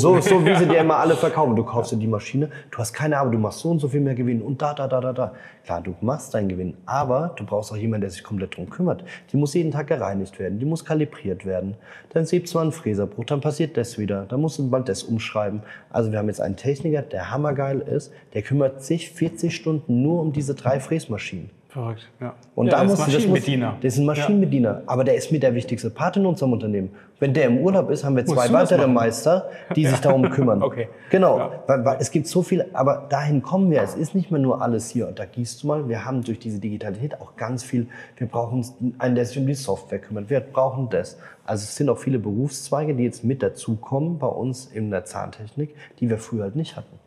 So, 0.00 0.20
so 0.20 0.46
wie 0.46 0.54
sie 0.54 0.66
dir 0.66 0.78
immer 0.78 0.98
alle 0.98 1.16
verkaufen. 1.16 1.56
Du 1.56 1.64
kaufst 1.64 1.90
dir 1.90 1.96
die 1.96 2.06
Maschine, 2.06 2.50
du 2.70 2.78
hast 2.78 2.92
keine 2.92 3.18
Arbeit, 3.18 3.34
du 3.34 3.38
machst 3.38 3.60
so 3.60 3.70
und 3.70 3.80
so 3.80 3.88
viel 3.88 4.00
mehr 4.00 4.14
Gewinn 4.14 4.42
und 4.42 4.62
da, 4.62 4.72
da, 4.72 4.86
da, 4.86 5.00
da, 5.00 5.12
da. 5.12 5.34
Klar, 5.64 5.80
du 5.80 5.96
machst 6.02 6.34
deinen 6.34 6.48
Gewinn, 6.48 6.76
aber 6.86 7.34
du 7.36 7.44
brauchst 7.44 7.72
auch 7.72 7.76
jemanden, 7.76 8.02
der 8.02 8.10
sich 8.10 8.22
komplett 8.22 8.56
drum 8.56 8.70
kümmert. 8.70 9.02
Die 9.32 9.36
muss 9.36 9.54
jeden 9.54 9.72
Tag 9.72 9.88
gereinigt 9.88 10.38
werden, 10.38 10.58
die 10.58 10.66
muss 10.66 10.84
kalibriert 10.84 11.44
werden. 11.46 11.74
Dann 12.10 12.26
sieht 12.26 12.48
zwar 12.48 12.62
ein 12.62 12.70
Fräserbruch, 12.70 13.24
dann 13.24 13.40
passiert 13.40 13.76
das 13.76 13.98
wieder, 13.98 14.24
dann 14.26 14.40
musst 14.40 14.58
du 14.58 14.70
bald 14.70 14.88
das 14.88 15.02
umschreiben. 15.02 15.62
Also 15.90 16.12
wir 16.12 16.18
haben 16.18 16.28
jetzt 16.28 16.40
einen 16.40 16.56
Techniker, 16.56 17.02
der 17.02 17.30
hammergeil 17.30 17.80
ist, 17.80 18.12
der 18.34 18.42
kümmert 18.42 18.84
sich 18.84 19.10
40 19.10 19.56
Stunden 19.56 20.02
nur 20.02 20.20
um 20.20 20.32
diese 20.32 20.54
drei 20.54 20.80
Fräsmaschinen. 20.80 21.50
Verrückt, 21.74 22.08
ja. 22.20 22.34
Und 22.54 22.66
ja, 22.68 22.70
da 22.74 22.84
das 22.84 22.90
muss 22.90 23.08
ist 23.08 23.14
Maschinenbediener. 23.14 23.76
Das, 23.82 23.94
ist 23.94 23.98
ein 23.98 24.06
Maschinenbediener, 24.06 24.82
aber 24.86 25.02
der 25.02 25.16
ist 25.16 25.32
mit 25.32 25.42
der 25.42 25.56
wichtigste 25.56 25.90
Part 25.90 26.16
in 26.16 26.24
unserem 26.24 26.52
Unternehmen. 26.52 26.90
Wenn 27.18 27.34
der 27.34 27.46
im 27.46 27.58
Urlaub 27.58 27.90
ist, 27.90 28.04
haben 28.04 28.14
wir 28.14 28.24
zwei 28.24 28.44
das 28.46 28.52
weitere? 28.52 28.86
Meister, 28.86 29.50
die 29.74 29.84
sich 29.84 29.98
darum 29.98 30.30
kümmern. 30.30 30.62
Okay. 30.62 30.86
Genau, 31.10 31.36
Ja. 31.36 31.50
weil, 31.66 31.84
weil 31.84 31.96
es 31.98 32.12
gibt 32.12 32.28
so 32.28 32.42
viel, 32.42 32.64
aber 32.74 33.08
dahin 33.10 33.42
kommen 33.42 33.72
wir. 33.72 33.82
Es 33.82 33.96
ist 33.96 34.14
nicht 34.14 34.30
mehr 34.30 34.40
nur 34.40 34.62
alles 34.62 34.88
hier 34.88 35.08
und 35.08 35.18
da 35.18 35.24
gießt 35.24 35.64
du 35.64 35.66
mal. 35.66 35.88
Wir 35.88 36.04
haben 36.04 36.22
durch 36.22 36.38
diese 36.38 36.60
Digitalität 36.60 37.20
auch 37.20 37.34
ganz 37.34 37.64
viel. 37.64 37.88
Wir 38.18 38.28
brauchen 38.28 38.64
einen, 38.98 39.16
der 39.16 39.26
sich 39.26 39.36
um 39.38 39.46
die 39.48 39.54
Software 39.54 39.98
kümmert. 39.98 40.30
Wir 40.30 40.38
brauchen 40.38 40.90
das. 40.90 41.18
Also 41.44 41.64
es 41.64 41.74
sind 41.74 41.88
auch 41.88 41.98
viele 41.98 42.20
Berufszweige, 42.20 42.94
die 42.94 43.02
jetzt 43.02 43.24
mit 43.24 43.42
dazukommen 43.42 44.20
bei 44.20 44.28
uns 44.28 44.66
in 44.66 44.92
der 44.92 45.04
Zahntechnik, 45.06 45.74
die 45.98 46.08
wir 46.08 46.18
früher 46.18 46.44
halt 46.44 46.54
nicht 46.54 46.76
hatten. 46.76 47.00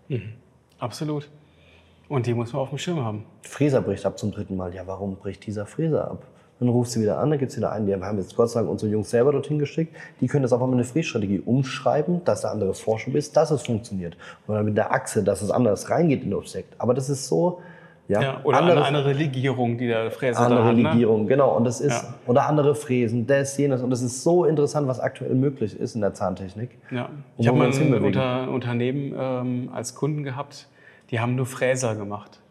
Absolut. 0.78 1.30
Und 2.10 2.26
die 2.26 2.34
muss 2.34 2.54
man 2.54 2.62
auf 2.62 2.70
dem 2.70 2.78
Schirm 2.78 3.04
haben. 3.04 3.24
Fräser 3.42 3.82
bricht 3.82 4.06
ab 4.06 4.18
zum 4.18 4.32
dritten 4.32 4.56
Mal. 4.56 4.74
Ja, 4.74 4.84
warum 4.86 5.16
bricht 5.18 5.46
dieser 5.46 5.66
Fräser 5.66 6.10
ab? 6.10 6.24
Dann 6.60 6.70
rufst 6.70 6.96
du 6.96 7.02
wieder 7.02 7.20
an, 7.20 7.30
dann 7.30 7.38
gibt 7.38 7.52
es 7.52 7.58
wieder 7.58 7.72
einen, 7.72 7.86
die 7.86 7.94
haben 7.94 8.18
jetzt 8.18 8.36
Gott 8.36 8.50
sei 8.50 8.62
Dank 8.62 8.72
unsere 8.72 8.92
Jungs 8.92 9.12
selber 9.12 9.32
dorthin 9.32 9.60
geschickt. 9.60 9.96
Die 10.22 10.28
können 10.28 10.42
das 10.42 10.54
einfach 10.54 10.66
mal 10.66 10.74
eine 10.74 10.86
Frässtrategie 10.86 11.40
umschreiben, 11.46 12.24
dass 12.26 12.42
der 12.42 12.52
andere 12.52 12.74
Vorschub 12.74 13.14
ist, 13.14 13.38
dass 13.38 13.52
es 13.52 13.62
funktioniert. 13.62 14.18
Oder 14.48 14.64
mit 14.64 14.76
der 14.76 14.92
Achse, 14.92 15.24
dass 15.24 15.44
es 15.44 15.52
anders 15.52 15.90
reingeht 15.92 16.24
in 16.24 16.32
das 16.32 16.40
Objekt. 16.40 16.74
Aber 16.80 16.96
das 16.96 17.10
ist 17.10 17.28
so, 17.28 17.62
ja, 18.08 18.22
Ja, 18.22 18.42
oder 18.44 18.58
anderes- 18.58 18.86
eine 18.86 18.98
andere 18.98 19.14
Legierung, 19.14 19.78
die 19.78 19.86
der 19.86 20.10
Fräser 20.10 20.40
da 20.40 20.46
andere 20.46 20.66
hat. 20.66 20.76
Ne? 20.78 20.82
Legierung, 20.84 21.28
genau. 21.28 21.56
Und 21.56 21.66
das 21.66 21.80
ist, 21.80 21.92
Ja. 22.04 22.14
oder 22.26 22.48
andere 22.48 22.74
Fräsen, 22.74 23.28
das, 23.28 23.56
jenes. 23.58 23.84
Und 23.84 23.92
das 23.92 24.02
ist 24.02 24.24
so 24.24 24.46
interessant, 24.46 24.88
was 24.88 25.00
aktuell 25.00 25.36
möglich 25.36 25.80
ist 25.80 25.94
in 25.94 26.02
der 26.02 26.16
Zahntechnik. 26.16 26.72
Ja. 26.90 27.10
Ich 27.38 27.48
habe 27.48 27.60
wir 27.60 27.68
mal 27.68 27.72
ein 27.72 28.04
unter, 28.04 28.50
Unternehmen 28.50 29.14
ähm, 29.16 29.70
als 29.74 29.94
Kunden 29.94 30.24
gehabt, 30.24 30.68
die 31.12 31.20
haben 31.20 31.36
nur 31.36 31.46
Fräser 31.46 31.96
gemacht. 31.96 32.42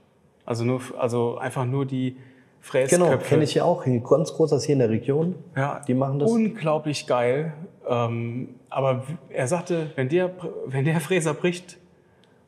Also, 0.44 0.64
nur, 0.64 0.80
also 0.98 1.38
einfach 1.38 1.64
nur 1.64 1.86
die 1.86 2.16
Fräsköpfe. 2.60 3.04
Genau, 3.04 3.18
kenne 3.18 3.44
ich 3.44 3.54
ja 3.54 3.64
auch. 3.64 3.84
Ganz 4.08 4.32
groß 4.34 4.50
das 4.50 4.64
hier 4.64 4.74
in 4.74 4.78
der 4.80 4.90
Region. 4.90 5.34
Ja, 5.56 5.80
Die 5.86 5.94
machen 5.94 6.18
das. 6.18 6.30
Unglaublich 6.30 7.06
geil. 7.06 7.52
Ähm, 7.88 8.48
aber 8.68 9.04
er 9.28 9.46
sagte, 9.46 9.90
wenn 9.96 10.08
der, 10.08 10.30
wenn 10.66 10.84
der 10.84 11.00
Fräser 11.00 11.34
bricht, 11.34 11.78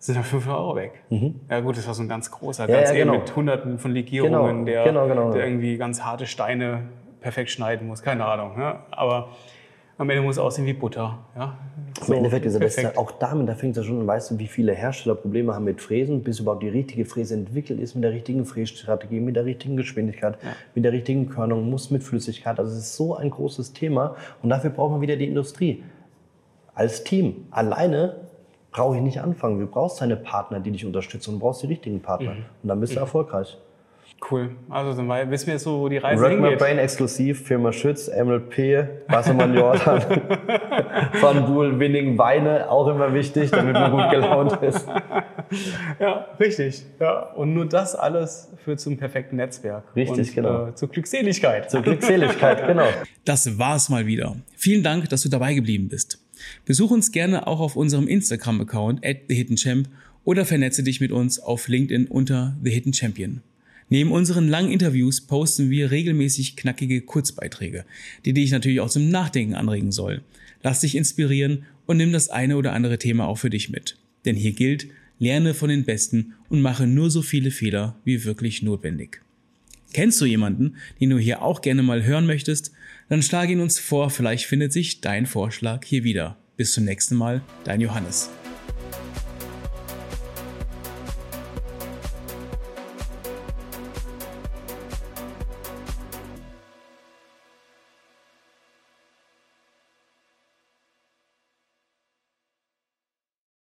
sind 0.00 0.14
dann 0.16 0.24
500 0.24 0.58
Euro 0.60 0.76
weg. 0.76 0.92
Ja 1.50 1.60
gut, 1.60 1.76
das 1.76 1.86
war 1.86 1.94
so 1.94 2.02
ein 2.02 2.08
ganz 2.08 2.30
großer, 2.30 2.64
Mhm. 2.64 2.70
Ja, 2.70 2.76
ganz 2.76 2.90
ja, 2.90 2.96
eben 2.96 3.10
genau. 3.10 3.20
mit 3.20 3.36
hunderten 3.36 3.78
von 3.78 3.92
Legierungen, 3.92 4.64
Genau, 4.64 4.64
der, 4.64 4.84
genau, 4.84 5.08
genau. 5.08 5.32
der 5.32 5.44
irgendwie 5.44 5.76
ganz 5.76 6.02
harte 6.02 6.26
Steine 6.26 6.82
perfekt 7.20 7.50
schneiden 7.50 7.88
muss. 7.88 8.02
Keine 8.02 8.24
Ahnung. 8.24 8.52
Ja? 8.60 8.84
Aber 8.92 9.30
am 9.98 10.08
Ende 10.10 10.22
muss 10.22 10.36
es 10.36 10.38
aussehen 10.38 10.64
wie 10.64 10.72
Butter. 10.72 11.18
Ja? 11.36 11.58
Im 12.06 12.12
Endeffekt 12.12 12.46
ist 12.46 12.80
ja 12.80 12.96
auch 12.96 13.10
damit, 13.10 13.48
da 13.48 13.54
fängt 13.54 13.76
es 13.76 13.82
ja 13.82 13.88
schon 13.88 14.00
an, 14.00 14.06
weißt 14.06 14.30
du, 14.30 14.38
wie 14.38 14.46
viele 14.46 14.72
Hersteller 14.72 15.16
Probleme 15.16 15.54
haben 15.54 15.64
mit 15.64 15.80
Fräsen, 15.80 16.22
bis 16.22 16.38
überhaupt 16.38 16.62
die 16.62 16.68
richtige 16.68 17.04
Fräse 17.04 17.34
entwickelt 17.34 17.80
ist, 17.80 17.96
mit 17.96 18.04
der 18.04 18.12
richtigen 18.12 18.46
Frässtrategie, 18.46 19.18
mit 19.18 19.34
der 19.34 19.44
richtigen 19.44 19.76
Geschwindigkeit, 19.76 20.38
mit 20.76 20.84
der 20.84 20.92
richtigen 20.92 21.28
Körnung, 21.28 21.68
muss 21.68 21.90
mit 21.90 22.04
Flüssigkeit. 22.04 22.60
Also 22.60 22.72
es 22.72 22.78
ist 22.78 22.96
so 22.96 23.16
ein 23.16 23.30
großes 23.30 23.72
Thema 23.72 24.14
und 24.42 24.50
dafür 24.50 24.70
brauchen 24.70 24.96
wir 24.96 25.00
wieder 25.00 25.16
die 25.16 25.26
Industrie. 25.26 25.82
Als 26.74 27.02
Team. 27.02 27.48
Alleine 27.50 28.14
brauche 28.70 28.96
ich 28.96 29.02
nicht 29.02 29.20
anfangen. 29.20 29.58
Du 29.58 29.66
brauchst 29.66 30.00
deine 30.00 30.16
Partner, 30.16 30.60
die 30.60 30.70
dich 30.70 30.86
unterstützen 30.86 31.30
und 31.30 31.40
du 31.40 31.46
brauchst 31.46 31.64
die 31.64 31.66
richtigen 31.66 32.00
Partner. 32.00 32.30
Und 32.62 32.68
dann 32.68 32.78
bist 32.78 32.94
du 32.94 33.00
erfolgreich. 33.00 33.58
Cool. 34.30 34.50
Also 34.68 34.96
dann 34.96 35.08
wei- 35.08 35.30
wissen 35.30 35.46
wir 35.46 35.54
jetzt 35.54 35.62
so, 35.62 35.78
wo 35.80 35.88
die 35.88 35.98
Reise 35.98 36.22
Rock 36.22 36.32
hingeht. 36.32 36.58
Brain 36.58 36.78
exklusiv, 36.78 37.46
Firma 37.46 37.72
Schütz, 37.72 38.08
MLP, 38.08 38.86
Wassermann 39.08 39.54
Jordan, 39.54 40.02
Van 41.20 41.46
Buhl, 41.46 41.78
Winning, 41.78 42.18
Weine, 42.18 42.68
auch 42.68 42.88
immer 42.88 43.14
wichtig, 43.14 43.50
damit 43.52 43.74
man 43.74 43.90
gut 43.92 44.10
gelaunt 44.10 44.60
ist. 44.62 44.86
Ja, 45.98 46.26
richtig. 46.38 46.82
Ja. 47.00 47.20
Und 47.32 47.54
nur 47.54 47.64
das 47.66 47.94
alles 47.94 48.50
führt 48.62 48.80
zum 48.80 48.98
perfekten 48.98 49.36
Netzwerk. 49.36 49.84
Richtig, 49.96 50.28
und, 50.28 50.34
genau. 50.34 50.66
Äh, 50.68 50.74
zur 50.74 50.90
Glückseligkeit. 50.90 51.70
Zur 51.70 51.80
Glückseligkeit, 51.80 52.66
genau. 52.66 52.84
Das 53.24 53.58
war's 53.58 53.88
mal 53.88 54.06
wieder. 54.06 54.36
Vielen 54.56 54.82
Dank, 54.82 55.08
dass 55.08 55.22
du 55.22 55.30
dabei 55.30 55.54
geblieben 55.54 55.88
bist. 55.88 56.22
Besuch 56.66 56.90
uns 56.90 57.12
gerne 57.12 57.46
auch 57.46 57.60
auf 57.60 57.76
unserem 57.76 58.08
Instagram-Account 58.08 59.02
at 59.06 59.28
TheHiddenChamp 59.28 59.88
oder 60.24 60.44
vernetze 60.44 60.82
dich 60.82 61.00
mit 61.00 61.12
uns 61.12 61.40
auf 61.40 61.66
LinkedIn 61.68 62.08
unter 62.08 62.54
The 62.62 62.70
Hidden 62.70 62.92
Champion. 62.92 63.40
Neben 63.90 64.12
unseren 64.12 64.48
langen 64.48 64.70
Interviews 64.70 65.22
posten 65.22 65.70
wir 65.70 65.90
regelmäßig 65.90 66.56
knackige 66.56 67.00
Kurzbeiträge, 67.00 67.84
die 68.24 68.34
dich 68.34 68.50
natürlich 68.50 68.80
auch 68.80 68.90
zum 68.90 69.08
Nachdenken 69.08 69.54
anregen 69.54 69.92
soll. 69.92 70.22
Lass 70.62 70.80
dich 70.80 70.94
inspirieren 70.94 71.64
und 71.86 71.96
nimm 71.96 72.12
das 72.12 72.28
eine 72.28 72.56
oder 72.56 72.72
andere 72.72 72.98
Thema 72.98 73.26
auch 73.26 73.38
für 73.38 73.50
dich 73.50 73.70
mit. 73.70 73.96
Denn 74.24 74.36
hier 74.36 74.52
gilt, 74.52 74.88
lerne 75.18 75.54
von 75.54 75.70
den 75.70 75.84
Besten 75.84 76.34
und 76.48 76.60
mache 76.60 76.86
nur 76.86 77.10
so 77.10 77.22
viele 77.22 77.50
Fehler 77.50 77.98
wie 78.04 78.24
wirklich 78.24 78.62
notwendig. 78.62 79.22
Kennst 79.92 80.20
du 80.20 80.26
jemanden, 80.26 80.76
den 81.00 81.10
du 81.10 81.18
hier 81.18 81.42
auch 81.42 81.62
gerne 81.62 81.82
mal 81.82 82.04
hören 82.04 82.26
möchtest? 82.26 82.72
Dann 83.08 83.22
schlage 83.22 83.52
ihn 83.52 83.60
uns 83.60 83.78
vor, 83.78 84.10
vielleicht 84.10 84.44
findet 84.44 84.72
sich 84.72 85.00
dein 85.00 85.24
Vorschlag 85.24 85.84
hier 85.84 86.04
wieder. 86.04 86.36
Bis 86.58 86.72
zum 86.72 86.84
nächsten 86.84 87.16
Mal, 87.16 87.40
dein 87.64 87.80
Johannes. 87.80 88.28